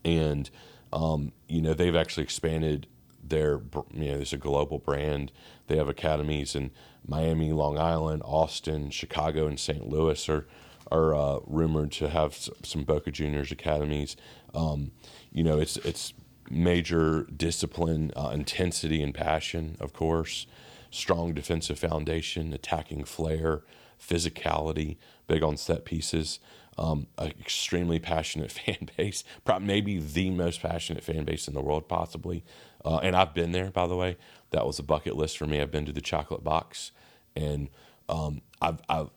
and 0.05 0.51
um, 0.95 1.33
you 1.49 1.61
know 1.61 1.75
they've 1.75 1.97
actually 1.97 2.23
expanded 2.23 2.87
they're 3.27 3.61
you 3.93 4.11
know, 4.11 4.17
there's 4.17 4.33
a 4.33 4.39
global 4.39 4.79
brand. 4.79 5.33
They 5.67 5.77
have 5.77 5.89
academies 5.89 6.55
in 6.55 6.71
Miami, 7.07 7.53
Long 7.53 7.79
Island, 7.79 8.23
Austin, 8.25 8.91
Chicago, 8.91 9.47
and 9.47 9.59
St. 9.59 9.89
Louis 9.89 10.29
are 10.29 10.47
are 10.91 11.15
uh, 11.15 11.39
rumored 11.47 11.93
to 11.93 12.09
have 12.09 12.37
some 12.63 12.85
Boca 12.85 13.11
Juniors 13.11 13.51
academies. 13.51 14.17
Um, 14.55 14.93
you 15.33 15.43
know, 15.43 15.59
it's 15.59 15.77
it's 15.79 16.13
major 16.51 17.27
discipline, 17.35 18.13
uh, 18.17 18.31
intensity, 18.35 19.03
and 19.03 19.15
passion, 19.15 19.77
of 19.81 19.93
course. 19.93 20.47
Strong 20.91 21.35
defensive 21.35 21.79
foundation, 21.79 22.53
attacking 22.53 23.05
flair, 23.05 23.63
physicality, 23.99 24.97
big 25.27 25.43
on 25.43 25.57
set 25.57 25.85
pieces. 25.85 26.39
Um, 26.77 27.07
an 27.18 27.33
extremely 27.41 28.01
passionate 28.01 28.51
fan 28.53 28.89
base, 28.97 29.22
probably 29.45 29.66
maybe 29.66 29.99
the 29.99 30.31
most 30.31 30.61
passionate 30.61 31.05
fan 31.05 31.25
base 31.25 31.47
in 31.47 31.55
the 31.55 31.62
world, 31.62 31.89
possibly. 31.89 32.45
Uh, 32.85 32.99
and 32.99 33.14
I've 33.16 33.35
been 33.35 33.53
there, 33.53 33.70
by 33.70 33.87
the 33.87 33.97
way. 33.97 34.16
That 34.51 34.66
was 34.66 34.79
a 34.79 34.83
bucket 34.83 35.16
list 35.16 35.39
for 35.39 35.47
me. 35.47 35.61
I've 35.61 35.70
been 35.70 35.87
to 35.87 35.93
the 35.93 36.01
Chocolate 36.01 36.45
Box, 36.45 36.93
and 37.35 37.68
um, 38.09 38.43
I've, 38.61 38.81
I've 38.89 39.11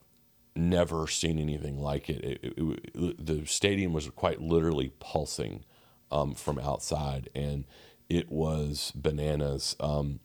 never 0.55 1.07
seen 1.07 1.37
anything 1.37 1.79
like 1.79 2.09
it. 2.09 2.23
It, 2.23 2.53
it, 2.57 2.79
it. 2.95 3.25
The 3.25 3.45
stadium 3.45 3.93
was 3.93 4.09
quite 4.09 4.41
literally 4.41 4.93
pulsing 4.99 5.63
um, 6.11 6.33
from 6.33 6.59
outside, 6.59 7.29
and 7.35 7.65
it 8.09 8.31
was 8.31 8.91
bananas. 8.95 9.75
Um, 9.79 10.19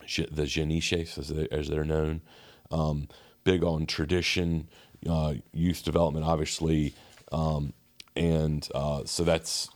the 0.00 0.44
Xeneizes, 0.44 1.18
as, 1.18 1.28
they, 1.28 1.48
as 1.50 1.68
they're 1.68 1.84
known, 1.84 2.22
um, 2.70 3.08
big 3.44 3.62
on 3.62 3.86
tradition, 3.86 4.68
uh, 5.08 5.34
youth 5.52 5.84
development, 5.84 6.24
obviously, 6.24 6.94
um, 7.32 7.72
and 8.16 8.68
uh, 8.74 9.04
so 9.04 9.24
that's 9.24 9.68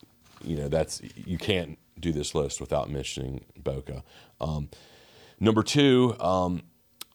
you 0.45 0.57
know 0.57 0.69
that's 0.69 1.01
you 1.15 1.39
can't 1.39 1.79
do 1.99 2.13
this 2.13 2.35
list 2.35 2.61
without 2.61 2.91
mentioning 2.91 3.45
Boca. 3.57 4.03
Um, 4.41 4.69
number 5.39 5.63
two, 5.63 6.17
um, 6.21 6.63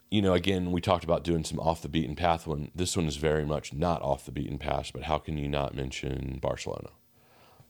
you 0.10 0.22
know, 0.22 0.34
again, 0.34 0.72
we 0.72 0.82
talked 0.82 1.04
about 1.04 1.24
doing 1.24 1.44
some 1.44 1.60
off 1.60 1.82
the 1.82 1.90
beaten 1.90 2.16
path 2.16 2.48
one. 2.48 2.72
This 2.74 2.96
one 2.96 3.06
is 3.06 3.18
very 3.18 3.46
much 3.46 3.74
not 3.74 4.02
off 4.02 4.26
the 4.26 4.32
beaten 4.32 4.58
path, 4.58 4.92
but 4.94 5.04
how 5.04 5.18
can 5.18 5.38
you 5.38 5.48
not 5.48 5.76
mention 5.76 6.40
Barcelona? 6.42 6.90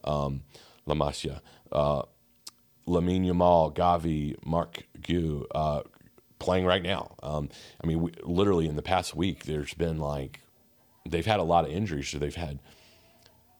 Um, 0.03 0.43
La 0.85 0.95
Masia, 0.95 1.41
uh, 1.71 2.03
Lamine 2.87 3.25
Yamal, 3.25 3.75
Gavi, 3.75 4.35
Marc 4.45 4.83
Guiu, 5.01 5.45
uh, 5.53 5.81
playing 6.47 6.65
right 6.65 6.81
now. 6.81 7.13
Um, 7.21 7.49
I 7.83 7.87
mean, 7.87 7.99
we, 7.99 8.11
literally 8.23 8.69
in 8.69 8.77
the 8.77 8.81
past 8.81 9.13
week, 9.13 9.43
there's 9.43 9.73
been 9.73 9.99
like, 9.99 10.39
they've 11.05 11.25
had 11.25 11.41
a 11.41 11.43
lot 11.43 11.65
of 11.65 11.71
injuries. 11.71 12.07
So 12.07 12.19
they've 12.19 12.33
had, 12.33 12.59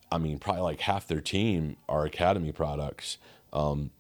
I 0.09 0.17
mean, 0.17 0.39
probably 0.39 0.61
like 0.61 0.79
half 0.79 1.05
their 1.05 1.19
team 1.19 1.75
are 1.89 2.05
academy 2.05 2.53
products. 2.53 3.17
Um, 3.51 3.91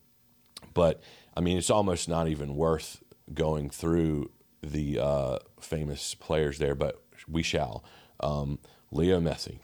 but 0.73 1.03
I 1.35 1.41
mean, 1.41 1.57
it's 1.57 1.69
almost 1.69 2.07
not 2.07 2.29
even 2.29 2.55
worth 2.55 3.03
going 3.33 3.69
through 3.69 4.31
the 4.63 4.99
uh, 4.99 5.39
famous 5.59 6.15
players 6.15 6.57
there, 6.57 6.73
but 6.73 7.03
we 7.27 7.43
shall. 7.43 7.83
Um, 8.21 8.57
Leo 8.89 9.19
Messi 9.19 9.57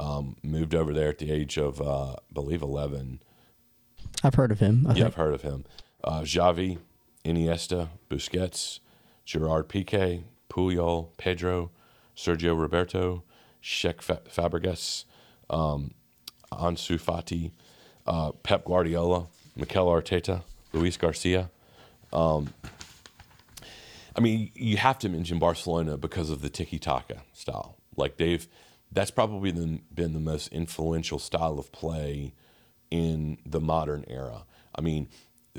um, 0.00 0.36
moved 0.42 0.74
over 0.74 0.94
there 0.94 1.10
at 1.10 1.18
the 1.18 1.30
age 1.30 1.58
of, 1.58 1.82
uh, 1.82 2.12
I 2.12 2.32
believe, 2.32 2.62
11. 2.62 3.20
I've 4.24 4.36
heard 4.36 4.52
of 4.52 4.60
him. 4.60 4.86
I 4.86 4.92
yeah, 4.92 4.94
think. 4.94 5.06
I've 5.06 5.14
heard 5.16 5.34
of 5.34 5.42
him. 5.42 5.66
Uh, 6.02 6.22
Xavi, 6.22 6.78
Iniesta, 7.28 7.88
Busquets, 8.08 8.80
Gerard 9.24 9.68
Piqué, 9.68 10.22
Puyol, 10.48 11.08
Pedro, 11.18 11.70
Sergio 12.16 12.58
Roberto, 12.58 13.22
Cesc 13.62 13.96
Fabregas, 14.28 15.04
um, 15.50 15.92
Ansu 16.50 16.98
Fati, 16.98 17.52
uh, 18.06 18.32
Pep 18.42 18.64
Guardiola, 18.64 19.26
Mikel 19.54 19.86
Arteta, 19.86 20.42
Luis 20.72 20.96
Garcia. 20.96 21.50
Um, 22.12 22.52
I 24.16 24.20
mean, 24.20 24.50
you 24.54 24.78
have 24.78 24.98
to 25.00 25.08
mention 25.08 25.38
Barcelona 25.38 25.96
because 25.96 26.30
of 26.30 26.40
the 26.40 26.48
tiki 26.48 26.78
taka 26.78 27.22
style. 27.32 27.76
Like 27.96 28.16
they've, 28.16 28.48
that's 28.90 29.10
probably 29.10 29.52
been, 29.52 29.82
been 29.94 30.14
the 30.14 30.20
most 30.20 30.48
influential 30.48 31.18
style 31.18 31.58
of 31.58 31.70
play 31.72 32.32
in 32.90 33.38
the 33.44 33.60
modern 33.60 34.04
era. 34.08 34.44
I 34.74 34.80
mean, 34.80 35.08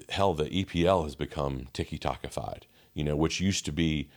hell, 0.09 0.33
the 0.33 0.45
EPL 0.45 1.03
has 1.03 1.15
become 1.15 1.67
tiki 1.73 1.97
takafied. 1.97 2.63
You 2.93 3.03
know, 3.03 3.15
which 3.15 3.39
used 3.39 3.65
to 3.65 3.71
be 3.71 4.09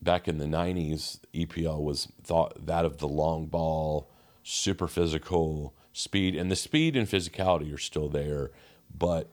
back 0.00 0.28
in 0.28 0.38
the 0.38 0.46
'90s. 0.46 1.20
EPL 1.34 1.82
was 1.82 2.08
thought 2.22 2.66
that 2.66 2.84
of 2.84 2.98
the 2.98 3.08
long 3.08 3.46
ball, 3.46 4.08
super 4.42 4.88
physical 4.88 5.74
speed, 5.92 6.34
and 6.34 6.50
the 6.50 6.56
speed 6.56 6.96
and 6.96 7.08
physicality 7.08 7.72
are 7.72 7.78
still 7.78 8.08
there, 8.08 8.50
but 8.96 9.30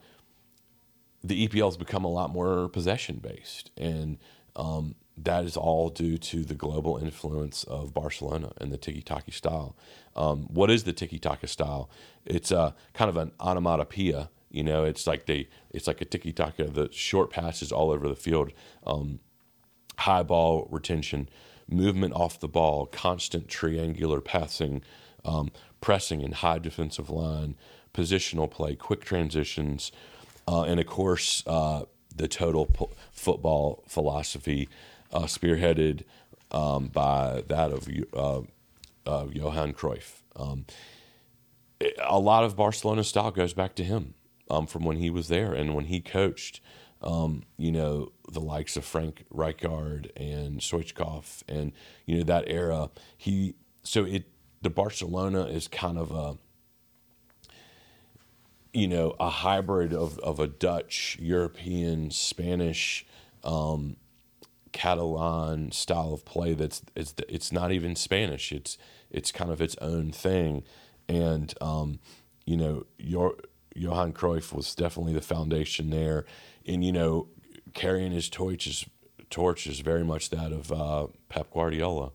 the 1.24 1.47
EPL 1.47 1.65
has 1.65 1.78
become 1.78 2.03
a 2.03 2.09
lot 2.09 2.32
more 2.32 2.67
possession 2.70 3.17
based, 3.17 3.72
and 3.78 4.17
um, 4.55 4.95
that 5.17 5.43
is 5.43 5.57
all 5.57 5.89
due 5.89 6.17
to 6.17 6.43
the 6.43 6.53
global 6.53 6.97
influence 6.97 7.63
of 7.65 7.93
Barcelona 7.93 8.51
and 8.57 8.72
the 8.72 8.78
tiki 8.78 9.01
taka 9.01 9.32
style. 9.32 9.76
Um, 10.15 10.47
what 10.49 10.70
is 10.70 10.84
the 10.84 10.93
tiki 10.93 11.20
taka 11.20 11.47
style? 11.47 11.89
It's 12.26 12.51
a 12.51 12.76
kind 12.93 13.09
of 13.09 13.17
an 13.17 13.32
onomatopoeia. 13.39 14.30
You 14.52 14.64
know, 14.64 14.84
it's 14.84 15.06
like 15.06 15.26
they, 15.26 15.47
it's 15.72 15.88
like 15.88 16.02
a 16.02 16.06
tiki 16.06 16.34
taka. 16.34 16.66
The 16.66 16.89
short 16.91 17.32
passes 17.32 17.72
all 17.72 17.91
over 17.91 18.08
the 18.08 18.16
field, 18.16 18.52
um, 18.86 19.20
high 19.97 20.24
ball 20.24 20.68
retention, 20.72 21.30
movement 21.70 22.14
off 22.14 22.39
the 22.39 22.47
ball, 22.47 22.86
constant 22.88 23.47
triangular 23.47 24.22
passing, 24.22 24.82
um, 25.24 25.52
pressing 25.82 26.22
in 26.22 26.32
high 26.32 26.60
defensive 26.60 27.10
line, 27.10 27.56
positional 27.93 28.50
play, 28.50 28.76
quick 28.76 29.04
transitions 29.04 29.91
uh, 30.50 30.64
and 30.64 30.80
of 30.80 30.88
course 30.88 31.43
uh, 31.45 31.84
the 32.16 32.28
total 32.28 32.66
po- 32.66 32.89
football 33.12 33.84
philosophy, 33.88 34.68
uh, 35.14 35.22
spearheaded 35.22 36.04
um, 36.52 36.88
by 36.88 37.43
that 37.47 37.72
of 37.72 37.88
uh, 39.06 39.26
Johan 39.32 39.74
Cruyff. 39.74 40.22
Um, 40.36 40.66
a 42.04 42.20
lot 42.20 42.43
of 42.43 42.56
Barcelona 42.56 43.04
style 43.04 43.32
goes 43.32 43.54
back 43.54 43.76
to 43.76 43.84
him 43.84 44.16
um, 44.50 44.68
from 44.68 44.84
when 44.84 44.97
he 44.97 45.10
was 45.10 45.28
there 45.28 45.54
and 45.54 45.76
when 45.76 45.86
he 45.86 46.00
coached. 46.00 46.62
Um, 47.02 47.43
you 47.56 47.72
know 47.72 48.12
the 48.30 48.41
likes 48.41 48.76
of 48.76 48.84
Frank 48.84 49.24
Rijkaard 49.34 50.12
and 50.18 50.60
Stoichkov 50.60 51.43
and 51.47 51.72
you 52.06 52.18
know 52.18 52.24
that 52.24 52.43
era. 52.47 52.89
He 53.18 53.56
so 53.84 54.04
it 54.04 54.26
the 54.62 54.70
Barcelona 54.70 55.45
is 55.45 55.70
kind 55.70 55.97
of 55.97 56.12
a 56.12 56.38
you 58.74 58.88
know, 58.88 59.16
a 59.20 59.30
hybrid 59.30 59.93
of, 59.93 60.20
of 60.20 60.39
a 60.39 60.47
Dutch, 60.47 61.18
European, 61.20 62.12
Spanish, 62.12 63.06
um, 63.43 63.95
Catalan 64.72 65.72
style 65.72 66.14
of 66.14 66.26
play. 66.26 66.54
That's 66.54 66.84
it's 66.95 67.16
it's 67.28 67.52
not 67.52 67.72
even 67.72 67.95
Spanish. 67.95 68.52
It's 68.52 68.78
it's 69.10 69.32
kind 69.32 69.50
of 69.50 69.62
its 69.62 69.76
own 69.82 70.12
thing, 70.12 70.64
and 71.08 71.52
um, 71.60 72.00
you 72.45 72.56
know, 72.56 72.86
your 73.00 73.36
Johan 73.76 74.13
Cruyff 74.13 74.53
was 74.53 74.76
definitely 74.76 75.13
the 75.13 75.22
foundation 75.22 75.89
there, 75.89 76.26
and 76.65 76.84
you 76.84 76.91
know, 76.91 77.28
carrying 77.74 78.11
his 78.11 78.30
torch 78.30 78.67
is 78.67 78.86
torch 79.30 79.67
is 79.67 79.80
very 79.80 80.03
much 80.03 80.30
that 80.30 80.51
of 80.51 80.72
uh, 80.72 81.07
Pep 81.30 81.51
Guardiola, 81.51 82.11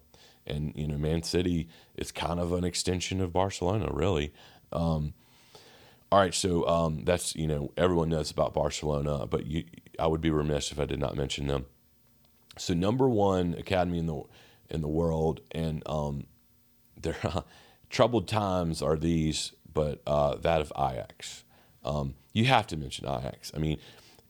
and 0.46 0.72
you 0.74 0.86
know, 0.86 0.98
Man 0.98 1.22
City 1.22 1.68
is 1.96 2.12
kind 2.12 2.40
of 2.40 2.52
an 2.52 2.64
extension 2.64 3.20
of 3.20 3.32
Barcelona, 3.32 3.88
really. 3.92 4.32
Um, 4.72 5.14
all 6.11 6.20
right, 6.20 6.34
so 6.34 6.66
um, 6.68 7.05
that's 7.05 7.34
you 7.34 7.46
know 7.46 7.72
everyone 7.76 8.09
knows 8.09 8.30
about 8.30 8.55
Barcelona, 8.55 9.26
but 9.26 9.46
you, 9.46 9.64
I 9.98 10.07
would 10.07 10.20
be 10.20 10.30
remiss 10.30 10.70
if 10.70 10.78
I 10.78 10.84
did 10.84 11.00
not 11.00 11.16
mention 11.16 11.46
them. 11.46 11.66
So 12.57 12.74
number 12.74 13.09
one 13.09 13.55
academy 13.55 13.98
in 13.98 14.07
the 14.07 14.22
in 14.70 14.80
the 14.80 14.88
world, 14.88 15.40
and 15.50 15.82
um, 15.86 16.26
their 17.00 17.16
troubled 17.90 18.28
times 18.28 18.82
are 18.82 18.96
these, 18.96 19.52
but 19.75 20.01
uh, 20.07 20.37
that 20.37 20.61
of 20.61 20.72
Ajax. 20.79 21.45
Um, 21.85 22.14
you 22.33 22.47
have 22.47 22.66
to 22.68 22.77
mention 22.77 23.07
Ajax. 23.07 23.53
I 23.55 23.59
mean, 23.59 23.79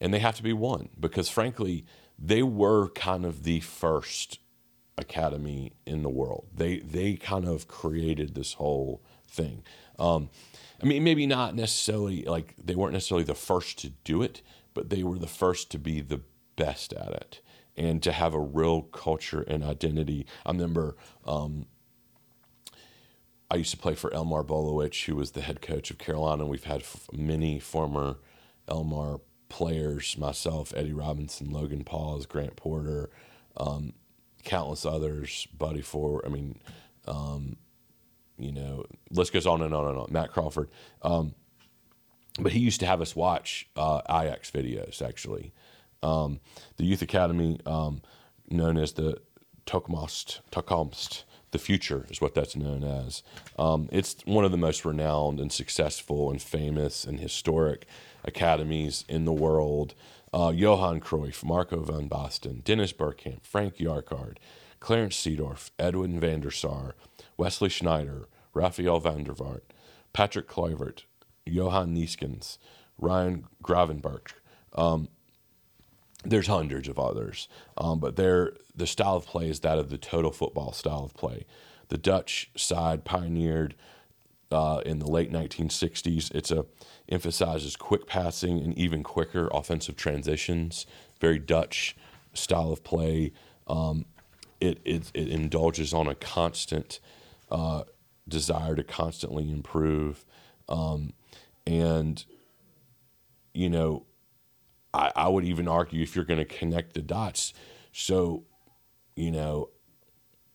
and 0.01 0.13
they 0.13 0.19
have 0.19 0.37
to 0.37 0.43
be 0.43 0.53
one 0.53 0.89
because 0.99 1.29
frankly, 1.29 1.85
they 2.19 2.43
were 2.43 2.89
kind 2.91 3.25
of 3.25 3.45
the 3.45 3.61
first 3.61 4.41
academy 4.99 5.73
in 5.87 6.03
the 6.03 6.09
world. 6.09 6.47
They 6.55 6.79
they 6.79 7.15
kind 7.15 7.47
of 7.47 7.69
created 7.69 8.35
this 8.35 8.55
whole 8.55 9.03
thing. 9.29 9.63
Um, 9.99 10.31
I 10.83 10.87
mean, 10.87 11.05
maybe 11.05 11.27
not 11.27 11.55
necessarily 11.55 12.23
like 12.25 12.55
they 12.63 12.75
weren't 12.75 12.93
necessarily 12.93 13.25
the 13.25 13.35
first 13.35 13.79
to 13.81 13.91
do 13.91 14.23
it, 14.23 14.43
but 14.73 14.91
they 14.91 15.03
were 15.03 15.19
the 15.19 15.27
first 15.27 15.71
to 15.73 15.79
be 15.79 16.01
the 16.01 16.21
best 16.57 16.93
at 16.93 17.13
it 17.13 17.41
and 17.77 18.03
to 18.03 18.13
have 18.13 18.35
a 18.35 18.41
real 18.41 18.83
culture 18.83 19.43
and 19.43 19.65
identity. 19.65 20.27
I 20.47 20.53
remember 20.53 20.97
um, 21.27 21.67
I 23.51 23.57
used 23.57 23.71
to 23.73 23.77
play 23.77 23.95
for 23.95 24.11
Elmar 24.11 24.45
Bolowich, 24.45 25.05
who 25.05 25.17
was 25.17 25.33
the 25.33 25.43
head 25.43 25.61
coach 25.61 25.91
of 25.91 25.99
Carolina. 25.99 26.47
We've 26.47 26.65
had 26.65 26.81
f- 26.81 27.09
many 27.13 27.61
former 27.61 28.19
Elmar 28.69 29.21
players, 29.49 30.17
myself, 30.19 30.73
Eddie 30.77 30.93
Robinson, 30.93 31.51
Logan 31.51 31.85
Pause, 31.85 32.27
Grant 32.27 32.57
Porter, 32.57 33.11
um, 33.57 33.93
countless 34.45 34.85
others, 34.85 35.47
Buddy 35.57 35.83
Ford. 35.83 36.25
I 36.27 36.29
mean, 36.29 36.59
um, 37.07 37.57
you 38.39 38.53
know, 38.53 38.85
list 39.11 39.33
goes 39.33 39.47
on 39.47 39.63
and 39.63 39.75
on 39.75 39.89
and 39.89 39.99
on. 39.99 40.09
Matt 40.11 40.33
Crawford. 40.33 40.71
Um, 41.03 41.35
but 42.41 42.53
he 42.53 42.59
used 42.59 42.81
to 42.81 42.87
have 42.87 43.01
us 43.01 43.15
watch 43.15 43.69
uh, 43.77 44.01
Ajax 44.09 44.51
videos 44.51 45.01
actually. 45.01 45.53
Um, 46.03 46.41
the 46.77 46.85
youth 46.85 47.03
academy, 47.03 47.61
um, 47.65 48.03
known 48.51 48.77
as 48.77 48.93
the 48.93 49.19
Toekomst, 49.67 50.41
Toekomst, 50.51 51.25
the 51.55 51.59
future 51.61 52.05
is 52.11 52.21
what 52.21 52.35
that's 52.35 52.57
known 52.57 52.83
as. 52.83 53.23
Um, 53.57 53.89
it's 53.93 54.17
one 54.25 54.45
of 54.45 54.51
the 54.51 54.57
most 54.57 54.85
renowned 54.85 55.39
and 55.39 55.53
successful 55.53 56.33
and 56.33 56.43
famous 56.43 57.05
and 57.05 57.21
historic 57.21 57.87
academies 58.25 59.05
in 59.09 59.25
the 59.25 59.33
world. 59.33 59.95
Uh, 60.33 60.53
Johan 60.53 61.01
Cruyff, 61.01 61.45
Marco 61.45 61.81
van 61.81 62.09
Basten, 62.09 62.65
Dennis 62.65 62.93
Bergkamp, 62.93 63.47
Frank 63.47 63.77
Rijkaard, 63.77 64.39
Clarence 64.81 65.17
Seedorf, 65.17 65.71
Edwin 65.79 66.19
van 66.19 66.41
der 66.41 66.51
Sar, 66.51 66.97
Wesley 67.39 67.71
Sneijder, 67.71 68.25
Raphael 68.53 68.99
van 68.99 69.23
der 69.23 69.33
Vaart, 69.33 69.63
Patrick 70.13 70.49
Kluivert, 70.49 71.05
Johan 71.47 71.95
Neeskens, 71.95 72.59
Ryan 72.99 73.47
Gravenberch. 73.63 74.33
Um, 74.73 75.07
there's 76.25 76.47
hundreds 76.47 76.89
of 76.89 76.99
others, 76.99 77.49
um, 77.77 78.01
but 78.01 78.17
they're, 78.17 78.55
the 78.75 78.87
style 78.87 79.17
of 79.17 79.27
play 79.27 79.49
is 79.49 79.61
that 79.61 79.79
of 79.79 79.91
the 79.91 79.99
total 79.99 80.33
football 80.33 80.73
style 80.73 81.05
of 81.05 81.15
play. 81.15 81.45
The 81.89 81.99
Dutch 81.99 82.51
side 82.57 83.05
pioneered 83.05 83.75
uh, 84.51 84.81
in 84.87 84.99
the 84.99 85.11
late 85.11 85.33
1960s. 85.33 86.35
It's 86.35 86.51
a 86.51 86.67
emphasizes 87.09 87.77
quick 87.77 88.07
passing 88.07 88.59
and 88.61 88.77
even 88.79 89.03
quicker 89.03 89.49
offensive 89.53 89.97
transitions. 89.97 90.87
Very 91.21 91.39
Dutch 91.39 91.97
style 92.33 92.73
of 92.73 92.83
play. 92.83 93.33
Um, 93.67 94.07
it, 94.61 94.81
it, 94.85 95.11
it 95.13 95.29
indulges 95.29 95.93
on 95.93 96.07
a 96.09 96.15
constant 96.15 97.01
uh, 97.51 97.85
desire 98.29 98.75
to 98.75 98.85
constantly 98.85 99.51
improve. 99.51 100.25
Um, 100.69 101.13
and, 101.67 102.25
you 103.53 103.69
know, 103.69 104.07
I, 104.95 105.11
I 105.17 105.29
would 105.29 105.45
even 105.45 105.67
argue 105.67 106.03
if 106.03 106.15
you're 106.15 106.25
going 106.25 106.39
to 106.39 106.45
connect 106.45 106.95
the 106.95 107.03
dots. 107.03 107.53
So, 107.93 108.45
you 109.17 109.33
know, 109.33 109.71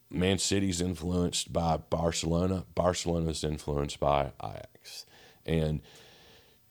Man 0.10 0.40
City's 0.40 0.82
influenced 0.82 1.52
by 1.52 1.78
Barcelona. 1.78 2.66
Barcelona's 2.74 3.44
influenced 3.44 4.00
by 4.00 4.32
Ajax. 4.42 5.06
And, 5.46 5.82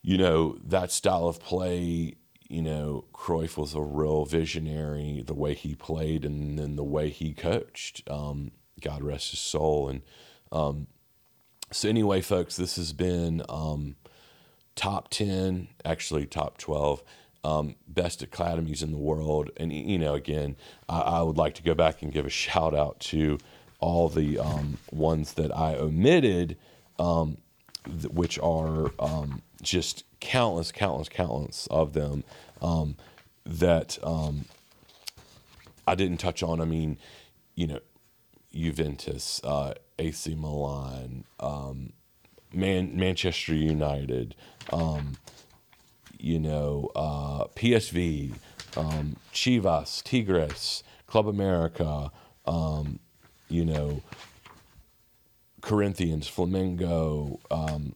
you 0.03 0.17
know, 0.17 0.59
that 0.65 0.91
style 0.91 1.29
of 1.29 1.41
play, 1.41 2.17
you 2.49 2.63
know, 2.63 3.05
Cruyff 3.13 3.59
was 3.59 3.75
a 3.75 3.81
real 3.81 4.25
visionary, 4.25 5.23
the 5.25 5.35
way 5.35 5.55
he 5.55 5.75
played 5.75 6.25
and 6.25 6.59
then 6.59 6.77
the 6.77 6.85
way 6.85 7.11
he 7.11 7.35
coached. 7.35 8.03
Um, 8.11 8.53
God 8.81 9.03
rest 9.03 9.31
his 9.31 9.41
soul. 9.41 9.89
And 9.89 10.03
um, 10.51 10.87
so, 11.71 11.89
anyway, 11.89 12.23
folks, 12.23 12.57
this 12.57 12.77
has 12.77 12.95
been 12.95 13.43
um, 13.49 13.97
top 14.75 15.11
10, 15.11 15.69
actually 15.85 16.25
top 16.25 16.57
12 16.57 17.03
um, 17.45 17.77
best 17.87 18.23
academies 18.23 18.83
in 18.83 18.91
the 18.91 18.99
world. 18.99 19.51
And, 19.57 19.73
you 19.73 19.99
know, 19.99 20.15
again, 20.15 20.57
I, 20.89 21.01
I, 21.01 21.23
would 21.23 21.37
like 21.37 21.55
to 21.55 21.63
go 21.63 21.75
back 21.75 22.03
and 22.03 22.13
give 22.13 22.27
a 22.27 22.31
shout 22.31 22.75
out 22.75 22.99
to 23.01 23.39
all 23.81 24.09
the 24.09 24.39
um, 24.39 24.79
ones 24.91 25.35
that 25.35 25.57
I 25.57 25.77
omitted, 25.77 26.57
um, 26.99 27.39
th- 27.85 28.13
which 28.13 28.39
are 28.41 28.91
um, 28.99 29.43
just 29.63 30.05
countless, 30.21 30.73
countless, 30.73 31.09
countless 31.09 31.69
of 31.69 31.93
them 31.93 32.25
um, 32.61 32.97
that 33.47 33.99
um, 34.03 34.47
I 35.87 35.95
didn't 35.95 36.19
touch 36.19 36.43
on. 36.43 36.61
I 36.61 36.65
mean, 36.65 36.99
you 37.55 37.69
know, 37.69 37.81
Juventus, 38.53 39.41
uh, 39.45 39.75
AC 39.99 40.35
Milan, 40.35 41.25
Man- 42.53 42.97
Manchester 42.97 43.55
United 43.55 44.35
you 46.19 46.39
know, 46.39 46.91
uh, 46.95 47.45
PSV, 47.57 48.35
um, 48.77 49.17
Chivas, 49.33 50.03
Tigres, 50.03 50.83
Club 51.07 51.27
America, 51.27 52.11
um, 52.47 52.99
you 53.49 53.65
know, 53.65 54.03
Corinthians, 55.61 56.29
Flamengo. 56.29 57.39
Um, 57.51 57.95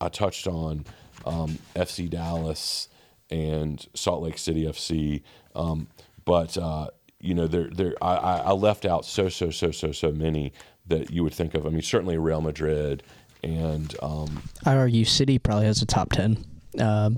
I 0.00 0.08
touched 0.08 0.46
on 0.46 0.84
um, 1.24 1.58
FC 1.74 2.08
Dallas 2.08 2.88
and 3.30 3.84
Salt 3.94 4.22
Lake 4.22 4.38
City 4.38 4.64
FC, 4.64 5.22
um, 5.54 5.88
but 6.24 6.56
uh, 6.56 6.88
you 7.20 7.34
know, 7.34 7.46
there, 7.46 7.68
there, 7.68 7.94
I, 8.02 8.14
I 8.14 8.52
left 8.52 8.84
out 8.84 9.04
so, 9.04 9.28
so, 9.28 9.50
so, 9.50 9.70
so, 9.70 9.92
so 9.92 10.12
many 10.12 10.52
that 10.86 11.10
you 11.10 11.24
would 11.24 11.34
think 11.34 11.54
of. 11.54 11.66
I 11.66 11.70
mean, 11.70 11.82
certainly 11.82 12.18
Real 12.18 12.40
Madrid, 12.40 13.02
and 13.42 13.94
um, 14.02 14.42
I 14.64 14.76
argue 14.76 15.04
City 15.04 15.38
probably 15.38 15.66
has 15.66 15.82
a 15.82 15.86
top 15.86 16.12
ten. 16.12 16.44
Uh, 16.78 17.10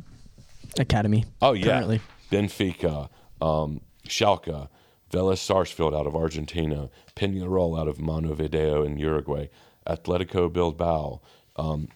academy. 0.78 1.24
Oh 1.40 1.52
yeah, 1.52 1.64
currently. 1.64 2.00
Benfica, 2.30 3.08
um, 3.40 3.80
Schalke, 4.06 4.68
Vélez 5.10 5.38
Sarsfield 5.38 5.94
out 5.94 6.06
of 6.06 6.14
Argentina, 6.14 6.90
Peñarol 7.16 7.78
out 7.78 7.88
of 7.88 8.00
Montevideo 8.00 8.82
in 8.82 8.98
Uruguay, 8.98 9.48
Atletico 9.86 10.52
Bilbao, 10.52 11.20
um, 11.56 11.88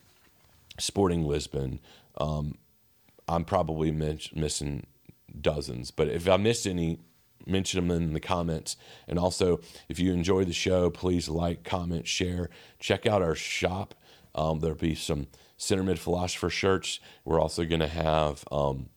Sporting 0.78 1.24
Lisbon. 1.24 1.80
Um, 2.18 2.56
I'm 3.28 3.44
probably 3.44 3.90
missing 3.90 4.86
dozens, 5.40 5.90
but 5.90 6.08
if 6.08 6.28
I 6.28 6.36
missed 6.36 6.66
any, 6.66 6.98
mention 7.46 7.88
them 7.88 8.02
in 8.02 8.12
the 8.12 8.20
comments. 8.20 8.76
And 9.06 9.18
also, 9.18 9.60
if 9.88 9.98
you 9.98 10.12
enjoy 10.12 10.44
the 10.44 10.52
show, 10.52 10.90
please 10.90 11.28
like, 11.28 11.64
comment, 11.64 12.06
share. 12.06 12.50
Check 12.78 13.06
out 13.06 13.22
our 13.22 13.34
shop. 13.34 13.94
Um, 14.34 14.60
there'll 14.60 14.76
be 14.76 14.94
some 14.94 15.26
center 15.62 15.84
mid 15.84 15.98
philosopher 15.98 16.50
shirts. 16.50 16.98
We're 17.24 17.40
also 17.40 17.64
going 17.64 17.80
to 17.80 17.86
have 17.86 18.44
um, 18.50 18.88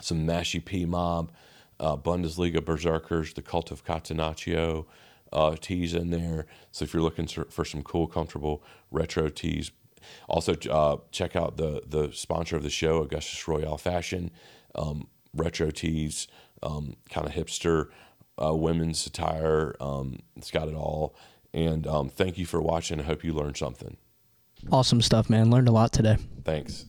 some 0.00 0.24
Mashy 0.24 0.64
P 0.64 0.84
Mob, 0.84 1.32
uh, 1.80 1.96
Bundesliga 1.96 2.64
Berserkers, 2.64 3.34
the 3.34 3.42
Cult 3.42 3.72
of 3.72 3.84
Catenaccio 3.84 4.86
uh, 5.32 5.56
tees 5.60 5.94
in 5.94 6.10
there. 6.10 6.46
So 6.70 6.84
if 6.84 6.94
you're 6.94 7.02
looking 7.02 7.26
for 7.26 7.64
some 7.64 7.82
cool, 7.82 8.06
comfortable 8.06 8.62
retro 8.92 9.28
tees, 9.28 9.72
also 10.28 10.54
uh, 10.70 10.98
check 11.10 11.34
out 11.34 11.56
the 11.56 11.82
the 11.84 12.12
sponsor 12.12 12.56
of 12.56 12.62
the 12.62 12.70
show, 12.70 13.02
Augustus 13.02 13.48
Royale 13.48 13.76
Fashion, 13.76 14.30
um, 14.76 15.08
retro 15.34 15.72
tees, 15.72 16.28
um, 16.62 16.94
kind 17.10 17.26
of 17.26 17.32
hipster 17.32 17.88
uh, 18.40 18.54
women's 18.54 19.04
attire. 19.04 19.74
Um, 19.80 20.20
it's 20.36 20.52
got 20.52 20.68
it 20.68 20.74
all. 20.76 21.16
And 21.52 21.88
um, 21.88 22.08
thank 22.08 22.38
you 22.38 22.46
for 22.46 22.62
watching. 22.62 23.00
I 23.00 23.02
hope 23.02 23.24
you 23.24 23.32
learned 23.32 23.56
something. 23.56 23.96
Awesome 24.70 25.00
stuff, 25.00 25.30
man. 25.30 25.50
Learned 25.50 25.68
a 25.68 25.72
lot 25.72 25.92
today. 25.92 26.16
Thanks. 26.44 26.84